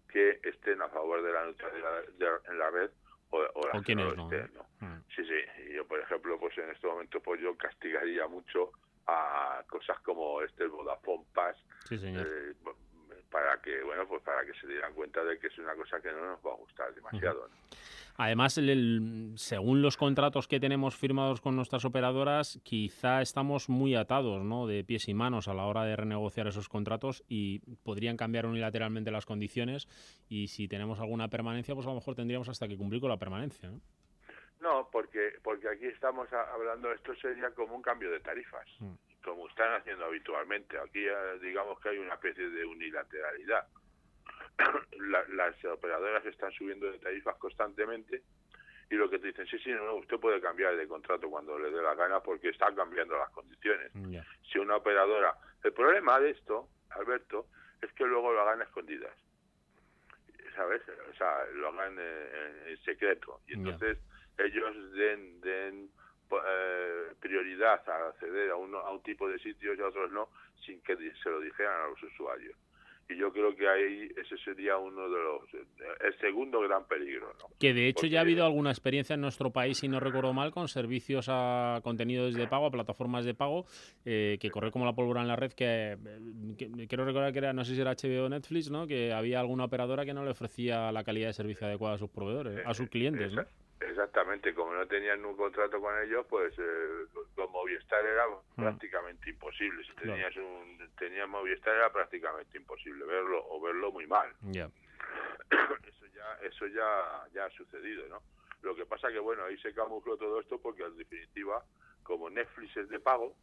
que 0.08 0.40
estén 0.42 0.80
a 0.82 0.88
favor 0.88 1.22
de 1.22 1.32
la 1.32 1.44
neutralidad 1.44 2.04
en 2.48 2.58
la 2.58 2.70
red 2.70 2.90
o, 3.30 3.38
o 3.38 3.68
las 3.72 3.84
que 3.84 3.94
no 3.94 4.10
estén. 4.10 4.50
Mm. 4.80 4.98
Sí, 5.14 5.24
sí. 5.24 5.72
Yo, 5.74 5.86
por 5.86 6.00
ejemplo, 6.00 6.38
pues 6.38 6.56
en 6.58 6.70
este 6.70 6.86
momento 6.86 7.20
pues 7.20 7.40
yo 7.40 7.56
castigaría 7.56 8.26
mucho 8.26 8.72
a 9.06 9.62
cosas 9.68 9.98
como 10.00 10.42
este 10.42 10.66
Vodafone 10.66 11.24
Pass, 11.34 11.56
sí, 11.88 11.98
señor. 11.98 12.26
Eh, 12.26 12.54
para 13.30 13.60
que 13.60 13.82
bueno 13.82 14.06
pues 14.06 14.22
para 14.22 14.44
que 14.44 14.52
se 14.60 14.66
dieran 14.66 14.92
cuenta 14.94 15.22
de 15.24 15.38
que 15.38 15.46
es 15.46 15.58
una 15.58 15.74
cosa 15.74 16.00
que 16.00 16.10
no 16.12 16.20
nos 16.20 16.38
va 16.44 16.52
a 16.52 16.56
gustar 16.56 16.94
demasiado. 16.94 17.48
Además, 18.16 18.58
el, 18.58 19.32
según 19.36 19.80
los 19.80 19.96
contratos 19.96 20.46
que 20.46 20.60
tenemos 20.60 20.94
firmados 20.94 21.40
con 21.40 21.56
nuestras 21.56 21.86
operadoras, 21.86 22.60
quizá 22.62 23.22
estamos 23.22 23.70
muy 23.70 23.94
atados 23.94 24.44
¿no? 24.44 24.66
de 24.66 24.84
pies 24.84 25.08
y 25.08 25.14
manos 25.14 25.48
a 25.48 25.54
la 25.54 25.64
hora 25.64 25.84
de 25.84 25.96
renegociar 25.96 26.46
esos 26.46 26.68
contratos 26.68 27.24
y 27.28 27.60
podrían 27.82 28.18
cambiar 28.18 28.44
unilateralmente 28.44 29.10
las 29.10 29.24
condiciones 29.24 29.88
y 30.28 30.48
si 30.48 30.68
tenemos 30.68 31.00
alguna 31.00 31.28
permanencia, 31.28 31.74
pues 31.74 31.86
a 31.86 31.90
lo 31.90 31.94
mejor 31.94 32.14
tendríamos 32.14 32.50
hasta 32.50 32.68
que 32.68 32.76
cumplir 32.76 33.00
con 33.00 33.08
la 33.08 33.16
permanencia. 33.16 33.70
¿no? 33.70 33.80
No, 34.60 34.88
porque 34.92 35.38
porque 35.42 35.68
aquí 35.68 35.86
estamos 35.86 36.30
hablando, 36.32 36.92
esto 36.92 37.14
sería 37.16 37.50
como 37.52 37.74
un 37.74 37.82
cambio 37.82 38.10
de 38.10 38.20
tarifas, 38.20 38.66
mm. 38.80 38.92
Como 39.22 39.48
están 39.48 39.74
haciendo 39.74 40.04
habitualmente. 40.04 40.78
Aquí 40.78 41.06
eh, 41.06 41.38
digamos 41.40 41.78
que 41.80 41.90
hay 41.90 41.98
una 41.98 42.14
especie 42.14 42.48
de 42.48 42.64
unilateralidad 42.64 43.66
las 45.30 45.64
operadoras 45.64 46.24
están 46.26 46.52
subiendo 46.52 46.90
de 46.90 46.98
tarifas 46.98 47.36
constantemente 47.36 48.22
y 48.90 48.96
lo 48.96 49.08
que 49.08 49.20
te 49.20 49.28
dicen, 49.28 49.46
sí, 49.46 49.58
sí, 49.60 49.70
no, 49.70 49.94
usted 49.94 50.18
puede 50.18 50.40
cambiar 50.40 50.76
de 50.76 50.88
contrato 50.88 51.30
cuando 51.30 51.56
le 51.58 51.70
dé 51.70 51.80
la 51.80 51.94
gana 51.94 52.20
porque 52.20 52.48
están 52.48 52.74
cambiando 52.74 53.16
las 53.16 53.30
condiciones. 53.30 53.92
Si 54.50 54.58
una 54.58 54.76
operadora... 54.76 55.36
El 55.62 55.72
problema 55.72 56.18
de 56.18 56.30
esto, 56.30 56.68
Alberto, 56.90 57.46
es 57.80 57.92
que 57.92 58.04
luego 58.04 58.32
lo 58.32 58.40
hagan 58.40 58.62
escondidas. 58.62 59.14
¿Sabes? 60.56 60.82
O 61.08 61.14
sea, 61.14 61.44
lo 61.54 61.68
hagan 61.68 61.96
en, 61.98 62.76
secreto. 62.84 63.40
Y 63.46 63.54
entonces 63.54 63.98
ellos 64.38 64.92
den, 64.92 65.40
den 65.40 65.90
eh, 66.32 67.14
prioridad 67.20 67.88
a 67.88 68.08
acceder 68.08 68.50
a, 68.50 68.56
uno, 68.56 68.78
a 68.78 68.90
un 68.92 69.02
tipo 69.02 69.28
de 69.28 69.38
sitios 69.38 69.78
y 69.78 69.82
a 69.82 69.88
otros 69.88 70.10
no, 70.12 70.28
sin 70.64 70.80
que 70.82 70.96
se 70.96 71.30
lo 71.30 71.40
dijeran 71.40 71.82
a 71.82 71.88
los 71.88 72.02
usuarios 72.02 72.56
y 73.10 73.16
yo 73.16 73.32
creo 73.32 73.54
que 73.56 73.68
ahí 73.68 74.08
ese 74.16 74.36
sería 74.38 74.76
uno 74.76 75.08
de 75.08 75.22
los 75.22 75.42
el 75.52 76.18
segundo 76.20 76.60
gran 76.60 76.86
peligro 76.86 77.32
¿no? 77.40 77.48
que 77.58 77.74
de 77.74 77.88
hecho 77.88 78.06
ya 78.06 78.20
ha 78.20 78.22
habido 78.22 78.44
alguna 78.44 78.70
experiencia 78.70 79.14
en 79.14 79.20
nuestro 79.20 79.50
país 79.50 79.78
si 79.78 79.88
no 79.88 80.00
recuerdo 80.00 80.32
mal 80.32 80.52
con 80.52 80.68
servicios 80.68 81.26
a 81.28 81.80
contenidos 81.82 82.34
de 82.34 82.46
pago 82.46 82.66
a 82.66 82.70
plataformas 82.70 83.24
de 83.24 83.34
pago 83.34 83.66
eh, 84.04 84.38
que 84.40 84.50
corre 84.50 84.70
como 84.70 84.84
la 84.84 84.92
pólvora 84.92 85.22
en 85.22 85.28
la 85.28 85.36
red 85.36 85.52
que, 85.52 85.96
quiero 86.88 87.04
recordar 87.04 87.32
que 87.32 87.38
era 87.38 87.52
no 87.52 87.64
sé 87.64 87.74
si 87.74 87.80
era 87.80 87.94
HBO 87.94 88.26
o 88.26 88.28
Netflix 88.28 88.70
no 88.70 88.86
que 88.86 89.12
había 89.12 89.40
alguna 89.40 89.64
operadora 89.64 90.04
que 90.04 90.14
no 90.14 90.24
le 90.24 90.30
ofrecía 90.30 90.92
la 90.92 91.04
calidad 91.04 91.28
de 91.28 91.34
servicio 91.34 91.66
adecuada 91.66 91.96
a 91.96 91.98
sus 91.98 92.10
proveedores 92.10 92.64
a 92.64 92.74
sus 92.74 92.88
clientes 92.88 93.32
¿no? 93.32 93.44
Exactamente, 93.80 94.54
como 94.54 94.74
no 94.74 94.86
tenían 94.86 95.24
un 95.24 95.34
contrato 95.36 95.80
con 95.80 95.98
ellos, 96.02 96.26
pues 96.28 96.52
eh, 96.58 97.06
con 97.34 97.50
Movistar 97.50 98.04
era 98.04 98.26
mm. 98.28 98.54
prácticamente 98.56 99.30
imposible. 99.30 99.82
Si 99.84 99.94
tenías 99.94 100.36
un 100.36 100.78
tenías 100.98 101.26
Movistar 101.26 101.74
era 101.74 101.90
prácticamente 101.90 102.58
imposible 102.58 103.04
verlo 103.06 103.42
o 103.48 103.60
verlo 103.60 103.90
muy 103.90 104.06
mal. 104.06 104.30
eso 104.52 106.06
ya 106.14 106.38
eso 106.42 106.66
ya 106.66 107.26
ya 107.32 107.46
ha 107.46 107.50
sucedido, 107.50 108.06
¿no? 108.08 108.22
Lo 108.60 108.76
que 108.76 108.84
pasa 108.84 109.08
que 109.08 109.18
bueno, 109.18 109.44
ahí 109.44 109.56
se 109.58 109.72
camufló 109.72 110.18
todo 110.18 110.40
esto 110.40 110.60
porque 110.60 110.84
en 110.84 110.98
definitiva, 110.98 111.64
como 112.02 112.28
Netflix 112.28 112.76
es 112.76 112.88
de 112.90 113.00
pago, 113.00 113.34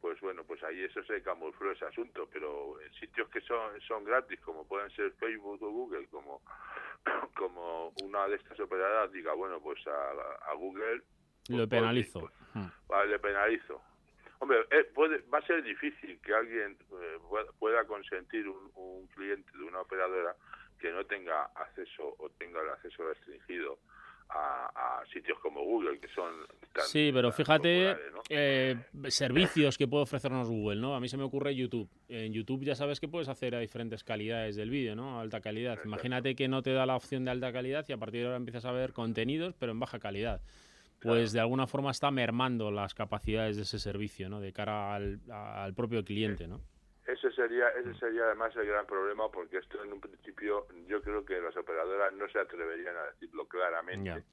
pues 0.00 0.20
bueno, 0.20 0.44
pues 0.44 0.62
ahí 0.62 0.82
eso 0.82 1.02
se 1.04 1.22
camufló 1.22 1.72
ese 1.72 1.84
asunto, 1.84 2.28
pero 2.32 2.80
en 2.80 2.92
sitios 2.94 3.28
que 3.28 3.40
son 3.42 3.80
son 3.86 4.04
gratis, 4.04 4.40
como 4.40 4.66
pueden 4.66 4.90
ser 4.90 5.12
Facebook 5.12 5.62
o 5.62 5.70
Google, 5.70 6.06
como 6.08 6.40
como 7.36 7.92
una 8.02 8.28
de 8.28 8.36
estas 8.36 8.58
operadoras 8.60 9.12
diga, 9.12 9.32
bueno, 9.34 9.60
pues 9.60 9.78
a, 9.86 10.54
Google... 10.54 11.02
Pues 11.46 11.58
lo 11.58 11.68
penalizo. 11.68 12.20
Pues, 12.20 12.32
hmm. 12.54 13.08
le 13.08 13.18
penalizo. 13.18 13.82
Hombre, 14.38 14.64
eh, 14.70 14.84
puede, 14.94 15.18
va 15.32 15.38
a 15.38 15.46
ser 15.46 15.62
difícil 15.62 16.18
que 16.22 16.34
alguien 16.34 16.76
eh, 16.92 17.18
pueda 17.58 17.84
consentir 17.84 18.48
un, 18.48 18.70
un, 18.74 19.06
cliente 19.08 19.50
de 19.56 19.64
una 19.64 19.80
operadora 19.80 20.34
que 20.78 20.90
no 20.90 21.04
tenga 21.04 21.44
acceso 21.54 22.14
o 22.18 22.30
tenga 22.38 22.62
el 22.62 22.70
acceso 22.70 23.06
restringido 23.06 23.78
a, 24.32 25.02
sitios 25.12 25.38
como 25.40 25.64
Google, 25.64 25.98
que 25.98 26.08
son... 26.08 26.32
sí, 26.86 27.10
pero 27.12 27.32
fíjate, 27.32 27.96
eh, 28.28 28.76
servicios 29.08 29.76
que 29.76 29.88
puede 29.88 30.04
ofrecernos 30.04 30.48
Google, 30.48 30.80
¿no? 30.80 30.94
A 30.94 31.00
mí 31.00 31.08
se 31.08 31.16
me 31.16 31.24
ocurre 31.24 31.54
YouTube. 31.54 31.88
En 32.08 32.32
YouTube 32.32 32.64
ya 32.64 32.74
sabes 32.74 33.00
que 33.00 33.08
puedes 33.08 33.28
hacer 33.28 33.54
a 33.54 33.60
diferentes 33.60 34.04
calidades 34.04 34.56
del 34.56 34.70
vídeo, 34.70 34.94
¿no? 34.94 35.20
Alta 35.20 35.40
calidad. 35.40 35.78
Imagínate 35.84 36.36
que 36.36 36.48
no 36.48 36.62
te 36.62 36.72
da 36.72 36.86
la 36.86 36.96
opción 36.96 37.24
de 37.24 37.32
alta 37.32 37.52
calidad 37.52 37.84
y 37.88 37.92
a 37.92 37.96
partir 37.96 38.20
de 38.20 38.26
ahora 38.26 38.36
empiezas 38.36 38.64
a 38.64 38.72
ver 38.72 38.92
contenidos, 38.92 39.54
pero 39.58 39.72
en 39.72 39.80
baja 39.80 39.98
calidad. 39.98 40.40
Pues 41.00 41.32
de 41.32 41.40
alguna 41.40 41.66
forma 41.66 41.90
está 41.90 42.10
mermando 42.10 42.70
las 42.70 42.94
capacidades 42.94 43.56
de 43.56 43.62
ese 43.62 43.78
servicio, 43.78 44.28
¿no? 44.28 44.40
De 44.40 44.52
cara 44.52 44.94
al, 44.94 45.20
al 45.30 45.74
propio 45.74 46.04
cliente, 46.04 46.46
¿no? 46.46 46.60
Ese 47.12 47.30
sería, 47.32 47.68
ese 47.70 47.94
sería 47.94 48.24
además 48.24 48.54
el 48.56 48.66
gran 48.66 48.86
problema 48.86 49.30
porque 49.30 49.58
esto 49.58 49.82
en 49.82 49.92
un 49.92 50.00
principio 50.00 50.66
yo 50.86 51.02
creo 51.02 51.24
que 51.24 51.40
las 51.40 51.56
operadoras 51.56 52.12
no 52.12 52.28
se 52.28 52.38
atreverían 52.38 52.96
a 52.96 53.04
decirlo 53.04 53.46
claramente. 53.46 54.24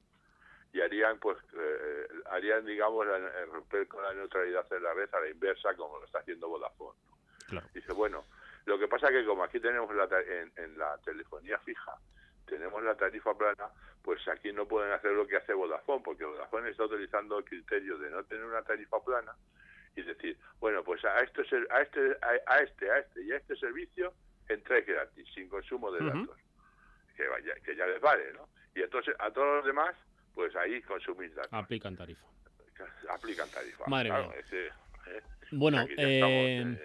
Y 0.74 0.82
harían 0.82 1.18
pues 1.20 1.38
eh, 1.58 2.08
harían 2.30 2.66
digamos 2.66 3.08
romper 3.52 3.88
con 3.88 4.04
la 4.04 4.14
neutralidad 4.14 4.68
de 4.70 4.80
la 4.80 4.94
red 4.94 5.10
a 5.14 5.22
la 5.22 5.30
inversa 5.30 5.74
como 5.76 5.98
lo 5.98 6.06
está 6.06 6.20
haciendo 6.20 6.50
Vodafone. 6.50 7.00
Dice 7.74 7.94
bueno, 7.94 8.26
lo 8.66 8.78
que 8.78 8.88
pasa 8.88 9.10
que 9.10 9.26
como 9.26 9.44
aquí 9.44 9.60
tenemos 9.60 9.94
la, 9.96 10.08
en, 10.22 10.52
en 10.58 10.78
la 10.78 10.98
telefonía 11.00 11.58
fija 11.60 11.98
tenemos 12.46 12.82
la 12.82 12.96
tarifa 12.96 13.38
plana, 13.38 13.70
pues 14.02 14.26
aquí 14.30 14.54
no 14.54 14.66
pueden 14.66 14.92
hacer 14.94 15.12
lo 15.12 15.28
que 15.28 15.36
hace 15.36 15.54
Vodafone, 15.54 16.02
porque 16.04 16.24
Vodafone 16.26 16.70
está 16.70 16.86
utilizando 16.86 17.40
el 17.40 17.44
criterio 17.44 17.98
de 17.98 18.10
no 18.10 18.24
tener 18.24 18.46
una 18.46 18.62
tarifa 18.64 19.04
plana 19.04 19.36
y 19.98 20.04
decir, 20.04 20.38
bueno, 20.60 20.84
pues 20.84 21.04
a 21.04 21.20
este, 21.20 21.42
a 21.42 21.82
este, 21.82 22.00
a 22.22 22.60
este, 22.60 22.92
a 22.92 23.00
este 23.00 23.24
y 23.24 23.32
a 23.32 23.38
este 23.38 23.56
servicio 23.56 24.14
entráis 24.48 24.86
gratis, 24.86 25.28
sin 25.34 25.50
consumo 25.50 25.92
de 25.92 26.06
datos, 26.06 26.38
que, 27.16 27.28
vaya, 27.28 27.54
que 27.66 27.76
ya 27.76 27.86
les 27.88 28.00
vale, 28.00 28.32
¿no? 28.34 28.48
Y 28.76 28.84
entonces 28.84 29.16
a 29.20 29.32
todos 29.32 29.58
los 29.58 29.66
demás, 29.66 29.96
pues 30.36 30.56
ahí 30.56 30.82
consumís 30.84 31.34
datos. 31.36 31.52
Aplican 31.52 31.98
tarifa. 31.98 32.26
Aplican 33.10 33.50
tarifa. 33.50 33.86
Madre 33.88 34.12
mía. 34.12 34.30
¿eh? 34.52 35.22
Bueno, 35.52 35.84
eh, 35.98 36.78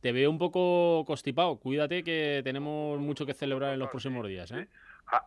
te 0.00 0.12
veo 0.12 0.30
un 0.30 0.38
poco 0.38 1.04
constipado. 1.06 1.58
Cuídate 1.60 2.02
que 2.02 2.40
tenemos 2.42 2.98
mucho 2.98 3.24
que 3.24 3.34
celebrar 3.34 3.74
en 3.74 3.78
los 3.78 3.88
próximos 3.88 4.26
días. 4.26 4.50
¿eh? 4.50 4.66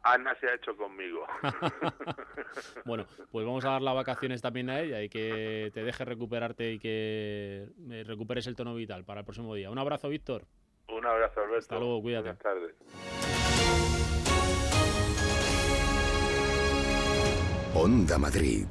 Ana 0.04 0.36
se 0.40 0.48
ha 0.48 0.56
hecho 0.56 0.76
conmigo. 0.76 1.26
bueno, 2.86 3.06
pues 3.32 3.46
vamos 3.46 3.66
a 3.66 3.72
dar 3.72 3.82
las 3.82 3.96
vacaciones 3.96 4.42
también 4.42 4.70
a 4.70 4.80
ella 4.80 5.02
y 5.02 5.10
que 5.10 5.72
te 5.74 5.84
deje 5.84 6.06
recuperarte 6.06 6.74
y 6.74 6.80
que 6.80 7.68
recuperes 8.06 8.48
el 8.48 8.56
tono 8.56 8.76
vital 8.76 9.04
para 9.06 9.22
el 9.22 9.26
próximo 9.26 9.56
día. 9.56 9.70
Un 9.70 9.80
abrazo, 9.80 10.10
Víctor. 10.10 10.46
Un 10.88 11.06
abrazo, 11.06 11.40
Alberto. 11.42 11.60
Hasta 11.60 11.80
luego, 11.80 12.02
cuídate. 12.02 12.34
Buenas 12.34 12.44
tardes. 12.44 12.76
Onda 17.74 18.18
Madrid 18.18 18.66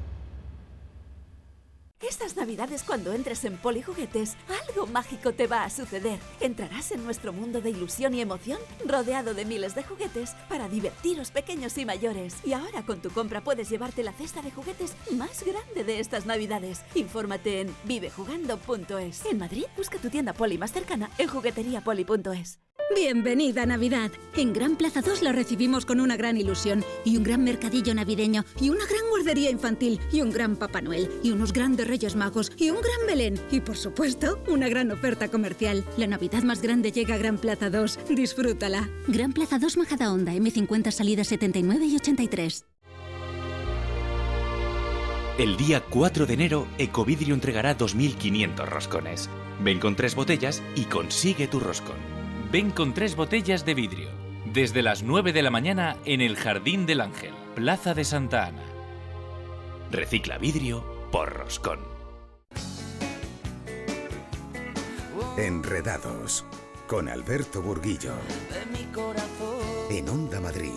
estas 2.07 2.35
navidades 2.35 2.83
cuando 2.83 3.13
entres 3.13 3.45
en 3.45 3.57
Polijuguetes, 3.57 4.35
algo 4.67 4.87
mágico 4.87 5.33
te 5.33 5.47
va 5.47 5.63
a 5.63 5.69
suceder. 5.69 6.19
Entrarás 6.39 6.91
en 6.91 7.03
nuestro 7.03 7.33
mundo 7.33 7.61
de 7.61 7.69
ilusión 7.69 8.13
y 8.13 8.21
emoción, 8.21 8.59
rodeado 8.85 9.33
de 9.33 9.45
miles 9.45 9.75
de 9.75 9.83
juguetes 9.83 10.35
para 10.49 10.67
divertiros 10.67 11.31
pequeños 11.31 11.77
y 11.77 11.85
mayores. 11.85 12.35
Y 12.43 12.53
ahora 12.53 12.83
con 12.85 13.01
tu 13.01 13.09
compra 13.11 13.43
puedes 13.43 13.69
llevarte 13.69 14.03
la 14.03 14.13
cesta 14.13 14.41
de 14.41 14.51
juguetes 14.51 14.95
más 15.11 15.43
grande 15.43 15.83
de 15.83 15.99
estas 15.99 16.25
navidades. 16.25 16.81
Infórmate 16.95 17.61
en 17.61 17.75
vivejugando.es. 17.85 19.25
En 19.25 19.37
Madrid, 19.37 19.65
busca 19.77 19.97
tu 19.97 20.09
tienda 20.09 20.33
Poli 20.33 20.57
más 20.57 20.71
cercana 20.71 21.09
en 21.17 21.27
jugueteriapoli.es. 21.27 22.59
Bienvenida 22.89 23.65
Navidad. 23.65 24.11
En 24.35 24.53
Gran 24.53 24.75
Plaza 24.75 25.01
2 25.01 25.21
la 25.21 25.31
recibimos 25.31 25.85
con 25.85 25.99
una 25.99 26.17
gran 26.17 26.37
ilusión 26.37 26.83
y 27.05 27.17
un 27.17 27.23
gran 27.23 27.43
mercadillo 27.43 27.93
navideño 27.93 28.43
y 28.59 28.69
una 28.69 28.85
gran 28.85 29.09
guardería 29.09 29.49
infantil 29.49 29.99
y 30.11 30.21
un 30.21 30.31
gran 30.31 30.55
Papá 30.55 30.81
Noel 30.81 31.09
y 31.23 31.31
unos 31.31 31.53
grandes 31.53 31.87
Reyes 31.87 32.15
Magos 32.15 32.51
y 32.57 32.69
un 32.69 32.77
gran 32.81 33.07
Belén 33.07 33.39
y 33.51 33.61
por 33.61 33.77
supuesto 33.77 34.43
una 34.47 34.67
gran 34.67 34.91
oferta 34.91 35.29
comercial. 35.29 35.85
La 35.97 36.07
Navidad 36.07 36.43
más 36.43 36.61
grande 36.61 36.91
llega 36.91 37.15
a 37.15 37.17
Gran 37.17 37.37
Plaza 37.37 37.69
2. 37.69 37.99
Disfrútala. 38.09 38.89
Gran 39.07 39.33
Plaza 39.33 39.59
2 39.59 39.77
Majadahonda 39.77 40.33
M50 40.33 40.91
salida 40.91 41.23
79 41.23 41.85
y 41.85 41.95
83. 41.95 42.65
El 45.37 45.57
día 45.57 45.81
4 45.89 46.25
de 46.25 46.33
enero, 46.33 46.67
Ecovidrio 46.77 47.33
entregará 47.33 47.77
2.500 47.77 48.65
roscones. 48.67 49.29
Ven 49.63 49.79
con 49.79 49.95
tres 49.95 50.13
botellas 50.13 50.61
y 50.75 50.83
consigue 50.83 51.47
tu 51.47 51.59
roscón. 51.59 52.20
Ven 52.51 52.71
con 52.71 52.93
tres 52.93 53.15
botellas 53.15 53.63
de 53.63 53.73
vidrio. 53.73 54.09
Desde 54.45 54.81
las 54.81 55.03
9 55.03 55.31
de 55.31 55.41
la 55.41 55.49
mañana 55.49 55.95
en 56.03 56.19
el 56.19 56.35
Jardín 56.35 56.85
del 56.85 56.99
Ángel, 56.99 57.33
Plaza 57.55 57.93
de 57.93 58.03
Santa 58.03 58.47
Ana. 58.47 58.65
Recicla 59.89 60.37
vidrio 60.37 60.83
por 61.13 61.31
Roscón. 61.31 61.79
Enredados 65.37 66.43
con 66.87 67.07
Alberto 67.07 67.61
Burguillo. 67.61 68.15
En 69.89 70.09
Onda 70.09 70.41
Madrid. 70.41 70.73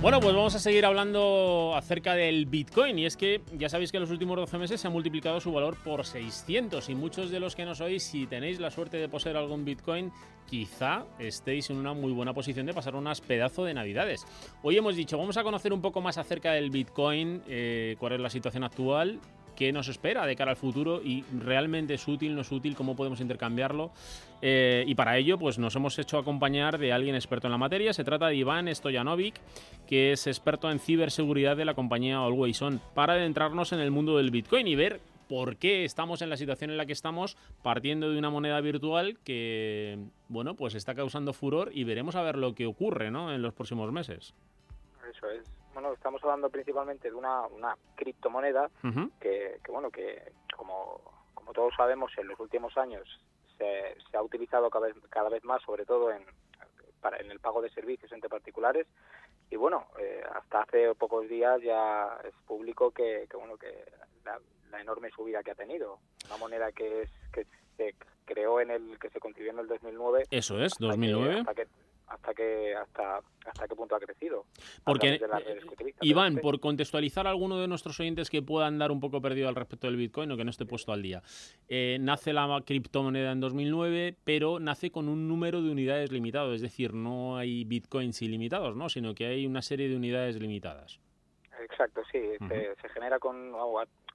Bueno, 0.00 0.20
pues 0.20 0.32
vamos 0.32 0.54
a 0.54 0.60
seguir 0.60 0.86
hablando 0.86 1.72
acerca 1.74 2.14
del 2.14 2.46
Bitcoin 2.46 3.00
y 3.00 3.06
es 3.06 3.16
que 3.16 3.40
ya 3.54 3.68
sabéis 3.68 3.90
que 3.90 3.96
en 3.96 4.02
los 4.02 4.12
últimos 4.12 4.36
12 4.36 4.56
meses 4.56 4.80
se 4.80 4.86
ha 4.86 4.90
multiplicado 4.90 5.40
su 5.40 5.50
valor 5.50 5.76
por 5.82 6.06
600 6.06 6.88
y 6.88 6.94
muchos 6.94 7.32
de 7.32 7.40
los 7.40 7.56
que 7.56 7.64
nos 7.64 7.80
oís, 7.80 8.04
si 8.04 8.28
tenéis 8.28 8.60
la 8.60 8.70
suerte 8.70 8.96
de 8.96 9.08
poseer 9.08 9.36
algún 9.36 9.64
Bitcoin, 9.64 10.12
quizá 10.46 11.04
estéis 11.18 11.70
en 11.70 11.78
una 11.78 11.94
muy 11.94 12.12
buena 12.12 12.32
posición 12.32 12.66
de 12.66 12.74
pasar 12.74 12.94
unas 12.94 13.20
pedazo 13.20 13.64
de 13.64 13.74
navidades. 13.74 14.24
Hoy 14.62 14.76
hemos 14.76 14.94
dicho, 14.94 15.18
vamos 15.18 15.36
a 15.36 15.42
conocer 15.42 15.72
un 15.72 15.82
poco 15.82 16.00
más 16.00 16.16
acerca 16.16 16.52
del 16.52 16.70
Bitcoin, 16.70 17.42
eh, 17.48 17.96
cuál 17.98 18.12
es 18.12 18.20
la 18.20 18.30
situación 18.30 18.62
actual 18.62 19.18
qué 19.58 19.72
nos 19.72 19.88
espera 19.88 20.24
de 20.24 20.36
cara 20.36 20.52
al 20.52 20.56
futuro 20.56 21.02
y 21.02 21.24
realmente 21.36 21.94
es 21.94 22.06
útil, 22.06 22.36
no 22.36 22.42
es 22.42 22.52
útil, 22.52 22.76
cómo 22.76 22.94
podemos 22.94 23.20
intercambiarlo. 23.20 23.90
Eh, 24.40 24.84
y 24.86 24.94
para 24.94 25.18
ello, 25.18 25.36
pues 25.36 25.58
nos 25.58 25.74
hemos 25.74 25.98
hecho 25.98 26.16
acompañar 26.16 26.78
de 26.78 26.92
alguien 26.92 27.16
experto 27.16 27.48
en 27.48 27.50
la 27.50 27.58
materia. 27.58 27.92
Se 27.92 28.04
trata 28.04 28.28
de 28.28 28.36
Iván 28.36 28.72
Stojanovic, 28.72 29.34
que 29.88 30.12
es 30.12 30.28
experto 30.28 30.70
en 30.70 30.78
ciberseguridad 30.78 31.56
de 31.56 31.64
la 31.64 31.74
compañía 31.74 32.20
Always 32.20 32.62
On, 32.62 32.80
para 32.94 33.14
adentrarnos 33.14 33.72
en 33.72 33.80
el 33.80 33.90
mundo 33.90 34.16
del 34.16 34.30
Bitcoin 34.30 34.68
y 34.68 34.76
ver 34.76 35.00
por 35.28 35.56
qué 35.56 35.84
estamos 35.84 36.22
en 36.22 36.30
la 36.30 36.36
situación 36.36 36.70
en 36.70 36.76
la 36.76 36.86
que 36.86 36.92
estamos 36.92 37.36
partiendo 37.64 38.12
de 38.12 38.16
una 38.16 38.30
moneda 38.30 38.60
virtual 38.60 39.18
que, 39.24 39.98
bueno, 40.28 40.54
pues 40.54 40.76
está 40.76 40.94
causando 40.94 41.32
furor 41.32 41.72
y 41.74 41.82
veremos 41.82 42.14
a 42.14 42.22
ver 42.22 42.36
lo 42.36 42.54
que 42.54 42.66
ocurre, 42.66 43.10
¿no? 43.10 43.34
En 43.34 43.42
los 43.42 43.54
próximos 43.54 43.90
meses. 43.90 44.34
Eso 45.10 45.28
es 45.30 45.57
bueno, 45.80 45.94
estamos 45.94 46.20
hablando 46.24 46.50
principalmente 46.50 47.08
de 47.08 47.14
una, 47.14 47.46
una 47.46 47.76
criptomoneda 47.94 48.68
que, 49.20 49.60
bueno, 49.68 49.92
que 49.92 50.32
como, 50.56 51.00
como 51.34 51.52
todos 51.52 51.72
sabemos 51.76 52.10
en 52.18 52.26
los 52.26 52.40
últimos 52.40 52.76
años 52.76 53.06
se, 53.56 53.94
se 54.10 54.16
ha 54.16 54.22
utilizado 54.22 54.70
cada 54.70 54.88
vez, 54.88 54.96
cada 55.08 55.28
vez 55.28 55.44
más, 55.44 55.62
sobre 55.62 55.84
todo 55.84 56.10
en, 56.10 56.24
para, 57.00 57.18
en 57.18 57.30
el 57.30 57.38
pago 57.38 57.62
de 57.62 57.70
servicios 57.70 58.10
entre 58.10 58.28
particulares. 58.28 58.88
Y 59.50 59.56
bueno, 59.56 59.86
eh, 60.00 60.20
hasta 60.34 60.62
hace 60.62 60.92
pocos 60.96 61.28
días 61.28 61.62
ya 61.62 62.18
es 62.24 62.34
público 62.44 62.90
que, 62.90 63.28
que 63.30 63.36
bueno, 63.36 63.56
que 63.56 63.72
la, 64.24 64.80
enorme 64.80 65.10
subida 65.10 65.44
que 65.44 65.52
ha 65.52 65.54
tenido. 65.54 66.00
Una 66.26 66.38
moneda 66.38 66.72
que 66.72 67.02
es 67.02 67.10
que 67.32 67.46
se 67.76 67.94
creó 68.24 68.60
en 68.60 68.72
el, 68.72 68.98
que 68.98 69.10
se 69.10 69.20
concibió 69.20 69.52
en 69.52 69.60
el 69.60 69.68
2009. 69.68 70.24
Eso 70.32 70.60
es, 70.60 70.72
2009 70.80 71.38
hasta 71.38 71.54
que 71.54 71.62
hasta 71.62 71.77
hasta 72.76 73.68
qué 73.68 73.74
punto 73.74 73.96
ha 73.96 74.00
crecido. 74.00 74.46
Porque 74.84 75.20
Iván, 76.00 76.36
por 76.36 76.60
contextualizar 76.60 77.26
a 77.26 77.30
alguno 77.30 77.58
de 77.58 77.68
nuestros 77.68 77.98
oyentes 78.00 78.30
que 78.30 78.42
pueda 78.42 78.66
andar 78.66 78.90
un 78.90 79.00
poco 79.00 79.20
perdido 79.20 79.48
al 79.48 79.54
respecto 79.54 79.86
del 79.86 79.96
Bitcoin 79.96 80.30
o 80.32 80.36
que 80.36 80.44
no 80.44 80.50
esté 80.50 80.66
puesto 80.66 80.92
al 80.92 81.02
día, 81.02 81.22
eh, 81.68 81.98
nace 82.00 82.32
la 82.32 82.62
criptomoneda 82.64 83.32
en 83.32 83.40
2009, 83.40 84.16
pero 84.24 84.58
nace 84.60 84.90
con 84.90 85.08
un 85.08 85.28
número 85.28 85.62
de 85.62 85.70
unidades 85.70 86.12
limitado, 86.12 86.54
es 86.54 86.60
decir, 86.60 86.94
no 86.94 87.36
hay 87.36 87.64
bitcoins 87.64 88.22
ilimitados, 88.22 88.76
¿no? 88.76 88.88
sino 88.88 89.14
que 89.14 89.26
hay 89.26 89.46
una 89.46 89.62
serie 89.62 89.88
de 89.88 89.96
unidades 89.96 90.40
limitadas. 90.40 91.00
Exacto, 91.60 92.02
sí, 92.10 92.20
se, 92.48 92.88
genera 92.90 93.18
con, 93.18 93.52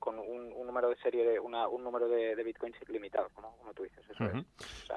con 0.03 0.19
un, 0.19 0.49
número 0.65 0.89
de 0.89 0.97
serie, 0.97 1.23
de, 1.23 1.39
un 1.39 1.53
número 1.81 2.09
de, 2.09 2.35
bitcoins 2.43 2.75
limitado, 2.89 3.29
como, 3.33 3.55
tú 3.73 3.83
dices. 3.83 4.03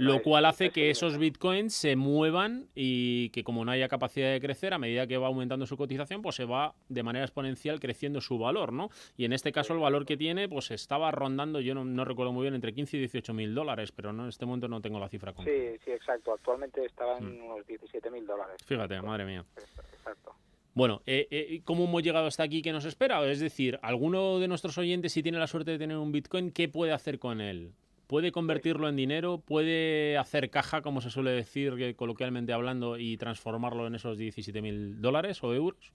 Lo 0.01 0.21
cual 0.21 0.47
hace 0.47 0.71
que 0.71 0.91
esos 0.91 1.17
bitcoins 1.17 1.73
se 1.75 1.95
muevan 1.95 2.69
y 2.75 3.31
que 3.31 3.45
como 3.45 3.65
no 3.65 3.71
haya 3.71 3.87
capacidad 3.87 4.33
de 4.33 4.41
crecer, 4.41 4.75
a 4.75 4.79
medida 4.79 5.07
que 5.07 5.17
va 5.17 5.29
aumentando 5.29 5.65
su 5.65 5.77
cotización, 5.77 6.23
pues 6.23 6.35
se 6.35 6.45
va 6.45 6.75
de 6.89 7.05
manera 7.05 7.25
exponencial 7.25 7.79
creciendo 7.79 8.21
su 8.21 8.37
valor, 8.37 8.73
¿no? 8.73 8.89
Y 9.17 9.27
en 9.27 9.33
este 9.33 9.53
caso 9.53 9.75
el 9.75 9.79
valor 9.79 10.07
que 10.07 10.17
tiene, 10.17 10.49
pues 10.49 10.73
estaba 10.73 11.13
rondando, 11.13 11.61
yo 11.61 11.77
no, 11.77 12.05
recuerdo 12.05 12.33
muy 12.33 12.43
bien, 12.43 12.55
entre 12.55 12.75
15 12.75 12.97
y 12.97 13.01
18 13.01 13.33
mil 13.33 13.55
dólares, 13.55 13.93
pero 13.93 14.13
no, 14.13 14.25
en 14.25 14.31
este 14.31 14.45
momento 14.45 14.67
no 14.67 14.81
tengo 14.81 14.99
la 14.99 15.09
cifra 15.09 15.33
completa. 15.33 15.73
Sí, 15.73 15.85
sí, 15.85 15.93
exacto. 15.93 16.33
Actualmente 16.33 16.85
estaba 16.85 17.19
en 17.19 17.39
mm. 17.39 17.45
unos 17.45 17.67
17 17.69 18.11
mil 18.11 18.27
dólares. 18.27 18.57
Fíjate, 18.67 19.01
madre 19.03 19.25
mía. 19.25 19.45
Exacto. 19.57 20.35
Bueno, 20.77 21.01
eh, 21.07 21.27
eh, 21.31 21.63
¿cómo 21.65 21.85
hemos 21.85 22.03
llegado 22.03 22.27
hasta 22.27 22.43
aquí? 22.43 22.61
¿Qué 22.61 22.71
nos 22.71 22.85
espera? 22.85 23.27
Es 23.31 23.41
decir, 23.41 23.79
alguno 23.81 24.39
de 24.39 24.47
nuestros 24.47 24.77
oyentes, 24.77 25.11
si 25.11 25.23
tiene 25.23 25.39
la 25.39 25.47
suerte 25.47 25.71
de 25.71 25.79
tener 25.79 25.97
un 25.97 26.13
Bitcoin, 26.13 26.51
¿qué 26.51 26.69
puede 26.69 26.93
hacer 26.93 27.19
con 27.19 27.41
él? 27.41 27.73
¿Puede 28.07 28.31
convertirlo 28.31 28.87
en 28.87 28.95
dinero? 28.95 29.39
¿Puede 29.39 30.19
hacer 30.19 30.51
caja, 30.51 30.83
como 30.83 31.01
se 31.01 31.09
suele 31.09 31.31
decir 31.31 31.97
coloquialmente 31.97 32.53
hablando, 32.53 32.99
y 32.99 33.17
transformarlo 33.17 33.87
en 33.87 33.95
esos 33.95 34.19
17.000 34.19 34.97
dólares 35.01 35.43
o 35.43 35.55
euros? 35.55 35.95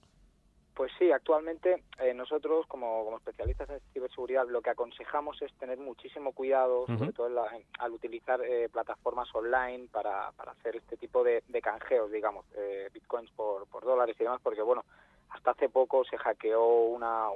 Pues 0.74 0.92
sí, 0.98 1.12
actualmente 1.12 1.84
eh, 2.00 2.14
nosotros 2.14 2.66
como, 2.68 3.16
especialistas 3.18 3.70
en 3.70 3.80
ciberseguridad 3.94 4.48
lo 4.48 4.62
que 4.62 4.70
aconsejamos 4.70 5.42
es 5.42 5.54
tener 5.56 5.78
muchísimo 5.78 6.32
cuidado, 6.32 6.86
sobre 6.88 7.12
todo 7.12 7.46
al 7.80 7.92
utilizar 7.92 8.42
eh, 8.42 8.70
plataformas 8.70 9.28
online 9.36 9.88
para, 9.92 10.32
para, 10.32 10.54
hacer 10.54 10.78
este 10.78 10.98
tipo 10.98 11.24
de, 11.24 11.44
canjeos, 11.62 12.12
digamos, 12.12 12.46
eh, 12.56 12.90
bitcoins 12.94 13.30
por, 13.32 13.68
por 13.68 13.84
dólares 13.84 14.16
y 14.20 14.24
demás, 14.24 14.40
porque 14.42 14.62
bueno, 14.62 14.84
hasta 15.30 15.52
hace 15.52 15.70
poco 15.70 16.04
se 16.06 16.18
hackeó 16.18 16.86
una, 16.86 17.28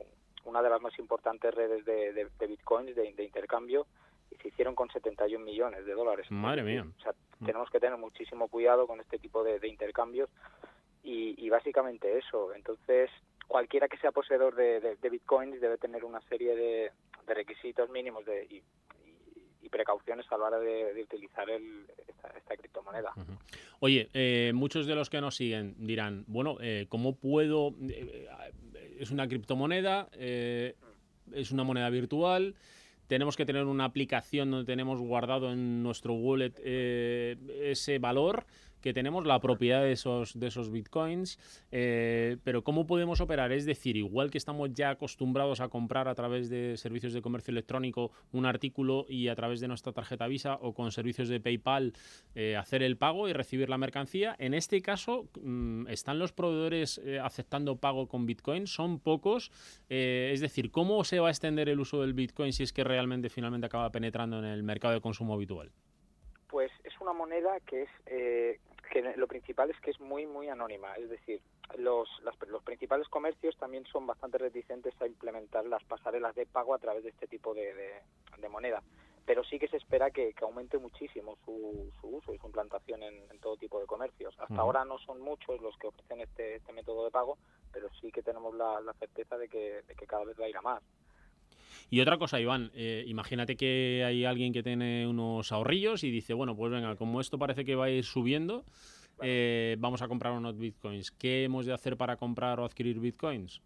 una 0.45 0.61
de 0.61 0.69
las 0.69 0.81
más 0.81 0.97
importantes 0.99 1.53
redes 1.53 1.85
de, 1.85 2.13
de, 2.13 2.47
bitcoins 2.47 2.95
de, 2.95 3.23
intercambio 3.23 3.85
y 4.31 4.35
se 4.35 4.47
hicieron 4.49 4.75
con 4.75 4.89
71 4.89 5.43
millones 5.43 5.85
de 5.85 5.93
dólares. 5.93 6.27
Madre 6.29 6.63
mía. 6.63 6.85
O 6.97 7.01
sea, 7.01 7.13
tenemos 7.45 7.69
que 7.69 7.79
tener 7.79 7.97
muchísimo 7.97 8.47
cuidado 8.47 8.87
con 8.87 8.99
este 9.01 9.17
tipo 9.17 9.43
de, 9.43 9.59
intercambios 9.67 10.29
y, 11.05 11.49
básicamente 11.49 12.17
eso. 12.17 12.53
Entonces, 12.53 13.09
cualquiera 13.47 13.87
que 13.87 13.97
sea 13.97 14.11
poseedor 14.11 14.55
de, 14.55 14.97
bitcoins 15.09 15.61
debe 15.61 15.77
tener 15.77 16.03
una 16.03 16.21
serie 16.21 16.55
de, 16.55 16.91
requisitos 17.27 17.89
mínimos 17.89 18.25
de, 18.25 18.45
y, 18.49 18.63
precauciones 19.69 20.25
a 20.31 20.37
la 20.37 20.45
hora 20.45 20.59
de, 20.59 21.03
utilizar 21.03 21.49
esta, 21.49 22.55
criptomoneda. 22.55 23.11
Oye, 23.81 24.09
eh, 24.13 24.53
muchos 24.55 24.87
de 24.87 24.95
los 24.95 25.09
que 25.09 25.19
nos 25.19 25.35
siguen 25.35 25.75
dirán, 25.77 26.23
bueno, 26.27 26.57
eh, 26.61 26.85
¿cómo 26.87 27.15
puedo...? 27.15 27.73
Eh, 27.89 28.27
es 28.97 29.11
una 29.11 29.27
criptomoneda, 29.27 30.07
es 30.13 31.51
una 31.51 31.63
moneda 31.65 31.89
virtual 31.89 32.55
tenemos 33.07 33.35
que 33.35 33.45
tener 33.45 33.65
una 33.65 33.83
aplicación 33.83 34.49
donde 34.49 34.65
tenemos 34.65 35.01
guardado 35.01 35.51
en 35.51 35.83
nuestro 35.83 36.13
wallet 36.13 36.53
ese 36.63 37.99
valor 37.99 38.45
que 38.85 38.93
tenemos 38.93 39.25
la 39.25 39.39
propiedad 39.39 39.81
de 39.81 39.93
esos, 39.93 40.71
bitcoins, 40.71 41.39
eh, 41.71 42.37
pero 42.43 42.63
¿cómo 42.63 42.85
podemos 42.85 43.19
operar? 43.19 43.51
Es 43.51 43.65
decir, 43.65 43.97
igual 43.97 44.29
que 44.29 44.37
estamos 44.37 44.71
ya 44.73 44.91
acostumbrados 44.91 45.59
a 45.59 45.69
comprar 45.69 46.07
a 46.07 46.13
través 46.13 46.51
de 46.51 46.77
servicios 46.77 47.11
de 47.11 47.23
comercio 47.23 47.51
electrónico 47.51 48.11
un 48.31 48.45
artículo 48.45 49.07
y 49.09 49.29
a 49.29 49.35
través 49.35 49.59
de 49.59 49.67
nuestra 49.67 49.91
tarjeta 49.91 50.27
Visa 50.27 50.59
o 50.61 50.75
con 50.75 50.91
servicios 50.91 51.29
de 51.29 51.39
PayPal 51.39 51.93
eh, 52.35 52.57
hacer 52.57 52.83
el 52.83 52.95
pago 52.95 53.27
y 53.27 53.33
recibir 53.33 53.69
la 53.69 53.79
mercancía, 53.79 54.35
en 54.37 54.53
este 54.53 54.83
caso, 54.83 55.29
mm, 55.41 55.87
¿están 55.87 56.19
los 56.19 56.31
proveedores 56.31 57.01
eh, 57.03 57.19
aceptando 57.19 57.77
pago 57.77 58.07
con 58.07 58.27
bitcoin? 58.27 58.67
¿Son 58.67 58.99
pocos? 58.99 59.51
es 59.89 60.41
decir, 60.41 60.69
¿cómo 60.69 61.03
se 61.05 61.19
va 61.19 61.29
a 61.29 61.31
extender 61.31 61.69
el 61.69 61.79
uso 61.79 62.01
del 62.01 62.13
bitcoin 62.13 62.53
si 62.53 62.61
es 62.61 62.71
que 62.71 62.83
realmente 62.83 63.29
finalmente 63.29 63.65
acaba 63.65 63.89
penetrando 63.89 64.37
en 64.37 64.45
el 64.45 64.61
mercado 64.61 64.93
de 64.93 65.01
consumo 65.01 65.33
habitual? 65.33 65.71
Pues 66.49 66.71
es 66.83 66.93
una 67.01 67.13
moneda 67.13 67.59
que 67.65 67.83
es 67.83 67.89
que 68.95 69.17
lo 69.17 69.27
principal 69.27 69.69
es 69.69 69.79
que 69.81 69.91
es 69.91 69.99
muy, 69.99 70.25
muy 70.25 70.47
anónima. 70.47 70.93
Es 70.93 71.09
decir, 71.09 71.41
los, 71.77 72.07
los 72.47 72.63
principales 72.63 73.09
comercios 73.09 73.57
también 73.57 73.85
son 73.87 74.07
bastante 74.07 74.37
reticentes 74.37 74.93
a 75.01 75.05
implementar 75.05 75.65
las 75.65 75.83
pasarelas 75.83 76.33
de 76.35 76.45
pago 76.45 76.73
a 76.73 76.79
través 76.79 77.03
de 77.03 77.09
este 77.09 77.27
tipo 77.27 77.53
de, 77.53 77.73
de, 77.73 78.49
moneda. 78.49 78.81
Pero 79.25 79.43
sí 79.43 79.59
que 79.59 79.67
se 79.67 79.77
espera 79.77 80.11
que, 80.11 80.33
aumente 80.41 80.77
muchísimo 80.77 81.35
su, 81.43 81.91
su, 81.99 82.07
uso 82.07 82.33
y 82.33 82.37
su 82.37 82.45
implantación 82.45 83.03
en, 83.03 83.39
todo 83.41 83.57
tipo 83.57 83.81
de 83.81 83.85
comercios. 83.85 84.33
Hasta 84.39 84.61
ahora 84.61 84.85
no 84.85 84.97
son 84.99 85.19
muchos 85.19 85.59
los 85.61 85.75
que 85.77 85.87
ofrecen 85.87 86.21
este, 86.21 86.55
este 86.55 86.71
método 86.71 87.03
de 87.03 87.11
pago, 87.11 87.37
pero 87.73 87.89
sí 87.99 88.13
que 88.13 88.23
tenemos 88.23 88.55
la, 88.55 88.79
la 88.79 88.93
certeza 88.93 89.37
de 89.37 89.49
que, 89.49 89.81
de 89.81 89.95
que 89.95 90.07
cada 90.07 90.23
vez 90.23 90.39
va 90.39 90.45
a 90.45 90.49
ir 90.49 90.57
a 90.57 90.61
más. 90.61 90.81
Y 91.89 92.01
otra 92.01 92.17
cosa, 92.17 92.39
Iván, 92.39 92.71
eh, 92.73 93.03
imagínate 93.07 93.55
que 93.55 94.03
hay 94.05 94.25
alguien 94.25 94.53
que 94.53 94.63
tiene 94.63 95.07
unos 95.07 95.51
ahorrillos 95.51 96.03
y 96.03 96.11
dice, 96.11 96.33
bueno, 96.33 96.55
pues 96.55 96.71
venga, 96.71 96.95
como 96.95 97.21
esto 97.21 97.37
parece 97.37 97.63
que 97.63 97.75
va 97.75 97.85
a 97.85 97.89
ir 97.89 98.03
subiendo, 98.03 98.65
eh, 99.21 99.75
vamos 99.79 100.01
a 100.01 100.07
comprar 100.07 100.33
unos 100.33 100.57
bitcoins. 100.57 101.11
¿Qué 101.11 101.43
hemos 101.43 101.65
de 101.65 101.73
hacer 101.73 101.95
para 101.95 102.17
comprar 102.17 102.59
o 102.59 102.65
adquirir 102.65 102.99
bitcoins? 102.99 103.61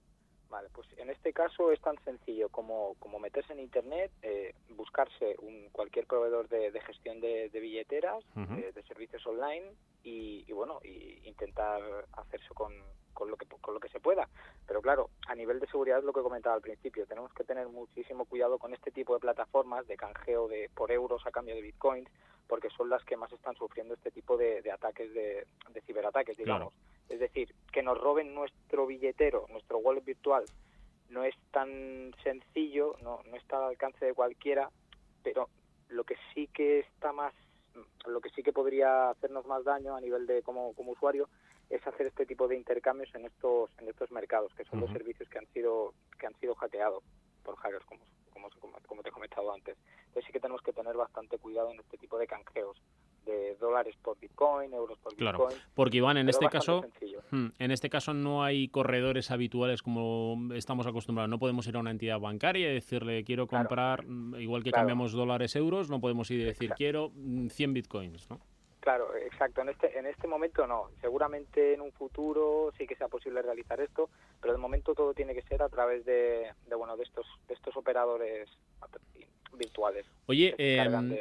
Vale, 0.50 0.68
pues 0.74 0.88
en 0.98 1.10
este 1.12 1.32
caso 1.32 1.72
es 1.72 1.80
tan 1.80 1.96
sencillo 2.04 2.50
como, 2.50 2.96
como 3.00 3.20
meterse 3.20 3.54
en 3.54 3.60
internet, 3.60 4.12
eh, 4.24 4.54
buscarse 4.76 5.36
un, 5.40 5.70
cualquier 5.72 6.08
proveedor 6.08 6.50
de, 6.50 6.72
gestión 6.82 7.22
de, 7.22 7.50
billeteras, 7.54 8.24
de, 8.36 8.84
servicios 8.88 9.26
online 9.28 9.72
y, 10.04 10.44
y, 10.48 10.52
bueno, 10.52 10.80
y 10.84 11.22
intentar 11.28 11.82
hacerse 12.14 12.50
con, 12.56 12.74
con 13.20 13.30
lo 13.30 13.36
que 13.36 13.46
con 13.46 13.74
lo 13.74 13.80
que 13.80 13.90
se 13.90 14.00
pueda. 14.00 14.28
Pero 14.66 14.82
claro, 14.82 15.10
a 15.28 15.36
nivel 15.36 15.60
de 15.60 15.68
seguridad 15.68 16.00
es 16.00 16.06
lo 16.06 16.14
que 16.14 16.22
comentaba 16.22 16.56
al 16.56 16.62
principio, 16.62 17.06
tenemos 17.06 17.34
que 17.34 17.44
tener 17.44 17.68
muchísimo 17.68 18.26
cuidado 18.26 18.58
con 18.58 18.74
este 18.74 18.92
tipo 18.92 19.14
de 19.14 19.20
plataformas 19.20 19.86
de 19.88 19.98
canjeo 19.98 20.48
de 20.48 20.70
por 20.74 20.92
euros 20.92 21.26
a 21.28 21.32
cambio 21.32 21.54
de 21.54 21.62
bitcoins, 21.62 22.10
porque 22.48 22.70
son 22.70 22.90
las 22.90 23.04
que 23.04 23.18
más 23.18 23.32
están 23.34 23.56
sufriendo 23.56 23.94
este 23.94 24.10
tipo 24.10 24.38
de, 24.38 24.64
ataques 24.72 25.14
de, 25.14 25.46
ciberataques, 25.86 26.38
digamos. 26.38 26.74
Es 27.10 27.20
decir, 27.20 27.54
que 27.72 27.84
nos 27.84 27.98
roben 27.98 28.34
nuestro 28.34 28.88
billetero, 28.88 29.46
nuestro 29.50 29.80
wallet 29.80 30.04
virtual, 30.06 30.46
no 31.10 31.24
es 31.24 31.36
tan 31.52 32.14
sencillo, 32.24 32.96
no, 33.02 33.22
no 33.30 33.36
está 33.36 33.58
al 33.58 33.70
alcance 33.72 34.06
de 34.06 34.14
cualquiera, 34.14 34.70
pero 35.24 35.50
lo 35.90 36.04
que 36.04 36.16
sí 36.34 36.48
que 36.48 36.80
está 36.80 37.12
más 37.12 37.34
lo 38.06 38.22
que 38.22 38.30
sí 38.30 38.44
que 38.44 38.54
podría 38.54 39.10
hacernos 39.10 39.46
más 39.46 39.64
daño 39.64 39.96
a 39.96 40.02
nivel 40.02 40.26
de 40.28 40.42
como, 40.42 40.74
como 40.74 40.92
usuario 40.92 41.30
es 41.70 41.86
hacer 41.86 42.08
este 42.08 42.26
tipo 42.26 42.48
de 42.48 42.56
intercambios 42.56 43.14
en 43.14 43.26
estos 43.26 43.70
en 43.80 43.88
estos 43.90 44.12
mercados 44.12 44.54
que 44.56 44.66
son 44.66 44.80
los 44.80 44.92
servicios 44.92 45.30
que 45.30 45.38
han 45.38 45.48
sido 45.54 45.94
que 46.20 46.28
han 46.28 46.36
sido 46.40 46.56
hackeados 46.56 47.04
por 47.44 47.56
hackers 47.58 47.86
como, 47.86 48.02
como, 48.32 48.50
como 48.88 49.02
te 49.04 49.10
he 49.10 49.12
comentado 49.12 49.52
antes. 49.52 49.78
Entonces 50.08 50.26
sí 50.26 50.34
que 50.34 50.40
tenemos 50.40 50.62
que 50.62 50.74
tener 50.74 50.96
bastante 50.96 51.38
cuidado 51.38 51.72
en 51.72 51.80
este 51.80 51.98
tipo 51.98 52.18
de 52.18 52.28
canjeos 52.28 52.82
de 53.30 53.56
dólares 53.56 53.96
por 54.02 54.20
Bitcoin, 54.20 54.74
euros 54.74 54.98
por 55.00 55.16
claro, 55.16 55.40
Bitcoin. 55.40 55.58
Porque 55.74 55.98
Iván, 55.98 56.18
en 56.18 56.30
este 56.30 56.48
caso, 56.48 56.86
hmm, 57.32 57.48
en 57.58 57.72
este 57.72 57.90
caso 57.90 58.14
no 58.14 58.44
hay 58.44 58.68
corredores 58.70 59.32
habituales 59.32 59.82
como 59.82 60.54
estamos 60.54 60.88
acostumbrados. 60.88 61.30
No 61.30 61.40
podemos 61.40 61.68
ir 61.68 61.76
a 61.76 61.80
una 61.80 61.92
entidad 61.92 62.20
bancaria 62.20 62.70
y 62.70 62.74
decirle 62.74 63.24
quiero 63.24 63.48
comprar, 63.48 64.06
mm, 64.06 64.36
igual 64.36 64.64
que 64.64 64.72
cambiamos 64.72 65.12
dólares 65.14 65.56
euros, 65.56 65.90
no 65.90 66.00
podemos 66.00 66.30
ir 66.32 66.42
y 66.42 66.44
decir 66.44 66.72
quiero 66.76 67.12
100 67.50 67.70
mm, 67.70 67.74
bitcoins, 67.74 68.30
¿no? 68.30 68.40
Claro, 68.80 69.14
exacto. 69.16 69.62
En 69.62 69.70
este, 69.70 69.98
en 70.00 70.06
este 70.06 70.28
momento 70.28 70.66
no. 70.66 70.90
Seguramente 71.02 71.74
en 71.74 71.82
un 71.82 71.92
futuro 71.92 72.72
sí 72.78 72.88
que 72.88 72.96
sea 72.96 73.10
posible 73.10 73.42
realizar 73.42 73.80
esto, 73.82 74.10
pero 74.40 74.54
de 74.54 74.60
momento 74.60 74.96
todo 74.96 75.14
tiene 75.14 75.36
que 75.36 75.42
ser 75.44 75.62
a 75.62 75.70
través 75.70 76.06
de, 76.06 76.54
de 76.66 76.76
bueno, 76.76 76.96
de 76.96 77.04
estos, 77.04 77.28
de 77.48 77.56
estos 77.56 77.76
operadores 77.76 78.50
virtuales. 79.58 80.06
Oye, 80.28 80.56
em, 80.58 81.16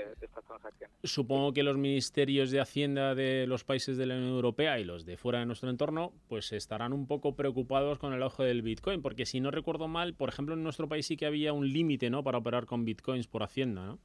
supongo 1.03 1.53
que 1.53 1.63
los 1.63 1.77
ministerios 1.77 2.51
de 2.51 2.61
Hacienda 2.61 3.15
de 3.15 3.47
los 3.47 3.65
países 3.65 3.97
de 3.97 4.07
la 4.07 4.15
Unión 4.15 4.31
Europea 4.31 4.79
y 4.79 4.85
los 4.85 5.05
de 5.05 5.17
fuera 5.17 5.41
de 5.41 5.47
nuestro 5.47 5.71
entorno, 5.71 6.13
pues 6.29 6.53
estarán 6.53 6.93
un 6.93 7.07
poco 7.07 7.35
preocupados 7.35 7.99
con 7.99 8.13
el 8.13 8.23
ojo 8.23 8.43
del 8.43 8.63
Bitcoin, 8.63 9.03
porque 9.03 9.27
si 9.27 9.41
no 9.41 9.51
recuerdo 9.51 9.89
mal, 9.89 10.15
por 10.15 10.29
ejemplo, 10.29 10.55
en 10.55 10.63
nuestro 10.63 10.89
país 10.89 11.07
sí 11.07 11.17
que 11.17 11.27
había 11.27 11.53
un 11.53 11.69
límite, 11.69 12.11
¿no? 12.11 12.23
Para 12.23 12.39
operar 12.39 12.67
con 12.67 12.85
Bitcoins 12.85 13.27
por 13.27 13.43
Hacienda, 13.43 13.87
¿no? 13.87 13.99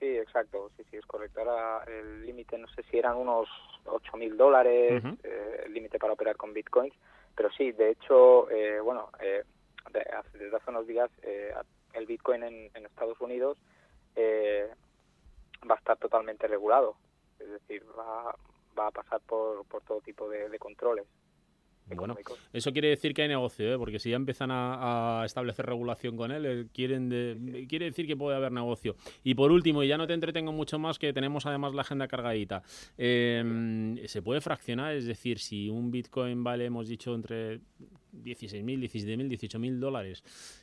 Sí, 0.00 0.06
exacto, 0.06 0.70
sí, 0.76 0.82
sí, 0.90 0.96
es 0.96 1.04
correcto. 1.04 1.40
Ahora 1.40 1.84
el 1.84 2.24
límite, 2.24 2.56
no 2.56 2.66
sé 2.68 2.82
si 2.90 2.96
eran 2.96 3.16
unos 3.16 3.48
8.000 3.84 4.18
mil 4.18 4.36
dólares, 4.36 5.02
eh, 5.22 5.62
el 5.66 5.74
límite 5.74 5.98
para 5.98 6.14
operar 6.14 6.36
con 6.36 6.54
bitcoins, 6.54 6.94
pero 7.36 7.50
sí, 7.52 7.72
de 7.72 7.90
hecho, 7.90 8.50
eh, 8.50 8.80
bueno, 8.80 9.10
eh, 9.20 9.44
desde 9.92 10.56
hace 10.56 10.70
unos 10.70 10.86
días 10.86 11.10
el 11.94 12.06
bitcoin 12.06 12.42
en, 12.42 12.86
Estados 12.86 13.20
Unidos 13.20 13.56
va 14.16 15.74
a 15.74 15.78
estar 15.78 15.96
totalmente 15.98 16.46
regulado, 16.46 16.96
es 17.38 17.50
decir, 17.50 17.84
va, 17.98 18.34
va 18.78 18.86
a 18.88 18.90
pasar 18.90 19.20
por, 19.20 19.64
por 19.66 19.82
todo 19.82 20.00
tipo 20.00 20.28
de 20.28 20.58
controles. 20.58 21.06
Bueno, 21.96 22.16
eso 22.52 22.72
quiere 22.72 22.88
decir 22.88 23.14
que 23.14 23.22
hay 23.22 23.28
negocio, 23.28 23.74
¿eh? 23.74 23.78
porque 23.78 23.98
si 23.98 24.10
ya 24.10 24.16
empiezan 24.16 24.50
a, 24.52 25.22
establecer 25.24 25.66
regulación 25.66 26.16
con 26.16 26.30
él, 26.30 26.46
eh, 26.46 26.66
quieren 26.72 27.66
quiere 27.68 27.86
decir 27.86 28.06
que 28.06 28.16
puede 28.16 28.36
haber 28.36 28.52
negocio. 28.52 28.96
Y 29.24 29.34
por 29.34 29.52
último, 29.52 29.82
y 29.82 29.88
ya 29.88 29.98
no 29.98 30.06
te 30.06 30.14
entretengo 30.14 30.52
mucho 30.52 30.78
más, 30.78 30.98
que 30.98 31.12
tenemos 31.12 31.46
además 31.46 31.74
la 31.74 31.82
agenda 31.82 32.08
cargadita. 32.08 32.62
Em, 32.96 33.96
¿Se 34.06 34.22
puede 34.22 34.40
fraccionar? 34.40 34.94
Es 34.94 35.06
decir, 35.06 35.38
si 35.38 35.68
un 35.68 35.90
Bitcoin 35.90 36.42
vale, 36.44 36.66
hemos 36.66 36.88
dicho, 36.88 37.14
entre 37.14 37.60
16.000, 38.12 38.80
17.000, 38.88 39.28
18.000 39.28 39.78
dólares 39.78 40.22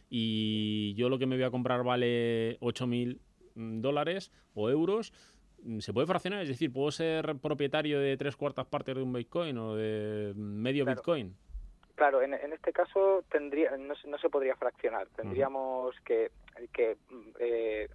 y 0.09 0.93
yo 0.95 1.09
lo 1.09 1.17
que 1.19 1.25
me 1.25 1.35
voy 1.35 1.45
a 1.45 1.51
comprar 1.51 1.83
vale 1.83 2.59
8.000 2.59 3.17
mm, 3.55 3.81
dólares 3.81 4.31
o 4.53 4.69
euros, 4.69 5.13
¿Se 5.79 5.93
puede 5.93 6.07
fraccionar? 6.07 6.41
Es 6.41 6.49
decir, 6.49 6.71
¿puedo 6.71 6.91
ser 6.91 7.35
propietario 7.41 7.99
de 7.99 8.15
tres 8.17 8.35
cuartas 8.35 8.65
partes 8.67 8.95
de 8.95 9.01
un 9.01 9.11
Bitcoin 9.11 9.57
o 9.57 9.75
de 9.75 10.33
medio 10.35 10.85
Bitcoin? 10.85 11.35
Claro, 11.95 12.21
en, 12.21 12.33
este 12.33 12.71
caso 12.71 13.23
tendría 13.31 13.75
no, 13.75 13.95
no, 14.05 14.17
se 14.19 14.29
podría 14.29 14.55
fraccionar. 14.55 15.07
Tendríamos 15.15 15.95
que, 16.05 16.29
que 16.71 16.95
eh, 17.39 17.89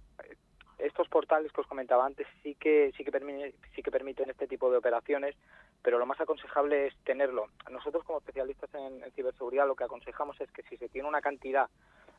estos 0.77 1.07
portales 1.07 1.51
que 1.53 1.61
os 1.61 1.67
comentaba 1.67 2.05
antes 2.05 2.27
sí 2.41 2.55
que 2.55 2.91
sí 2.97 3.05
que 3.05 3.11
permiten 3.11 3.53
sí 3.73 3.81
que 3.81 3.91
permiten 3.91 4.29
este 4.29 4.47
tipo 4.47 4.69
de 4.69 4.77
operaciones, 4.77 5.35
pero 5.81 5.99
lo 5.99 6.05
más 6.05 6.19
aconsejable 6.19 6.87
es 6.87 6.95
tenerlo. 7.05 7.47
Nosotros 7.71 8.03
como 8.03 8.19
especialistas 8.19 8.69
en, 8.73 9.01
ciberseguridad 9.13 9.67
lo 9.67 9.75
que 9.75 9.85
aconsejamos 9.85 10.39
es 10.41 10.51
que 10.51 10.63
si 10.63 10.75
se 10.77 10.89
tiene 10.89 11.07
una 11.07 11.21
cantidad 11.21 11.69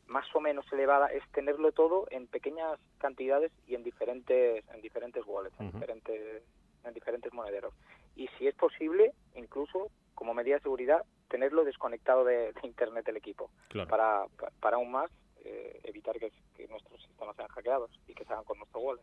más 0.07 0.26
o 0.34 0.40
menos 0.40 0.64
elevada 0.72 1.09
es 1.09 1.22
tenerlo 1.32 1.72
todo 1.72 2.07
en 2.11 2.26
pequeñas 2.26 2.78
cantidades 2.98 3.52
y 3.66 3.74
en 3.74 3.82
diferentes 3.82 4.64
en 4.72 4.80
diferentes 4.80 5.24
wallets, 5.26 5.59
en 5.61 5.72
diferentes 5.72 6.42
en 6.84 6.94
diferentes 6.94 7.32
monederos. 7.32 7.74
Y 8.14 8.28
si 8.38 8.46
es 8.46 8.55
posible, 8.55 9.12
incluso 9.34 9.90
como 10.14 10.34
medida 10.34 10.57
de 10.57 10.62
seguridad, 10.62 11.02
tenerlo 11.28 11.64
desconectado 11.64 12.24
de, 12.24 12.52
internet 12.62 13.09
el 13.09 13.16
equipo 13.16 13.50
para, 13.88 14.26
para 14.61 14.76
aún 14.76 14.90
más 14.90 15.11
eh, 15.44 15.80
evitar 15.82 16.18
que, 16.18 16.30
que 16.57 16.68
nuestros 16.68 17.02
sistemas 17.02 17.36
sean 17.36 17.48
hackeados 17.48 17.90
y 18.07 18.14
que 18.14 18.24
se 18.24 18.32
hagan 18.32 18.44
con 18.44 18.59
nuestro 18.59 18.80
wallet. 18.80 19.02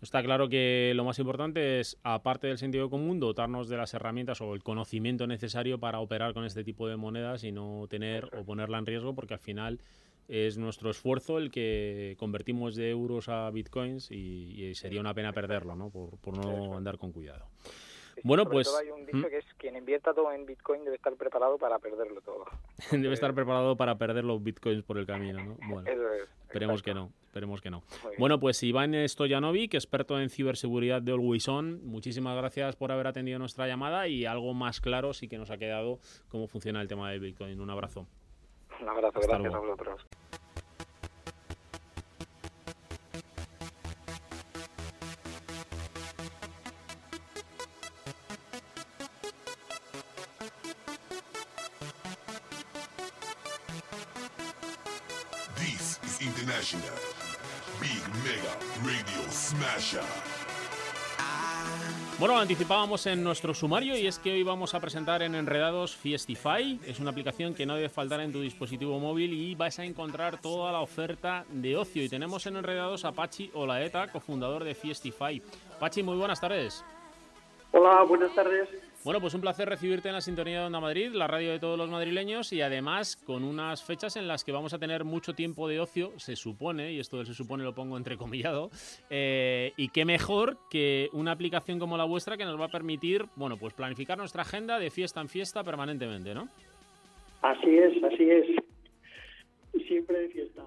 Está 0.00 0.22
claro 0.22 0.48
que 0.48 0.92
lo 0.94 1.04
más 1.04 1.18
importante 1.18 1.80
es, 1.80 1.98
aparte 2.04 2.46
del 2.46 2.58
sentido 2.58 2.88
común, 2.88 3.18
dotarnos 3.18 3.68
de 3.68 3.76
las 3.76 3.92
herramientas 3.94 4.40
o 4.40 4.54
el 4.54 4.62
conocimiento 4.62 5.26
necesario 5.26 5.80
para 5.80 5.98
operar 5.98 6.34
con 6.34 6.44
este 6.44 6.62
tipo 6.62 6.86
de 6.86 6.96
monedas 6.96 7.42
y 7.42 7.50
no 7.50 7.86
tener 7.88 8.30
o 8.36 8.44
ponerla 8.44 8.78
en 8.78 8.86
riesgo, 8.86 9.14
porque 9.16 9.34
al 9.34 9.40
final 9.40 9.80
es 10.28 10.58
nuestro 10.58 10.90
esfuerzo 10.90 11.38
el 11.38 11.50
que 11.50 12.14
convertimos 12.18 12.76
de 12.76 12.90
euros 12.90 13.28
a 13.28 13.50
bitcoins 13.50 14.10
y, 14.10 14.74
sería 14.74 15.00
una 15.00 15.14
pena 15.14 15.32
perderlo, 15.32 15.74
¿no? 15.74 15.90
Por, 15.90 16.18
por 16.18 16.36
no 16.36 16.76
andar 16.76 16.98
con 16.98 17.12
cuidado. 17.12 17.46
Bueno, 18.24 18.48
pues. 18.48 18.68
hay 18.74 18.90
un 18.90 19.06
dicho 19.06 19.18
¿Mm? 19.18 19.30
que 19.30 19.38
es 19.38 19.44
quien 19.56 19.76
invierta 19.76 20.14
todo 20.14 20.32
en 20.32 20.46
Bitcoin 20.46 20.84
debe 20.84 20.96
estar 20.96 21.14
preparado 21.14 21.58
para 21.58 21.78
perderlo 21.78 22.20
todo. 22.20 22.44
debe 22.90 23.14
estar 23.14 23.34
preparado 23.34 23.76
para 23.76 23.96
perder 23.96 24.24
los 24.24 24.42
Bitcoins 24.42 24.82
por 24.82 24.98
el 24.98 25.06
camino, 25.06 25.44
¿no? 25.44 25.56
Bueno, 25.68 25.88
esperemos 26.48 26.82
que 26.82 26.94
no, 26.94 27.12
esperemos 27.26 27.60
que 27.60 27.70
no. 27.70 27.82
Bueno, 28.18 28.40
pues 28.40 28.62
Iván 28.62 28.94
Stojanovic, 29.08 29.74
experto 29.74 30.20
en 30.20 30.30
ciberseguridad 30.30 31.02
de 31.02 31.12
Always 31.12 31.48
On, 31.48 31.84
muchísimas 31.84 32.36
gracias 32.36 32.76
por 32.76 32.92
haber 32.92 33.06
atendido 33.06 33.38
nuestra 33.38 33.66
llamada 33.66 34.08
y 34.08 34.26
algo 34.26 34.54
más 34.54 34.80
claro 34.80 35.12
sí 35.12 35.28
que 35.28 35.38
nos 35.38 35.50
ha 35.50 35.58
quedado 35.58 35.98
cómo 36.28 36.48
funciona 36.48 36.80
el 36.80 36.88
tema 36.88 37.10
del 37.10 37.20
Bitcoin. 37.20 37.60
Un 37.60 37.70
abrazo. 37.70 38.06
Un 38.80 38.88
abrazo, 38.88 39.20
gracias 39.20 39.54
a 39.54 39.58
vosotros. 39.58 40.06
Big 57.80 58.02
Mega 58.24 58.58
Radio 58.84 59.30
Smasher. 59.30 60.37
Bueno, 62.18 62.36
anticipábamos 62.36 63.06
en 63.06 63.22
nuestro 63.22 63.54
sumario 63.54 63.96
y 63.96 64.08
es 64.08 64.18
que 64.18 64.32
hoy 64.32 64.42
vamos 64.42 64.74
a 64.74 64.80
presentar 64.80 65.22
en 65.22 65.36
Enredados 65.36 65.94
Fiestify. 65.94 66.80
Es 66.84 66.98
una 66.98 67.10
aplicación 67.10 67.54
que 67.54 67.64
no 67.64 67.76
debe 67.76 67.88
faltar 67.88 68.18
en 68.18 68.32
tu 68.32 68.40
dispositivo 68.40 68.98
móvil 68.98 69.32
y 69.32 69.54
vas 69.54 69.78
a 69.78 69.84
encontrar 69.84 70.40
toda 70.40 70.72
la 70.72 70.80
oferta 70.80 71.44
de 71.48 71.76
ocio. 71.76 72.02
Y 72.02 72.08
tenemos 72.08 72.44
en 72.46 72.56
Enredados 72.56 73.04
a 73.04 73.12
Pachi 73.12 73.52
Olaeta, 73.54 74.10
cofundador 74.10 74.64
de 74.64 74.74
Fiestify. 74.74 75.40
Pachi, 75.78 76.02
muy 76.02 76.16
buenas 76.16 76.40
tardes. 76.40 76.84
Hola, 77.70 78.02
buenas 78.02 78.34
tardes. 78.34 78.68
Bueno, 79.04 79.20
pues 79.20 79.32
un 79.32 79.40
placer 79.40 79.68
recibirte 79.68 80.08
en 80.08 80.14
la 80.14 80.20
sintonía 80.20 80.60
de 80.60 80.66
Onda 80.66 80.80
Madrid, 80.80 81.12
la 81.12 81.28
radio 81.28 81.52
de 81.52 81.60
todos 81.60 81.78
los 81.78 81.88
madrileños 81.88 82.52
y 82.52 82.62
además 82.62 83.16
con 83.16 83.44
unas 83.44 83.84
fechas 83.84 84.16
en 84.16 84.26
las 84.26 84.42
que 84.42 84.50
vamos 84.50 84.74
a 84.74 84.78
tener 84.78 85.04
mucho 85.04 85.34
tiempo 85.34 85.68
de 85.68 85.78
ocio, 85.78 86.12
se 86.18 86.34
supone, 86.34 86.92
y 86.92 86.98
esto 86.98 87.24
se 87.24 87.32
supone 87.32 87.62
lo 87.62 87.74
pongo 87.74 87.96
entrecomillado, 87.96 88.70
eh, 89.08 89.72
y 89.76 89.90
qué 89.90 90.04
mejor 90.04 90.58
que 90.68 91.10
una 91.12 91.30
aplicación 91.30 91.78
como 91.78 91.96
la 91.96 92.04
vuestra 92.04 92.36
que 92.36 92.44
nos 92.44 92.60
va 92.60 92.64
a 92.64 92.70
permitir, 92.70 93.26
bueno, 93.36 93.56
pues 93.56 93.72
planificar 93.72 94.18
nuestra 94.18 94.42
agenda 94.42 94.80
de 94.80 94.90
fiesta 94.90 95.20
en 95.20 95.28
fiesta 95.28 95.62
permanentemente, 95.62 96.34
¿no? 96.34 96.48
Así 97.40 97.78
es, 97.78 98.02
así 98.02 98.30
es. 98.30 98.46
Siempre 99.86 100.18
de 100.22 100.28
fiesta. 100.28 100.64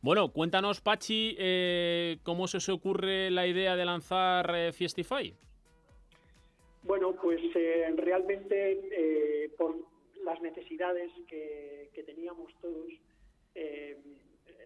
Bueno, 0.00 0.28
cuéntanos, 0.28 0.80
Pachi, 0.80 1.34
eh, 1.38 2.18
cómo 2.22 2.46
se 2.46 2.58
os 2.58 2.68
ocurre 2.68 3.30
la 3.32 3.48
idea 3.48 3.74
de 3.74 3.84
lanzar 3.84 4.54
eh, 4.54 4.72
Fiestify. 4.72 5.34
Bueno, 6.84 7.16
pues 7.16 7.40
eh, 7.54 7.94
realmente 7.96 8.78
eh, 8.92 9.50
por 9.56 9.74
las 10.22 10.40
necesidades 10.42 11.10
que, 11.26 11.90
teníamos 12.04 12.52
todos, 12.60 12.92
eh, 13.54 13.96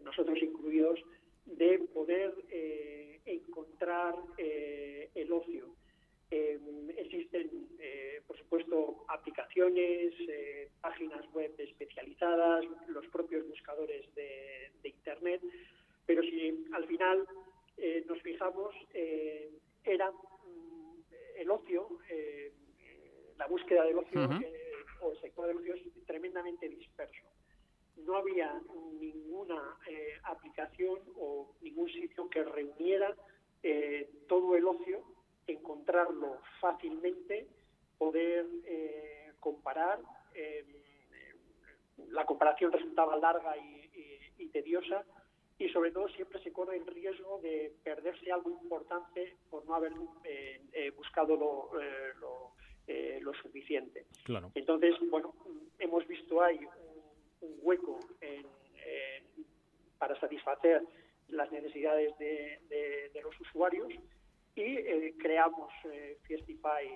nosotros 0.02 0.36
incluidos, 0.42 0.98
de 1.46 1.78
poder 1.94 2.34
encontrar 3.24 4.16
el 4.36 5.32
ocio. 5.32 5.74
existen, 6.30 7.48
por 8.26 8.36
supuesto, 8.38 9.04
aplicaciones, 9.08 10.12
páginas 10.80 11.24
web 11.32 11.54
especializadas, 11.58 12.64
los 12.88 13.06
propios 13.08 13.46
buscadores 13.48 14.12
de, 14.14 14.72
de 14.82 14.88
Internet, 14.88 15.40
pero 16.04 16.22
si 16.22 16.66
al 16.72 16.86
final 16.86 17.26
nos 18.06 18.20
fijamos, 18.22 18.74
era 19.84 20.12
el 21.38 21.50
ocio, 21.50 21.88
eh, 22.10 22.52
la 23.36 23.46
búsqueda 23.46 23.84
del 23.84 23.98
ocio 23.98 24.24
eh, 24.24 24.72
o 25.00 25.12
el 25.12 25.20
sector 25.20 25.46
del 25.46 25.58
ocio 25.58 25.74
es 25.74 25.82
tremendamente 26.04 26.68
disperso. 26.68 27.24
No 27.96 28.16
había 28.16 28.60
ninguna 29.00 29.78
eh, 29.86 30.18
aplicación 30.24 30.98
o 31.16 31.54
ningún 31.62 31.88
sitio 31.88 32.28
que 32.28 32.44
reuniera 32.44 33.14
todo 34.28 34.54
el 34.54 34.64
ocio, 34.64 35.02
encontrarlo 35.48 36.40
fácilmente, 36.60 37.48
poder 37.98 38.46
comparar. 39.40 39.98
la 42.10 42.24
comparación 42.24 42.70
resultaba 42.70 43.16
larga 43.16 43.56
y 43.56 44.48
tediosa 44.50 45.04
y 45.58 45.68
sobre 45.70 45.90
todo 45.90 46.08
siempre 46.08 46.40
se 46.42 46.52
corre 46.52 46.76
el 46.76 46.86
riesgo 46.86 47.40
de 47.42 47.72
perderse 47.82 48.30
algo 48.30 48.50
importante 48.50 49.36
por 49.50 49.66
no 49.66 49.74
haber 49.74 49.92
eh, 50.24 50.60
eh, 50.72 50.90
buscado 50.90 51.36
lo, 51.36 51.70
eh, 52.86 53.20
lo, 53.20 53.34
suficiente. 53.42 54.06
Entonces, 54.54 54.94
bueno, 55.10 55.34
hemos 55.78 56.06
visto 56.06 56.40
ahí 56.42 56.58
un, 57.40 57.54
hueco 57.60 57.98
para 59.98 60.18
satisfacer 60.18 60.82
las 61.28 61.52
necesidades 61.52 62.16
de, 62.18 63.10
los 63.22 63.38
usuarios 63.40 63.88
y 64.54 65.12
creamos 65.18 65.70
Fiestify 66.22 66.86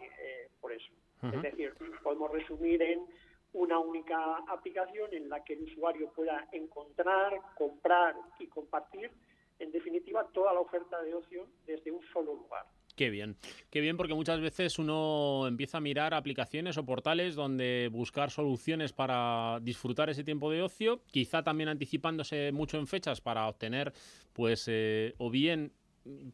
por 0.61 0.73
eso. 0.73 0.93
Es 1.23 1.43
decir, 1.43 1.75
podemos 2.03 2.31
resumir 2.33 2.81
en 2.83 3.07
una 3.53 3.78
única 3.78 4.36
aplicación 4.48 5.12
en 5.12 5.28
la 5.28 5.44
que 5.44 5.55
el 5.55 5.62
usuario 5.64 6.11
pueda 6.12 6.48
encontrar, 6.53 7.40
comprar 7.57 8.14
y 8.38 8.46
compartir, 8.46 9.11
en 9.59 9.70
definitiva, 9.70 10.26
toda 10.32 10.55
la 10.55 10.61
oferta 10.61 11.00
de 11.03 11.14
ocio 11.14 11.46
desde 11.66 11.90
un 11.90 12.03
solo 12.12 12.34
lugar. 12.34 12.66
Qué 12.96 13.09
bien, 13.09 13.36
qué 13.70 13.80
bien 13.80 13.96
porque 13.96 14.12
muchas 14.12 14.40
veces 14.40 14.78
uno 14.78 15.46
empieza 15.48 15.78
a 15.78 15.80
mirar 15.80 16.12
aplicaciones 16.12 16.76
o 16.76 16.84
portales 16.84 17.34
donde 17.34 17.88
buscar 17.90 18.30
soluciones 18.30 18.92
para 18.92 19.61
disfrutar 19.62 20.11
ese 20.11 20.24
tiempo 20.24 20.50
de 20.50 20.62
ocio, 20.62 21.00
quizá 21.11 21.42
también 21.42 21.70
anticipándose 21.70 22.53
mucho 22.53 22.78
en 22.78 22.86
fechas 22.86 23.22
para 23.22 23.48
obtener 23.48 23.94
pues 24.34 24.66
eh, 24.68 25.14
o 25.16 25.30
bien 25.30 25.72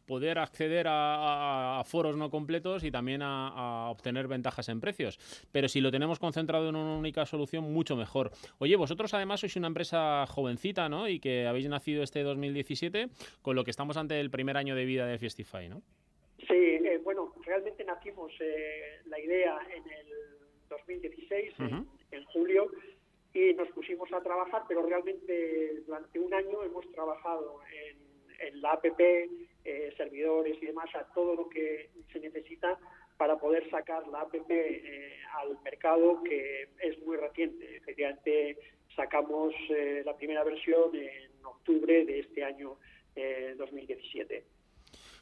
poder 0.07 0.39
acceder 0.39 0.87
a, 0.89 1.83
foros 1.85 2.17
no 2.17 2.31
completos 2.31 2.85
y 2.85 2.91
también 2.91 3.23
a, 3.23 3.91
obtener 3.91 4.29
ventajas 4.29 4.69
en 4.69 4.81
precios. 4.81 5.19
Pero 5.53 5.69
si 5.69 5.81
lo 5.81 5.91
tenemos 5.91 6.19
concentrado 6.19 6.69
en 6.69 6.77
una 6.77 6.97
única 6.97 7.27
solución, 7.27 7.73
mucho 7.73 7.97
mejor. 7.97 8.31
Oye, 8.59 8.77
vosotros 8.77 9.15
además 9.15 9.41
sois 9.41 9.57
una 9.57 9.69
empresa 9.69 10.27
jovencita, 10.27 10.89
¿no? 10.89 11.09
Y 11.09 11.21
que 11.21 11.47
habéis 11.47 11.69
nacido 11.69 12.03
este 12.03 12.23
2017, 12.23 13.09
con 13.43 13.57
lo 13.57 13.65
que 13.65 13.71
estamos 13.71 13.97
ante 13.97 14.21
el 14.21 14.31
primer 14.31 14.57
año 14.57 14.75
de 14.75 14.85
vida 14.85 15.07
de 15.07 15.19
Fiestify, 15.19 15.69
¿no? 15.69 15.83
Sí, 16.47 16.55
eh, 16.55 17.01
bueno, 17.03 17.35
realmente 17.45 17.85
nacimos 17.85 18.33
eh, 18.41 19.01
la 19.07 19.19
idea 19.19 19.59
en 19.75 19.83
el 19.91 20.07
2016, 20.69 21.55
en 22.11 22.25
julio, 22.27 22.71
y 23.35 23.55
nos 23.55 23.69
pusimos 23.71 24.13
a 24.13 24.23
trabajar, 24.23 24.63
pero 24.69 24.87
realmente 24.87 25.83
durante 25.87 26.19
un 26.19 26.33
año 26.33 26.63
hemos 26.65 26.91
trabajado 26.93 27.61
en 27.73 28.08
en 28.39 28.61
la 28.63 28.73
APP, 28.73 29.01
eh, 29.65 29.93
servidores 29.97 30.57
y 30.63 30.67
demás, 30.67 30.89
a 30.95 31.05
todo 31.13 31.35
lo 31.35 31.49
que 31.49 31.91
se 32.13 32.21
necesita 32.21 32.79
para 33.17 33.37
poder 33.37 33.69
sacar 33.71 34.07
la 34.09 34.21
APP 34.23 34.51
eh, 34.51 35.17
al 35.35 35.61
mercado, 35.63 36.23
que 36.23 36.69
es 36.81 36.99
muy 37.05 37.17
reciente. 37.17 37.77
Efectivamente, 37.77 38.57
sacamos 38.95 39.55
eh, 39.71 40.03
la 40.05 40.17
primera 40.17 40.45
versión 40.45 40.95
en 40.95 41.45
octubre 41.45 42.05
de 42.05 42.21
este 42.21 42.45
año 42.45 42.77
2017. 43.57 44.45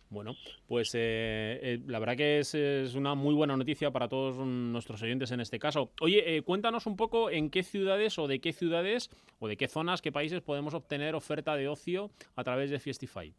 Bueno, 0.09 0.35
pues 0.69 0.95
la 0.95 1.99
verdad 1.99 2.17
que 2.17 2.39
es, 2.39 2.55
una 2.95 3.15
muy 3.15 3.35
buena 3.35 3.57
noticia 3.57 3.91
para 3.91 4.09
todos 4.09 4.37
nuestros 4.39 5.03
oyentes 5.03 5.31
en 5.33 5.41
este 5.41 5.59
caso. 5.59 5.91
Oye, 6.01 6.43
cuéntanos 6.43 6.87
un 6.87 6.97
poco 6.97 7.31
en 7.31 7.51
qué 7.51 7.63
ciudades 7.63 8.19
o 8.19 8.29
de 8.29 8.41
qué 8.41 8.53
ciudades 8.53 9.11
o 9.41 9.49
de 9.49 9.57
qué 9.57 9.69
zonas, 9.69 10.03
qué 10.03 10.13
países 10.13 10.43
podemos 10.43 10.75
obtener 10.75 11.15
oferta 11.15 11.57
de 11.57 11.69
ocio 11.69 12.11
a 12.37 12.45
través 12.45 12.71
de 12.71 12.79
Fiestify 12.79 13.35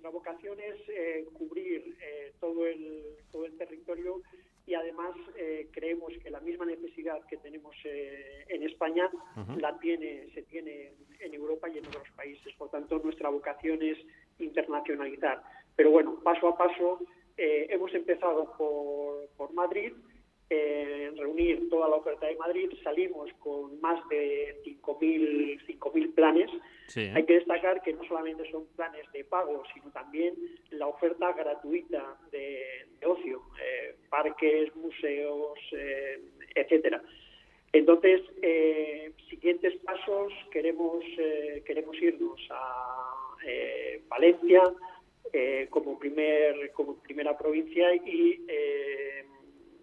nuestra 0.00 0.10
vocación 0.10 0.58
es 0.60 0.88
eh, 0.88 1.26
cubrir 1.34 1.96
eh, 2.00 2.32
todo, 2.40 2.66
el, 2.66 3.16
todo 3.30 3.44
el 3.44 3.56
territorio 3.58 4.22
y 4.66 4.74
además 4.74 5.14
eh, 5.36 5.68
creemos 5.72 6.12
que 6.22 6.30
la 6.30 6.40
misma 6.40 6.64
necesidad 6.64 7.22
que 7.26 7.36
tenemos 7.36 7.74
eh, 7.84 8.44
en 8.48 8.62
España 8.62 9.10
la 9.58 9.78
tiene 9.78 10.30
se 10.32 10.42
tiene 10.42 10.92
en 11.18 11.34
Europa 11.34 11.68
y 11.68 11.78
en 11.78 11.86
otros 11.86 12.08
países. 12.16 12.54
Por 12.56 12.70
tanto, 12.70 12.98
nuestra 13.00 13.28
vocación 13.28 13.82
es 13.82 13.98
internacionalizar. 14.40 15.42
Pero 15.76 15.90
bueno, 15.90 16.18
paso 16.22 16.48
a 16.48 16.56
paso 16.56 17.00
eh, 17.36 17.66
hemos 17.70 17.92
empezado 17.94 18.52
por, 18.56 19.28
por 19.36 19.52
Madrid 19.52 19.92
eh, 20.52 21.12
reunir 21.16 21.68
toda 21.70 21.88
la 21.88 21.94
oferta 21.94 22.26
de 22.26 22.34
Madrid, 22.34 22.70
salimos 22.82 23.30
con 23.38 23.80
más 23.80 24.00
de 24.08 24.60
5.000 24.64 26.14
planes. 26.14 26.50
Hay 27.14 27.24
que 27.24 27.34
destacar 27.34 27.80
que 27.82 27.92
no 27.92 28.02
solamente 28.02 28.50
son 28.50 28.66
planes 28.74 29.06
de 29.12 29.22
pago, 29.24 29.62
sino 29.72 29.92
también 29.92 30.34
la 30.70 30.88
oferta 30.88 31.32
gratuita 31.32 32.18
de, 32.32 32.88
ocio, 33.06 33.42
eh, 33.62 33.94
parques, 34.08 34.74
museos, 34.74 35.56
eh, 35.70 36.20
etcétera. 36.56 37.00
Entonces, 37.72 38.20
eh, 38.42 39.12
siguientes 39.28 39.76
pasos, 39.84 40.32
queremos, 40.50 41.04
queremos 41.64 41.96
irnos 42.02 42.40
a 42.50 42.89
Valencia 44.08 44.62
como, 45.70 45.98
primer, 45.98 46.72
como 46.72 46.96
primera 46.96 47.36
provincia 47.38 47.94
y 47.94 48.44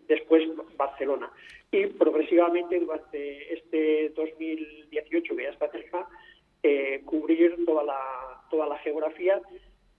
después 0.07 0.43
Barcelona. 0.77 1.31
Y 1.71 1.87
progresivamente 1.87 2.79
durante 2.79 3.53
este 3.53 4.09
2018 4.09 5.35
que 5.35 5.43
ya 5.43 5.49
está 5.49 5.69
cerca, 5.69 6.07
eh, 6.63 7.01
cubrir 7.05 7.65
toda 7.65 7.83
la, 7.83 8.41
toda 8.49 8.67
la 8.67 8.77
geografía 8.79 9.41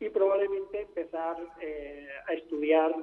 y 0.00 0.08
probablemente 0.08 0.82
empezar 0.82 1.36
eh, 1.60 2.08
a 2.26 2.32
estudiar 2.32 2.94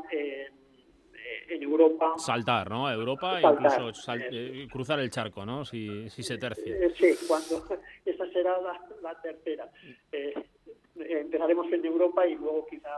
en, 1.50 1.64
Europa. 1.64 2.14
Saltar, 2.18 2.70
¿no? 2.70 2.88
A 2.88 2.94
Europa 2.94 3.40
e 3.40 3.44
incluso 3.44 4.14
eh, 4.32 4.68
cruzar 4.72 5.00
el 5.00 5.10
charco, 5.10 5.46
¿no? 5.46 5.66
Si, 5.66 6.10
si 6.10 6.24
se 6.24 6.38
tercia. 6.38 6.76
sí, 6.96 7.16
cuando 7.28 7.64
esa 8.06 8.26
será 8.32 8.60
la, 8.62 8.80
la 9.02 9.22
tercera. 9.22 9.70
empezaremos 10.96 11.72
en 11.72 11.86
Europa 11.86 12.26
y 12.28 12.36
luego 12.36 12.66
quizá 12.70 12.90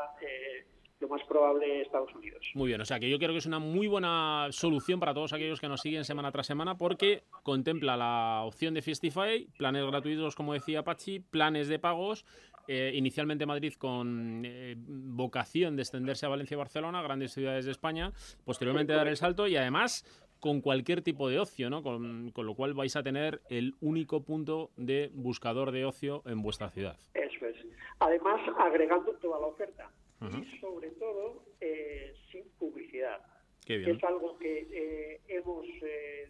lo 0.99 1.07
más 1.07 1.21
probable 1.27 1.81
Estados 1.81 2.13
Unidos. 2.15 2.51
Muy 2.55 2.67
bien, 2.69 2.81
o 2.81 2.85
sea 2.85 2.99
que 2.99 3.09
yo 3.09 3.19
creo 3.19 3.31
que 3.31 3.37
es 3.37 3.45
una 3.45 3.59
muy 3.59 3.87
buena 3.87 4.47
solución 4.51 4.99
para 4.99 5.13
todos 5.13 5.33
aquellos 5.33 5.59
que 5.59 5.67
nos 5.67 5.81
siguen 5.81 6.05
semana 6.05 6.31
tras 6.31 6.47
semana 6.47 6.77
porque 6.77 7.23
contempla 7.43 7.97
la 7.97 8.43
opción 8.43 8.73
de 8.73 8.81
Festify, 8.81 9.47
planes 9.57 9.85
gratuitos 9.85 10.35
como 10.35 10.53
decía 10.53 10.83
Pachi, 10.83 11.19
planes 11.19 11.67
de 11.67 11.79
pagos, 11.79 12.25
eh, 12.67 12.91
inicialmente 12.93 13.45
Madrid 13.45 13.73
con 13.73 14.43
eh, 14.45 14.75
vocación 14.77 15.75
de 15.75 15.83
extenderse 15.83 16.25
a 16.25 16.29
Valencia 16.29 16.55
y 16.55 16.57
Barcelona, 16.57 17.01
grandes 17.01 17.33
ciudades 17.33 17.65
de 17.65 17.71
España, 17.71 18.11
posteriormente 18.45 18.93
dar 18.93 19.07
el 19.07 19.17
salto 19.17 19.47
y 19.47 19.55
además 19.55 20.05
con 20.39 20.61
cualquier 20.61 21.01
tipo 21.01 21.29
de 21.29 21.39
ocio, 21.39 21.69
¿no? 21.69 21.81
Con, 21.81 22.31
con, 22.31 22.45
lo 22.45 22.55
cual 22.55 22.73
vais 22.73 22.95
a 22.95 23.03
tener 23.03 23.41
el 23.49 23.73
único 23.81 24.23
punto 24.23 24.69
de 24.77 25.09
buscador 25.13 25.71
de 25.71 25.85
ocio 25.85 26.21
en 26.25 26.41
vuestra 26.41 26.69
ciudad. 26.69 26.97
Eso 27.13 27.47
es. 27.47 27.55
Además, 27.99 28.39
agregando 28.59 29.13
toda 29.13 29.39
la 29.39 29.47
oferta 29.47 29.89
y 30.21 30.59
sobre 30.59 30.89
todo 30.91 31.43
eh, 31.61 32.15
sin 32.31 32.43
publicidad. 32.57 33.21
es 33.67 34.03
algo 34.03 34.37
que 34.39 34.67
eh, 34.71 35.21
hemos, 35.27 35.65
eh, 35.83 36.29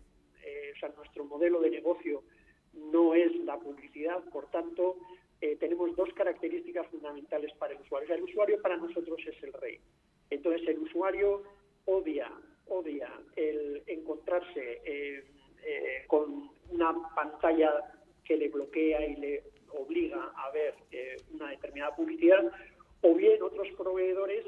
o 0.75 0.79
sea, 0.79 0.89
nuestro 0.89 1.25
modelo 1.25 1.61
de 1.61 1.69
negocio 1.69 2.23
no 2.73 3.13
es 3.13 3.33
la 3.45 3.57
publicidad, 3.57 4.23
por 4.31 4.49
tanto, 4.51 4.97
tenemos 5.59 5.95
dos 5.95 6.09
características 6.13 6.87
fundamentales 6.87 7.53
para 7.59 7.73
el 7.73 7.81
usuario. 7.81 8.15
el 8.15 8.23
usuario 8.23 8.61
para 8.61 8.77
nosotros 8.77 9.19
es 9.25 9.43
el 9.43 9.53
rey. 9.53 9.79
Entonces, 10.29 10.67
el 10.67 10.79
usuario 10.79 11.43
odia, 11.85 12.31
odia 12.67 13.09
el 13.35 13.83
encontrarse 13.87 15.23
con 16.07 16.49
una 16.69 16.95
pantalla 17.15 17.71
que 18.25 18.37
le 18.37 18.49
bloquea 18.49 19.05
y 19.05 19.15
le 19.15 19.43
obliga 19.69 20.31
a 20.35 20.51
ver 20.51 20.73
una 21.33 21.49
determinada 21.51 21.95
publicidad 21.95 22.51
o 23.01 23.13
bien 23.15 23.41
otros 23.41 23.67
proveedores 23.77 24.45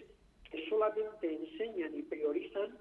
que 0.52 0.68
solamente 0.70 1.34
enseñan 1.34 1.96
y 1.96 2.02
priorizan 2.04 2.78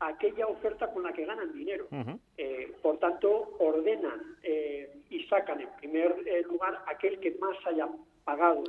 aquella 0.00 0.46
oferta 0.46 0.90
con 0.92 1.02
la 1.02 1.12
que 1.12 1.24
ganan 1.24 1.52
dinero. 1.52 1.88
Eh, 2.36 2.72
por 2.82 2.98
tanto, 2.98 3.56
ordenan 3.58 4.36
eh, 4.42 5.02
y 5.10 5.24
sacan 5.24 5.60
en 5.60 5.68
primer 5.78 6.16
eh, 6.26 6.42
lugar 6.42 6.82
aquel 6.86 7.18
que 7.20 7.32
más 7.40 7.56
haya 7.66 7.88
pagado, 8.24 8.64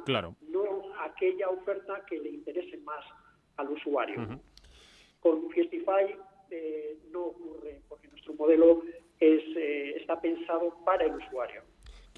no 0.48 0.94
aquella 1.02 1.50
oferta 1.50 2.06
que 2.06 2.20
le 2.20 2.30
interese 2.30 2.78
más 2.78 3.04
al 3.58 3.70
usuario. 3.72 4.40
Con 5.20 5.50
Fiestify 5.50 6.16
no 7.12 7.26
ocurre, 7.26 7.82
porque 7.90 8.08
nuestro 8.08 8.34
modelo 8.36 8.82
es, 9.20 9.44
está 10.02 10.20
pensado 10.22 10.74
para 10.86 11.04
el 11.04 11.16
usuario. 11.16 11.62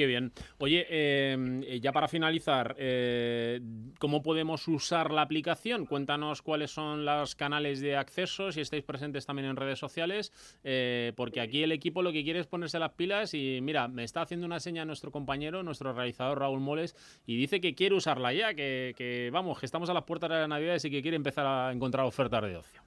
Qué 0.02 0.08
bien. 0.08 0.32
Oye, 0.58 0.88
em, 0.90 1.62
eh, 1.62 1.80
ya 1.80 1.92
para 1.92 2.08
finalizar, 2.08 2.76
eh, 2.80 3.62
¿cómo 4.00 4.24
podemos 4.24 4.68
usar 4.68 5.12
la 5.12 5.22
aplicación? 5.22 5.86
Cuéntanos 5.86 6.42
cuáles 6.42 6.72
son 6.72 7.06
los 7.06 7.36
canales 7.36 7.82
de 7.82 7.96
acceso, 7.96 8.52
si 8.52 8.62
estáis 8.62 8.84
presentes 8.84 9.28
también 9.28 9.48
en 9.48 9.58
redes 9.58 9.78
sociales, 9.78 10.34
eh, 10.64 11.14
porque 11.16 11.40
aquí 11.40 11.62
el 11.62 11.72
equipo 11.72 12.02
lo 12.02 12.12
que 12.12 12.24
quiere 12.24 12.40
es 12.40 12.48
ponerse 12.48 12.80
las 12.80 12.94
pilas 12.94 13.36
y 13.36 13.60
mira, 13.62 13.88
me 13.90 14.04
está 14.04 14.24
haciendo 14.24 14.48
una 14.48 14.60
seña 14.60 14.86
nuestro 14.86 15.12
compañero, 15.12 15.62
nuestro 15.62 15.94
realizador 15.94 16.40
Raúl 16.40 16.62
Moles, 16.62 16.96
y 17.28 17.38
dice 17.38 17.62
que 17.62 17.76
quiere 17.76 17.94
usarla 17.94 18.34
ya, 18.34 18.56
que, 18.56 18.96
que 18.98 19.30
vamos, 19.32 19.60
que 19.60 19.68
estamos 19.68 19.88
a 19.92 19.94
las 19.94 20.06
puertas 20.06 20.32
de 20.32 20.36
la 20.38 20.48
Navidad 20.48 20.78
y 20.84 20.90
que 20.90 21.04
quiere 21.04 21.16
empezar 21.16 21.46
a 21.46 21.72
encontrar 21.72 22.08
ofertas 22.08 22.42
de 22.42 22.58
ocio. 22.58 22.82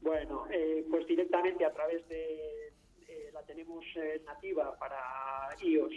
Bueno, 0.00 0.44
pues 0.90 1.06
directamente 1.06 1.64
a 1.64 1.70
través 1.70 2.08
de 2.08 2.57
tenemos 3.48 3.84
eh, 3.96 4.20
nativa 4.26 4.78
para 4.78 4.98
iOS 5.62 5.92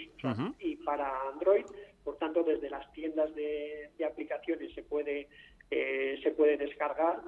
y 0.60 0.76
para 0.78 1.30
Android, 1.30 1.66
por 2.04 2.18
tanto 2.18 2.44
desde 2.44 2.70
las 2.70 2.92
tiendas 2.94 3.36
de, 3.36 3.92
aplicaciones 4.10 4.74
se 4.74 4.82
puede 4.82 5.28
eh, 5.70 6.20
se 6.24 6.32
puede 6.32 6.58
descargar 6.58 7.22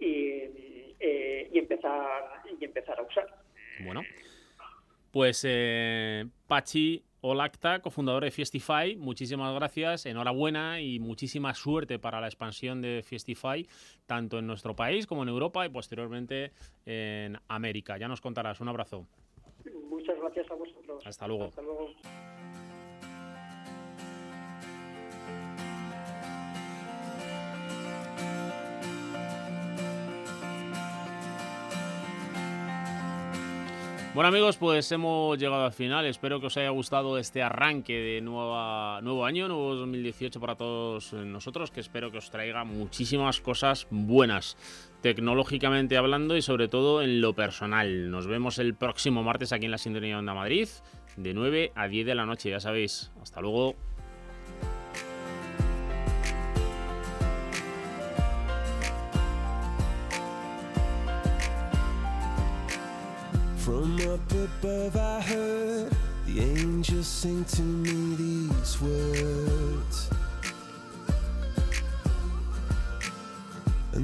y, 0.00 0.94
eh, 0.98 1.50
y, 1.52 1.58
empezar 1.58 2.42
y 2.58 2.64
empezar 2.64 2.98
a 2.98 3.02
usar. 3.02 3.26
Bueno, 3.84 4.02
pues 5.12 5.46
Pachi 6.46 7.02
Olacta, 7.20 7.80
cofundador 7.80 8.24
de 8.24 8.30
Fiestify, 8.30 8.96
muchísimas 8.96 9.54
gracias, 9.54 10.06
enhorabuena 10.06 10.80
y 10.80 10.98
muchísima 11.00 11.54
suerte 11.54 11.98
para 11.98 12.20
la 12.20 12.28
expansión 12.28 12.80
de 12.80 13.02
Fiestify, 13.04 13.66
tanto 14.06 14.38
en 14.38 14.46
nuestro 14.46 14.74
país 14.74 15.06
como 15.06 15.22
en 15.22 15.28
Europa 15.28 15.66
y 15.66 15.68
posteriormente 15.68 16.52
en 16.86 17.38
América. 17.48 17.98
Ya 17.98 18.08
nos 18.08 18.20
contarás, 18.20 18.60
un 18.60 18.68
abrazo. 18.68 19.06
Muchas 20.06 20.22
gracias 20.22 20.50
a 20.52 20.54
vosotros. 20.54 21.02
Hasta 21.04 21.26
luego. 21.26 21.44
Hasta 21.46 21.62
luego. 21.62 21.90
Bueno 34.16 34.28
amigos, 34.28 34.56
pues 34.56 34.90
hemos 34.92 35.36
llegado 35.36 35.64
al 35.64 35.72
final. 35.72 36.06
Espero 36.06 36.40
que 36.40 36.46
os 36.46 36.56
haya 36.56 36.70
gustado 36.70 37.18
este 37.18 37.42
arranque 37.42 37.92
de 37.92 38.20
nueva, 38.22 39.00
nuevo 39.02 39.26
año, 39.26 39.46
nuevo 39.46 39.74
2018 39.74 40.40
para 40.40 40.54
todos 40.54 41.12
nosotros, 41.12 41.70
que 41.70 41.80
espero 41.80 42.10
que 42.10 42.16
os 42.16 42.30
traiga 42.30 42.64
muchísimas 42.64 43.42
cosas 43.42 43.86
buenas, 43.90 44.56
tecnológicamente 45.06 45.96
hablando 45.96 46.36
y 46.36 46.42
sobre 46.42 46.66
todo 46.66 47.00
en 47.00 47.20
lo 47.20 47.32
personal. 47.32 48.10
Nos 48.10 48.26
vemos 48.26 48.58
el 48.58 48.74
próximo 48.74 49.22
martes 49.22 49.52
aquí 49.52 49.66
en 49.66 49.70
la 49.70 49.78
Sintonía 49.78 50.18
Onda 50.18 50.34
Madrid, 50.34 50.68
de 51.16 51.32
9 51.32 51.70
a 51.76 51.86
10 51.86 52.06
de 52.06 52.14
la 52.16 52.26
noche, 52.26 52.50
ya 52.50 52.58
sabéis. 52.58 53.12
Hasta 53.22 53.40
luego. 53.40 53.76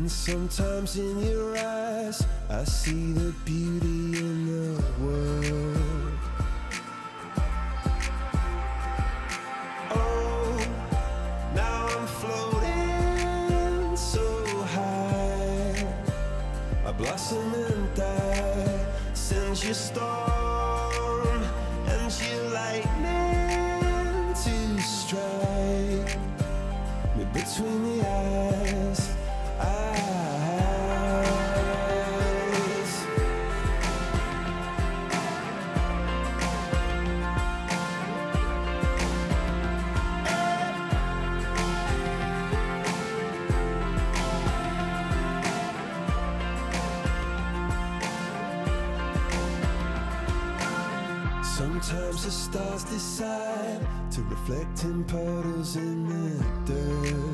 And 0.02 0.10
sometimes 0.10 0.96
in 0.96 1.16
your 1.20 1.56
eyes 1.56 2.26
I 2.50 2.64
see 2.64 3.12
the 3.12 3.32
beauty 3.44 4.18
in 4.18 4.46
the 4.46 4.82
world. 5.00 5.71
collecting 54.52 55.02
puddles 55.04 55.76
in 55.76 56.06
the 56.08 56.72
dirt. 56.72 57.31